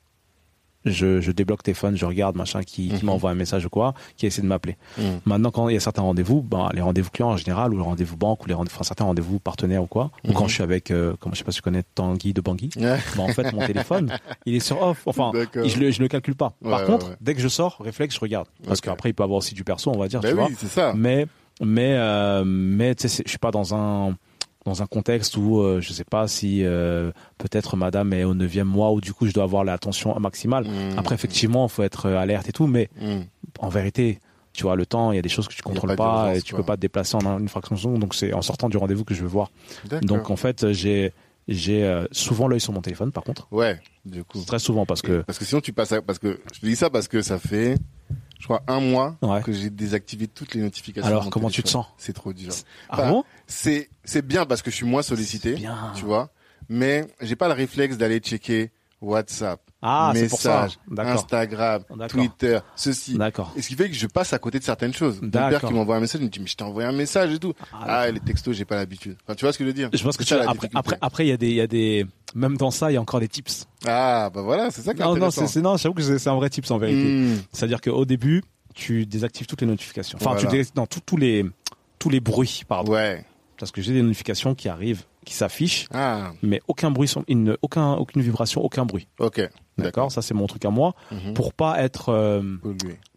[0.84, 3.02] Je, je débloque téléphone, je regarde machin qui, qui Mhm.
[3.04, 4.78] m'envoie un message ou quoi, qui essaie de m'appeler.
[4.98, 5.20] Mhm.
[5.26, 7.84] Maintenant, quand il y a certains rendez-vous, ben, les rendez-vous clients en général, ou les
[7.84, 10.50] rendez-vous banque, ou les rendez enfin, certains rendez-vous partenaires ou quoi, ou quand Mhm.
[10.50, 12.98] je suis avec, euh, comment, je sais pas si tu connais Tanguy de Bangui, ben,
[13.18, 14.12] en fait, mon téléphone,
[14.46, 15.04] il est sur off.
[15.06, 16.54] Enfin, je le, je le calcule pas.
[16.64, 17.16] Ouais, Par ouais, contre, ouais.
[17.22, 18.48] dès que je sors, réflexe, je regarde.
[18.66, 18.86] Parce Ok.
[18.86, 20.48] qu'après, il peut avoir aussi du perso, on va dire, Bah tu vois.
[20.48, 20.94] oui, c'est ça.
[20.96, 21.28] Mais,
[21.62, 24.16] mais, euh, mais, tu sais, je suis pas dans un,
[24.66, 28.68] dans un contexte où, euh, je sais pas si, euh, peut-être madame est au neuvième
[28.68, 30.66] mois où du coup, je dois avoir l'attention maximale.
[30.66, 30.98] Mhm.
[31.00, 33.26] Après, effectivement, faut être euh, alerte et tout, mais Mhm.
[33.60, 34.20] en vérité,
[34.54, 36.36] tu vois, le temps, il y a des choses que tu Il a contrôles pas
[36.36, 36.60] et tu quoi.
[36.62, 38.00] peux pas te déplacer en une fraction de seconde.
[38.02, 39.50] Donc, c'est en sortant du rendez-vous que je veux voir.
[40.04, 41.12] Donc, en fait, j'ai,
[41.48, 43.48] j'ai euh, souvent l'œil sur mon téléphone, par contre.
[43.52, 44.44] Ouais, du coup.
[44.46, 46.02] Très souvent, parce que, Parce que sinon tu passes à...
[46.02, 47.78] Parce que je te dis ça parce que ça fait,
[48.42, 49.42] je crois, un mois Ouais.
[49.44, 51.08] que j'ai désactivé toutes les notifications.
[51.08, 52.52] Alors, comment tu te sens C'est trop dur.
[52.90, 53.24] ah Bah, bon?
[53.48, 55.94] C'est c'est bien parce que je suis moins sollicité, Bien.
[55.96, 56.32] tu vois.
[56.68, 58.72] Mais j'ai pas le réflexe d'aller checker
[59.02, 60.68] WhatsApp, Ah, c'est pour ça.
[60.98, 62.08] Instagram, D'accord.
[62.08, 63.18] Twitter, ceci.
[63.18, 63.52] D'accord.
[63.56, 65.20] Et ce qui fait que je passe à côté de certaines choses.
[65.22, 67.34] Mon père qui m'envoie un message, il me dit mais je t'ai envoyé un message
[67.34, 67.54] et tout.
[67.74, 69.18] Ah, Ah, les textos, j'ai pas l'habitude.
[69.26, 69.90] Enfin, tu vois ce que je veux dire?
[69.94, 71.68] Je pense que tu la après, après, après, il y a des, il y a
[71.68, 72.06] des,
[72.36, 73.66] même dans ça, il y a encore des tips.
[73.88, 75.48] Ah, bah voilà, c'est ça qui est Non, non, intéressant.
[75.48, 77.04] c'est, c'est, non, j'avoue que c'est c'est un vrai tips en vérité.
[77.04, 77.38] Hmm.
[77.52, 78.44] C'est-à-dire qu'au début,
[78.76, 80.18] tu désactives toutes les notifications.
[80.22, 80.64] Enfin, tu Voilà.
[80.64, 81.46] dés, non, tous tous les,
[82.00, 82.92] tous les bruits, pardon.
[82.94, 83.26] Ouais.
[83.58, 87.94] Parce que j'ai des notifications qui arrivent, qui s'affichent, Ah, mais aucun bruit, une, aucun,
[87.94, 89.08] aucune vibration, aucun bruit.
[89.20, 89.50] ok.
[89.78, 90.12] D'accord?
[90.12, 90.94] Ça, c'est mon truc à moi.
[91.12, 91.34] Mhm.
[91.34, 92.42] Pour pas être, euh,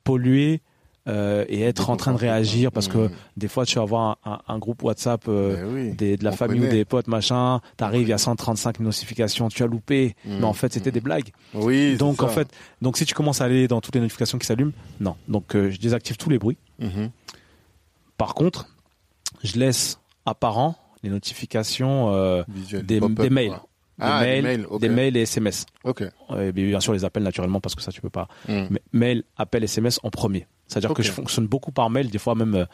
[0.04, 0.60] pollué,
[1.06, 3.10] euh, et être en train de réagir parce que Mhm.
[3.36, 5.92] des fois tu vas avoir un, un- un groupe WhatsApp euh, Ben oui.
[5.92, 9.62] des, de la famille ou des potes machin t'arrives il y a 135 notifications tu
[9.62, 10.38] as loupé Mhm.
[10.38, 11.98] mais en fait c'était des blagues Oui.
[11.98, 12.32] donc en ça.
[12.36, 12.48] fait
[12.80, 15.68] donc si tu commences à aller dans toutes les notifications qui s'allument non donc euh,
[15.70, 17.10] je désactive tous les bruits Mhm.
[18.16, 18.66] par contre
[19.42, 22.42] je laisse apparent les notifications euh,
[22.82, 23.00] des,
[23.30, 23.66] mails quoi.
[23.98, 26.02] des Ah, des mails, des mails et SMS Ok.
[26.36, 29.62] Et bien sûr les appels naturellement parce que ça tu peux pas mais mail, appel,
[29.64, 30.46] SMS en premier.
[30.66, 32.08] C'est-à-dire que je fonctionne beaucoup par mail.
[32.10, 32.64] Des fois même, euh,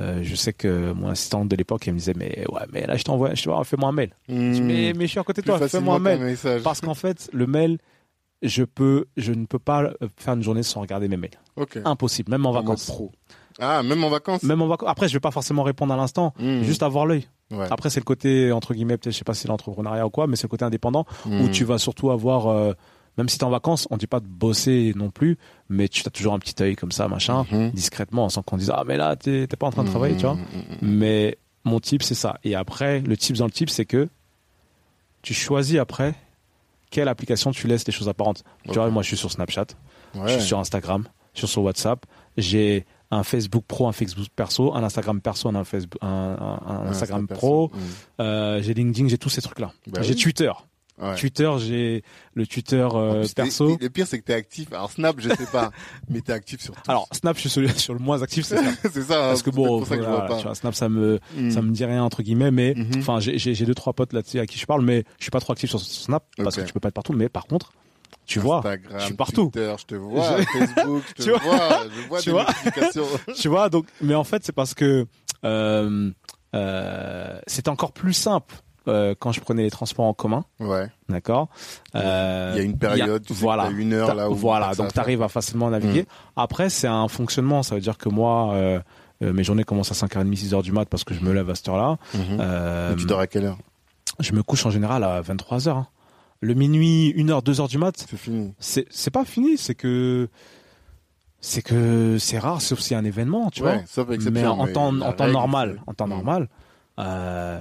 [0.00, 2.96] euh, je sais que mon assistante de l'époque, elle me disait, mais ouais, mais là
[2.96, 4.10] je t'envoie, je te vois, fais-moi un mail.
[4.28, 4.66] Je dis, Mhm.
[4.66, 6.20] mais, mais je suis à côté de toi, fais-moi un mail.
[6.20, 6.62] message.
[6.62, 7.78] Parce qu'en fait, le mail,
[8.42, 11.38] je peux, je ne peux pas faire une journée sans regarder mes mails.
[11.84, 12.86] Impossible, même en En vacances.
[12.86, 13.12] pro.
[13.60, 14.42] Ah, même en vacances.
[14.42, 14.88] Même en vacances.
[14.90, 16.62] Après, je vais pas forcément répondre à l'instant, Mhm.
[16.64, 17.28] juste avoir l'œil.
[17.50, 17.66] Ouais.
[17.70, 20.26] Après, c'est le côté entre guillemets, peut-être, je sais pas si c'est l'entrepreneuriat ou quoi,
[20.26, 21.50] mais c'est le côté indépendant où Mhm.
[21.50, 22.72] tu vas surtout avoir, euh,
[23.16, 25.38] même si t'es en vacances, on dit pas de bosser non plus,
[25.68, 27.70] mais tu as toujours un petit œil comme ça, machin, Mhm.
[27.70, 30.36] discrètement, sans qu'on dise ah mais là t'es pas en train de travailler, tu vois.
[30.82, 32.38] Mais mon type c'est ça.
[32.42, 34.08] Et après, le type dans le type, c'est que
[35.22, 36.14] tu choisis après
[36.90, 38.42] quelle application tu laisses les choses apparentes.
[38.64, 39.66] Tu vois, moi je suis sur Snapchat,
[40.26, 42.04] je suis sur Instagram, je suis sur WhatsApp,
[42.36, 42.84] j'ai
[43.14, 46.88] un Facebook pro, un Facebook perso, un Instagram perso, un, Facebook, un, un- un Ouais,
[46.88, 47.84] Instagram pro, perso.
[48.20, 49.72] Euh, j'ai LinkedIn, j'ai tous ces trucs-là.
[49.88, 50.20] Bah j'ai oui.
[50.20, 50.52] Twitter.
[50.96, 51.16] Ouais.
[51.16, 52.04] Twitter, j'ai
[52.34, 53.76] le Twitter euh, plus, perso.
[53.80, 54.72] Le pire, c'est que t'es actif.
[54.72, 55.72] Alors, Snap, je sais pas.
[56.08, 56.82] mais t'es actif sur tout.
[56.86, 58.70] Alors Snap, je suis sur, sur le moins actif, c'est ça.
[58.92, 59.14] c'est ça.
[59.14, 60.38] Parce que bon, pour ça que je voilà, vois pas.
[60.38, 61.50] tu vois, Snap, ça me, Mhm.
[61.50, 62.98] ça me dit rien entre guillemets, mais Mhm.
[62.98, 65.52] enfin, j'ai deux trois potes là-dessus à qui je parle, mais je suis pas trop
[65.52, 67.12] actif sur Snap parce que tu peux pas être partout.
[67.12, 67.72] Mais par contre,
[68.26, 68.62] tu vois,
[68.98, 69.50] je suis partout.
[69.52, 70.38] Twitter, je te vois.
[70.38, 71.86] Je- Facebook, je te Tu vois vois.
[71.88, 73.06] Je vois Tu des vois notifications.
[73.36, 73.68] tu vois.
[73.68, 75.06] Donc, mais en fait, c'est parce que
[75.44, 76.10] euh,
[76.54, 78.54] euh, c'est encore plus simple
[78.86, 80.44] euh, quand je prenais les transports en commun.
[80.60, 80.88] Ouais.
[81.08, 81.48] D'accord.
[81.94, 84.92] Euh, il y a une période, tu voilà, sais une heure là où voilà, donc
[84.92, 86.02] tu arrives à facilement naviguer.
[86.02, 86.06] Mm.
[86.36, 88.80] Après, c'est un fonctionnement, ça veut dire que moi, euh,
[89.22, 91.54] euh mes journées commencent à 5h30, 6h du mat parce que je me lève à
[91.54, 91.96] cette heure-là.
[92.14, 93.58] Euh, tu dors à quelle heure?
[94.20, 95.70] Je me couche en général à 23h.
[95.70, 95.86] Hein.
[96.44, 97.94] Le minuit, 1h, 2h du mat.
[97.96, 98.54] C'est fini.
[98.58, 100.28] C'est pas fini, c'est que
[101.40, 103.86] c'est que c'est rare sauf s'il y a un événement, tu ouais, vois.
[103.86, 106.48] Sauf mais en, temps, en temps normal, en temps normal,
[106.98, 107.60] euh,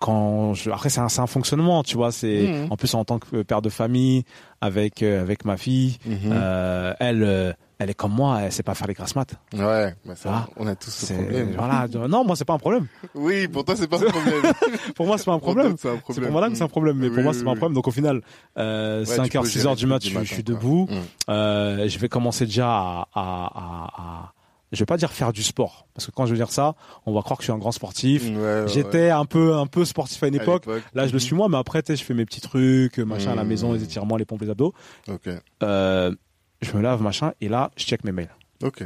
[0.00, 2.12] quand je, après c'est un, un, fonctionnement, tu vois.
[2.12, 2.72] C'est mmh.
[2.72, 4.24] en plus en tant que père de famille
[4.60, 6.12] avec euh, avec ma fille, mmh.
[6.26, 9.34] euh, elle elle est comme moi, elle sait pas faire les grasses maths.
[9.52, 11.54] Ouais, bah ça, ah, on a tous ce problème.
[11.56, 12.86] Voilà, non, moi c'est pas un problème.
[13.14, 14.52] Oui, pour toi c'est pas un problème.
[14.96, 15.76] pour moi c'est pas un problème.
[15.78, 17.74] C'est pour que c'est un problème, mais oui, pour moi oui, c'est pas un problème.
[17.74, 18.22] Donc au final,
[18.58, 20.88] euh, ouais, 5h, 6h du mat, je, je, suis debout.
[20.90, 21.30] Mmh.
[21.30, 24.32] Euh, je vais commencer déjà à, à, à, à
[24.72, 26.74] je vais pas dire faire du sport parce que quand je veux dire ça,
[27.06, 28.24] on va croire que je suis un grand sportif.
[28.24, 29.10] Ouais, J'étais ouais.
[29.10, 30.66] un peu un peu sportif à une époque.
[30.68, 33.34] À Là, je le suis moi, mais après, je fais mes petits trucs, machin à
[33.34, 34.74] la maison, les étirements, les pompes, les abdos.
[35.08, 35.28] Ok.
[35.62, 36.14] Euh,
[36.62, 38.34] je me lave, machin, et là, je check mes mails.
[38.62, 38.84] Ok.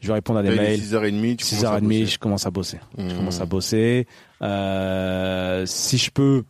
[0.00, 0.78] Je vais répondre à des mails.
[0.80, 2.78] 6h30, tu 6h30, je commence à bosser.
[2.96, 3.08] Mmh.
[3.10, 4.06] Je commence à bosser.
[4.42, 6.44] Euh, si je peux,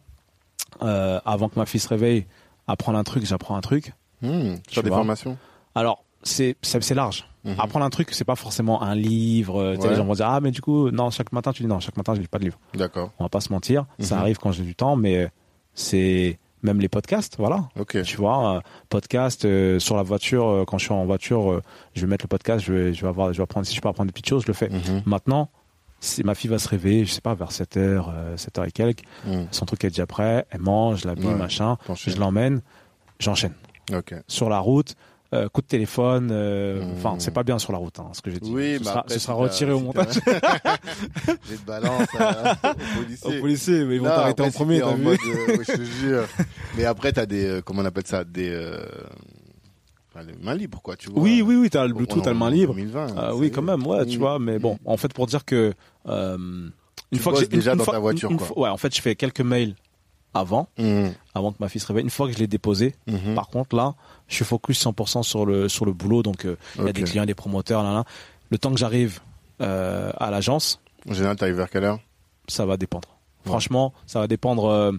[0.83, 2.27] euh, avant que ma fille se réveille,
[2.67, 3.93] apprendre un truc, j'apprends un truc.
[4.23, 4.55] Mmh.
[4.69, 4.99] Sur des vois.
[4.99, 5.37] formations
[5.75, 6.57] Alors, c'est
[6.95, 7.25] large.
[7.45, 7.53] Mmh.
[7.59, 9.75] Apprendre un truc, c'est pas forcément un livre.
[9.77, 9.91] Tu Ouais.
[9.91, 11.97] Les gens vont dire ah mais du coup non chaque matin tu dis non chaque
[11.97, 12.59] matin je lis pas de livre.
[12.75, 13.13] D'accord.
[13.19, 14.21] On va pas se mentir, ça Mhm.
[14.23, 15.31] arrive quand j'ai du temps, mais
[15.73, 17.69] c'est même les podcasts, voilà.
[17.79, 18.03] Ok.
[18.03, 21.63] Tu vois, podcast euh, sur la voiture euh, quand je suis en voiture, euh,
[21.95, 23.81] je vais mettre le podcast, je vais je vais avoir je vais apprendre si je
[23.81, 24.69] peux apprendre des petites choses, je le fais.
[24.69, 25.03] Mhm.
[25.07, 25.49] Maintenant,
[26.01, 29.45] si ma fille va se réveiller, je sais pas vers 7h, 7h et quelques, Mmh.
[29.51, 31.35] son truc est déjà prêt, elle mange, je l'habille, Ouais.
[31.35, 32.61] machin, je l'emmène,
[33.19, 33.55] j'enchaîne
[33.93, 34.15] Ok.
[34.29, 34.95] sur la route.
[35.35, 36.93] Euh, coup de téléphone, euh, Mmh.
[36.97, 38.51] enfin c'est pas bien sur la route, hein, ce que j'ai dit.
[38.53, 40.15] Oui, ce mais sera, après, ce sera retiré au montage.
[41.49, 43.37] J'ai de balance euh, aux policiers.
[43.37, 44.81] Aux policiers, mais ils vont t'arrêter en premier.
[44.81, 46.25] t'as vu mode, euh, ouais, je te jure.
[46.77, 48.49] Mais après, t'as des, euh, comment on appelle ça, des,
[50.27, 51.23] les mains libres, quoi, tu vois.
[51.23, 52.75] Oui, oui, oui, t'as le Bluetooth, t'as le main libre.
[52.75, 54.21] 2020, Ah oui, quand même, ouais, tu Mm.
[54.21, 54.39] vois.
[54.41, 55.73] Mais bon, en fait, pour dire que
[56.09, 56.73] euh, une
[57.13, 58.47] Tu fois que j'ai déjà une dans fois- ta voiture, quoi.
[58.47, 59.75] fois- ouais, en fait, je fais quelques mails
[60.39, 61.09] avant, Mmh.
[61.35, 62.05] avant que ma fille se réveille.
[62.05, 63.35] Une fois que je l'ai déposé, Mhm.
[63.35, 63.95] par contre, là,
[64.29, 66.23] je suis focus 100% sur le sur le boulot.
[66.23, 68.05] Donc, euh, il y a des clients, des promoteurs, là, là.
[68.51, 69.21] Le temps que j'arrive
[69.61, 71.99] euh, à l'agence, En général, t'arrives vers quelle heure?
[72.47, 73.09] ça va dépendre.
[73.45, 74.67] Franchement, ça va dépendre.
[74.67, 74.93] euh,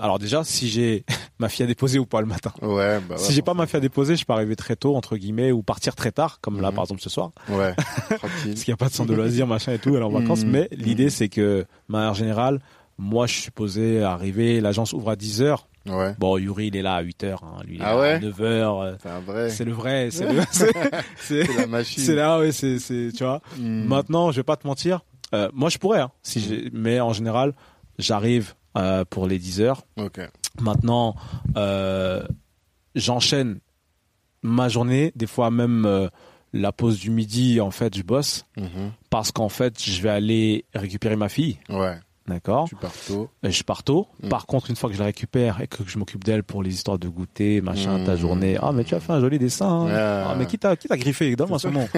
[0.00, 1.04] alors déjà, si j'ai
[1.40, 2.52] ma fille à déposer ou pas le matin.
[2.62, 3.18] Ouais, bah ouais.
[3.18, 5.62] si j'ai pas ma fille à déposer, je peux arriver très tôt entre guillemets ou
[5.62, 6.74] partir très tard, comme là Mhm.
[6.76, 7.32] par exemple ce soir.
[7.48, 7.74] Ouais,
[8.18, 8.18] tranquille.
[8.20, 10.10] parce qu'il n'y a pas de centre de loisirs, machin et tout, elle est en
[10.10, 10.44] vacances.
[10.44, 10.50] Mhm.
[10.52, 12.60] Mais l'idée, c'est que, manière générale,
[12.98, 15.58] moi, je suis supposé arriver, l'agence ouvre à 10h.
[15.86, 17.62] Ouais, Bon, Yuri, il est là à 8h, hein.
[17.66, 18.96] lui, il est Ah ouais à 9h.
[19.02, 19.50] c'est un vrai.
[19.50, 20.26] C'est le vrai, c'est
[21.56, 22.02] la machine.
[22.04, 23.40] c'est là, ouais, c'est, tu vois.
[23.58, 23.84] Mmh.
[23.84, 25.00] Maintenant, je vais pas te mentir,
[25.34, 27.54] euh, moi, je pourrais, hein, si j'ai, mais en général,
[27.98, 29.82] j'arrive, euh, pour les 10 heures.
[30.60, 31.16] Maintenant,
[31.56, 32.22] euh,
[32.94, 33.58] j'enchaîne
[34.42, 36.08] ma journée, des fois même, euh,
[36.52, 38.92] la pause du midi, en fait, je bosse Mhm.
[39.10, 41.98] parce qu'en fait, je vais aller récupérer ma fille, Ouais,
[42.28, 43.28] d'accord tu pars tôt.
[43.42, 44.06] Et Je pars tôt.
[44.22, 44.28] Mm.
[44.28, 46.72] Par contre, une fois que je la récupère et que je m'occupe d'elle pour les
[46.72, 48.04] histoires de goûter, machin, Mm.
[48.04, 48.56] ta journée.
[48.62, 49.68] Ah, mais tu as fait un joli dessin.
[49.68, 49.86] hein.
[49.86, 49.92] Ouais.
[50.30, 51.88] Ah, mais qui t'a, qui t'a griffé Donne-moi son nom.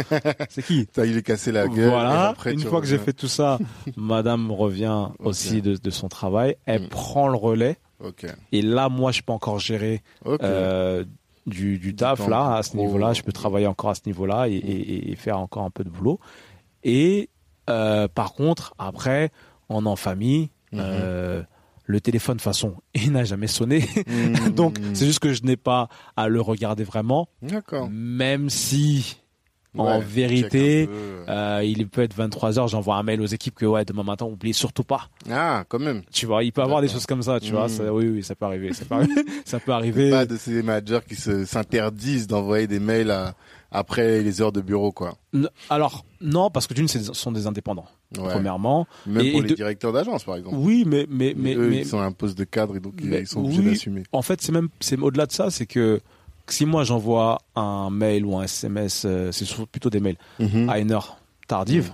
[0.48, 0.86] C'est qui?
[0.86, 1.90] T'as il est cassé la gueule.
[1.90, 2.28] Voilà.
[2.28, 3.58] après, une fois que j'ai fait tout ça,
[3.96, 6.56] madame revient aussi de, de son travail.
[6.66, 6.88] Elle Mm.
[6.88, 7.76] prend le relais.
[8.52, 11.04] Et là, moi, je peux encore gérer euh,
[11.46, 13.12] du, du taf là à ce niveau-là.
[13.14, 15.88] Je peux travailler encore à ce niveau-là et, et- et faire encore un peu de
[15.90, 16.18] boulot.
[16.82, 17.30] Et
[17.70, 19.30] euh, par contre, après,
[19.68, 20.50] on est en famille.
[20.72, 20.80] Mhm.
[20.82, 21.42] euh,
[21.86, 23.84] le téléphone, de toute façon, il n'a jamais sonné.
[24.06, 24.50] Mmh.
[24.56, 27.28] Donc, c'est juste que je n'ai pas à le regarder vraiment.
[27.42, 27.88] D'accord.
[27.90, 29.20] Même si,
[29.76, 30.92] en vérité, peu.
[31.28, 34.52] euh, il peut être 23h, j'envoie un mail aux équipes que, ouais, demain matin, oubliez
[34.54, 35.08] surtout pas.
[35.30, 36.02] Ah, quand même.
[36.12, 37.64] Tu vois, il peut avoir des choses comme ça, tu vois.
[37.64, 37.68] Mhm.
[37.68, 38.72] Ça- oui, oui, ça peut arriver.
[38.72, 39.14] Ça peut arriver.
[39.44, 40.10] ça peut arriver.
[40.10, 43.34] Pas de ces managers qui se s'interdisent d'envoyer des mails à-
[43.70, 45.16] après les heures de bureau, quoi.
[45.68, 47.86] Alors, non, parce que d'une, ce sont des indépendants,
[48.16, 48.28] Ouais.
[48.30, 48.86] premièrement.
[49.06, 50.56] Même Et- pour et les de- directeurs d'agence, par exemple.
[50.58, 52.94] Oui, mais, mais, mais, eux, mais- ils sont à un poste de cadre et donc
[53.02, 53.70] ils- sont obligés oui.
[53.70, 54.02] d'assumer.
[54.12, 56.00] en fait, c'est même, c'est au-delà de ça, c'est que
[56.46, 60.68] si moi j'envoie un mail ou un SMS, euh, c'est plutôt des mails, Mhm.
[60.68, 61.16] à une heure
[61.48, 61.92] tardive,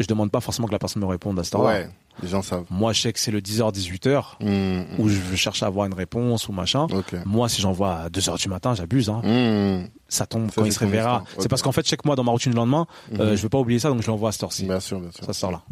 [0.00, 1.68] je demande pas forcément que la personne me réponde à cette heure-là.
[1.70, 1.90] Ouais,
[2.22, 2.64] les gens savent.
[2.70, 4.86] Moi, je sais que c'est le 10h, 18h, Mhm.
[4.98, 6.86] où je cherche à avoir une réponse ou machin.
[7.24, 9.20] Moi, si j'envoie à 2h du matin, j'abuse, hein.
[9.24, 9.88] Mhm.
[10.08, 11.24] Ça tombe Ça, quand il se réveillera.
[11.38, 12.86] C'est parce qu'en fait, je sais que moi, dans ma routine le lendemain,
[13.18, 14.64] euh, je veux pas oublier ça, donc je l'envoie à cette heure-ci.
[14.64, 15.24] Bien sûr, bien sûr.
[15.24, 15.62] Ça sort là.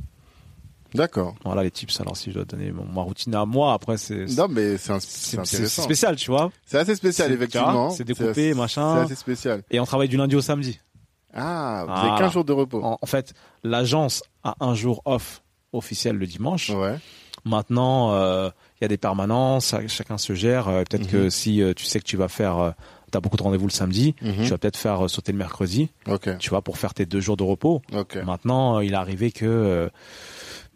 [0.95, 1.37] D'accord.
[1.45, 2.01] Voilà les tips.
[2.01, 6.17] Alors si je dois donner ma routine à moi, après c'est Non, mais c'est spécial,
[6.17, 6.51] tu vois.
[6.67, 7.91] C'est assez spécial, effectivement.
[7.91, 8.95] c'est découpé, assez- machin.
[8.97, 9.62] C'est assez spécial.
[9.71, 10.81] Et on travaille du lundi au samedi.
[11.33, 12.01] Ah, vous Ah.
[12.15, 12.83] avez 15 jours de repos.
[12.83, 15.43] En, en fait, l'agence a un jour off
[15.73, 16.71] officiel le dimanche.
[16.71, 16.97] Ouais.
[17.45, 20.67] Maintenant, il y a des permanences, chacun se gère.
[20.67, 21.31] peut-être que mhm.
[21.31, 22.75] si tu sais que tu vas faire
[23.11, 24.45] tu as beaucoup de rendez-vous le samedi, mhm.
[24.45, 25.91] tu vas peut-être faire sauter le mercredi,
[26.39, 27.83] tu vois, pour faire tes deux jours de repos.
[28.25, 29.91] Maintenant, il est arrivé que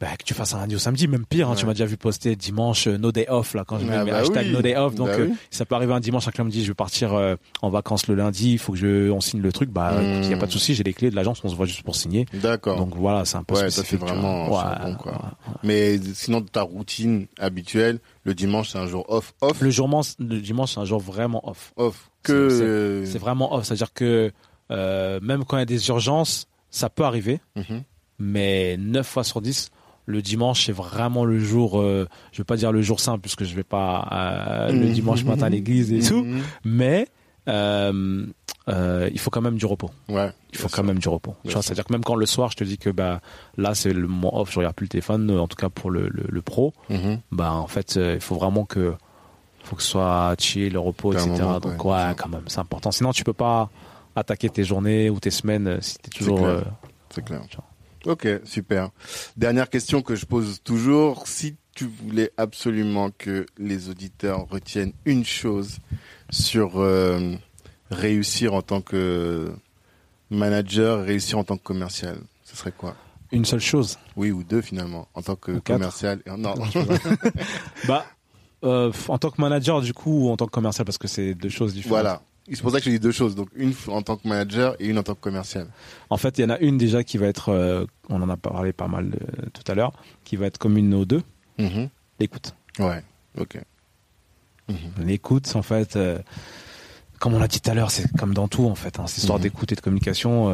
[0.01, 1.49] bah, que tu fasses un au samedi, même pire.
[1.49, 3.95] Hein, Tu m'as déjà vu poster dimanche euh, no day off là quand je mets
[3.95, 4.95] ah bah hashtag no day off.
[4.95, 7.15] Donc bah euh, ça peut arriver un dimanche, un client me dit je vais partir
[7.15, 9.71] euh, en vacances le lundi, il faut que je on signe le truc.
[9.71, 10.53] Bah il y a pas de hmm.
[10.53, 12.27] souci, j'ai les clés de l'agence, on se voit juste pour signer.
[12.35, 12.77] D'accord.
[12.77, 15.33] Donc voilà, c'est un peu ouais, ça fait vraiment bon, quoi.
[15.62, 19.61] Mais sinon ta routine habituelle, le dimanche c'est un jour off off?
[19.61, 19.89] Le jour
[20.19, 21.73] le dimanche c'est un jour vraiment off.
[21.77, 22.11] Off.
[22.23, 24.33] Que c'est vraiment off, c'est-à-dire que
[24.71, 27.41] même quand il y a des urgences, ça peut arriver.
[27.55, 27.85] Mhm.
[28.19, 29.71] Mais 9 fois sur 10,
[30.06, 33.44] le dimanche c'est vraiment le jour euh, je vais pas dire le jour saint puisque
[33.44, 34.93] je vais pas euh, le mhm.
[34.93, 36.43] dimanche matin à l'église et tout mhm.
[36.64, 37.09] mais
[37.48, 38.26] euh,
[38.68, 39.90] euh, il faut quand même du repos.
[40.09, 41.35] Ouais il faut quand même du repos.
[41.44, 43.20] C'est à dire que même quand le soir je te dis que bah
[43.59, 46.09] là c'est le mon off je regarde plus le téléphone en tout cas pour le
[46.09, 47.20] le, pro mhm.
[47.32, 48.94] bah en fait il faut vraiment que
[49.62, 52.90] faut que ce soit chill le repos etc donc ouais, quand même c'est important.
[52.90, 53.70] Sinon tu peux pas
[54.16, 56.47] attaquer tes journées ou tes semaines si tu es toujours
[57.10, 57.43] c'est clair
[58.06, 58.90] Ok, super.
[59.36, 61.26] Dernière question que je pose toujours.
[61.26, 65.78] Si tu voulais absolument que les auditeurs retiennent une chose
[66.31, 67.35] sur euh,
[67.90, 69.52] réussir en tant que
[70.31, 72.94] manager, réussir en tant que commercial, ce serait quoi?
[73.32, 76.20] Une seule chose Oui, ou deux finalement, en tant que commercial.
[76.26, 76.55] Non.
[77.89, 78.05] bah,
[78.62, 81.35] euh, en tant que manager du coup ou en tant que commercial parce que c'est
[81.35, 81.90] deux choses différentes.
[81.90, 82.22] Voilà.
[82.53, 83.35] C'est pour ça que je dis deux choses.
[83.35, 85.66] Donc une en tant que manager et une en tant que commercial.
[86.11, 88.37] En fait, il y en a une déjà qui va être, euh, on en a
[88.37, 89.93] parlé pas mal euh, tout à l'heure,
[90.25, 91.23] qui va être commune aux deux.
[91.59, 91.89] Mm-hmm.
[92.21, 92.55] L'écoute.
[92.79, 93.03] Ouais.
[93.39, 93.59] Ok.
[94.99, 96.19] L'écoute, en fait, euh,
[97.19, 98.99] comme on l'a dit tout à l'heure, c'est comme dans tout en fait.
[98.99, 99.43] Hein, cette histoire mhm.
[99.45, 100.51] d'écoute et de communication.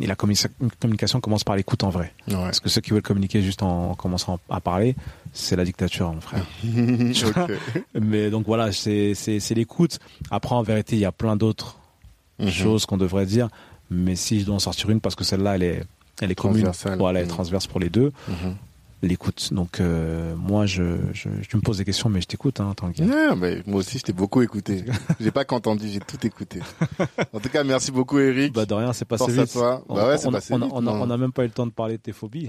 [0.00, 2.12] Et la communication commence par l'écoute en vrai.
[2.28, 4.94] Parce que ceux qui veulent communiquer juste en, commençant à parler,
[5.34, 6.46] c'est la dictature, mon frère.
[8.00, 9.14] Mais donc voilà, c'est
[9.50, 9.98] l'écoute.
[10.30, 11.78] Après, en vérité, il y a plein d'autres
[12.38, 12.48] mhm.
[12.48, 13.48] choses qu'on devrait dire.
[13.90, 15.84] Mais si je dois en sortir une, parce que celle-là, elle est,
[16.22, 17.34] elle est commune, voilà, elle est mhm.
[17.34, 18.12] transverse pour les deux
[19.06, 19.52] l'écoute.
[19.52, 20.82] Donc euh, moi, je,
[21.12, 23.02] je, tu me poses des questions, mais je t'écoute, hein, Tanguy.
[23.02, 24.84] Ouais, mais moi aussi, je t'ai beaucoup écouté.
[25.20, 26.60] j'ai pas qu'entendu, j'ai tout écouté.
[27.32, 28.52] En tout cas, merci beaucoup, Eric.
[28.52, 29.40] Bah de rien, c'est passé vite.
[29.42, 29.84] À toi.
[29.88, 30.68] On, bah ouais, c'est passé on, vite.
[30.72, 32.48] On, on, a même pas eu le temps de parler de tes phobies.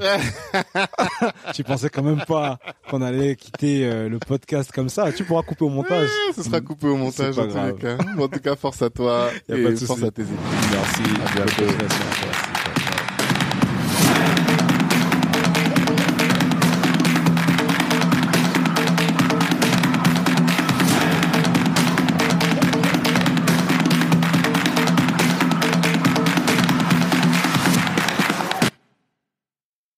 [1.54, 2.60] tu pensais quand même pas
[2.90, 5.12] qu'on allait quitter euh, le podcast comme ça.
[5.12, 6.10] Tu pourras couper au montage.
[6.36, 7.98] ce sera coupé au montage en les cas.
[8.18, 10.36] En tout cas, force à toi et force à tes équipes.
[10.72, 11.02] Merci.
[11.26, 11.74] À bientôt.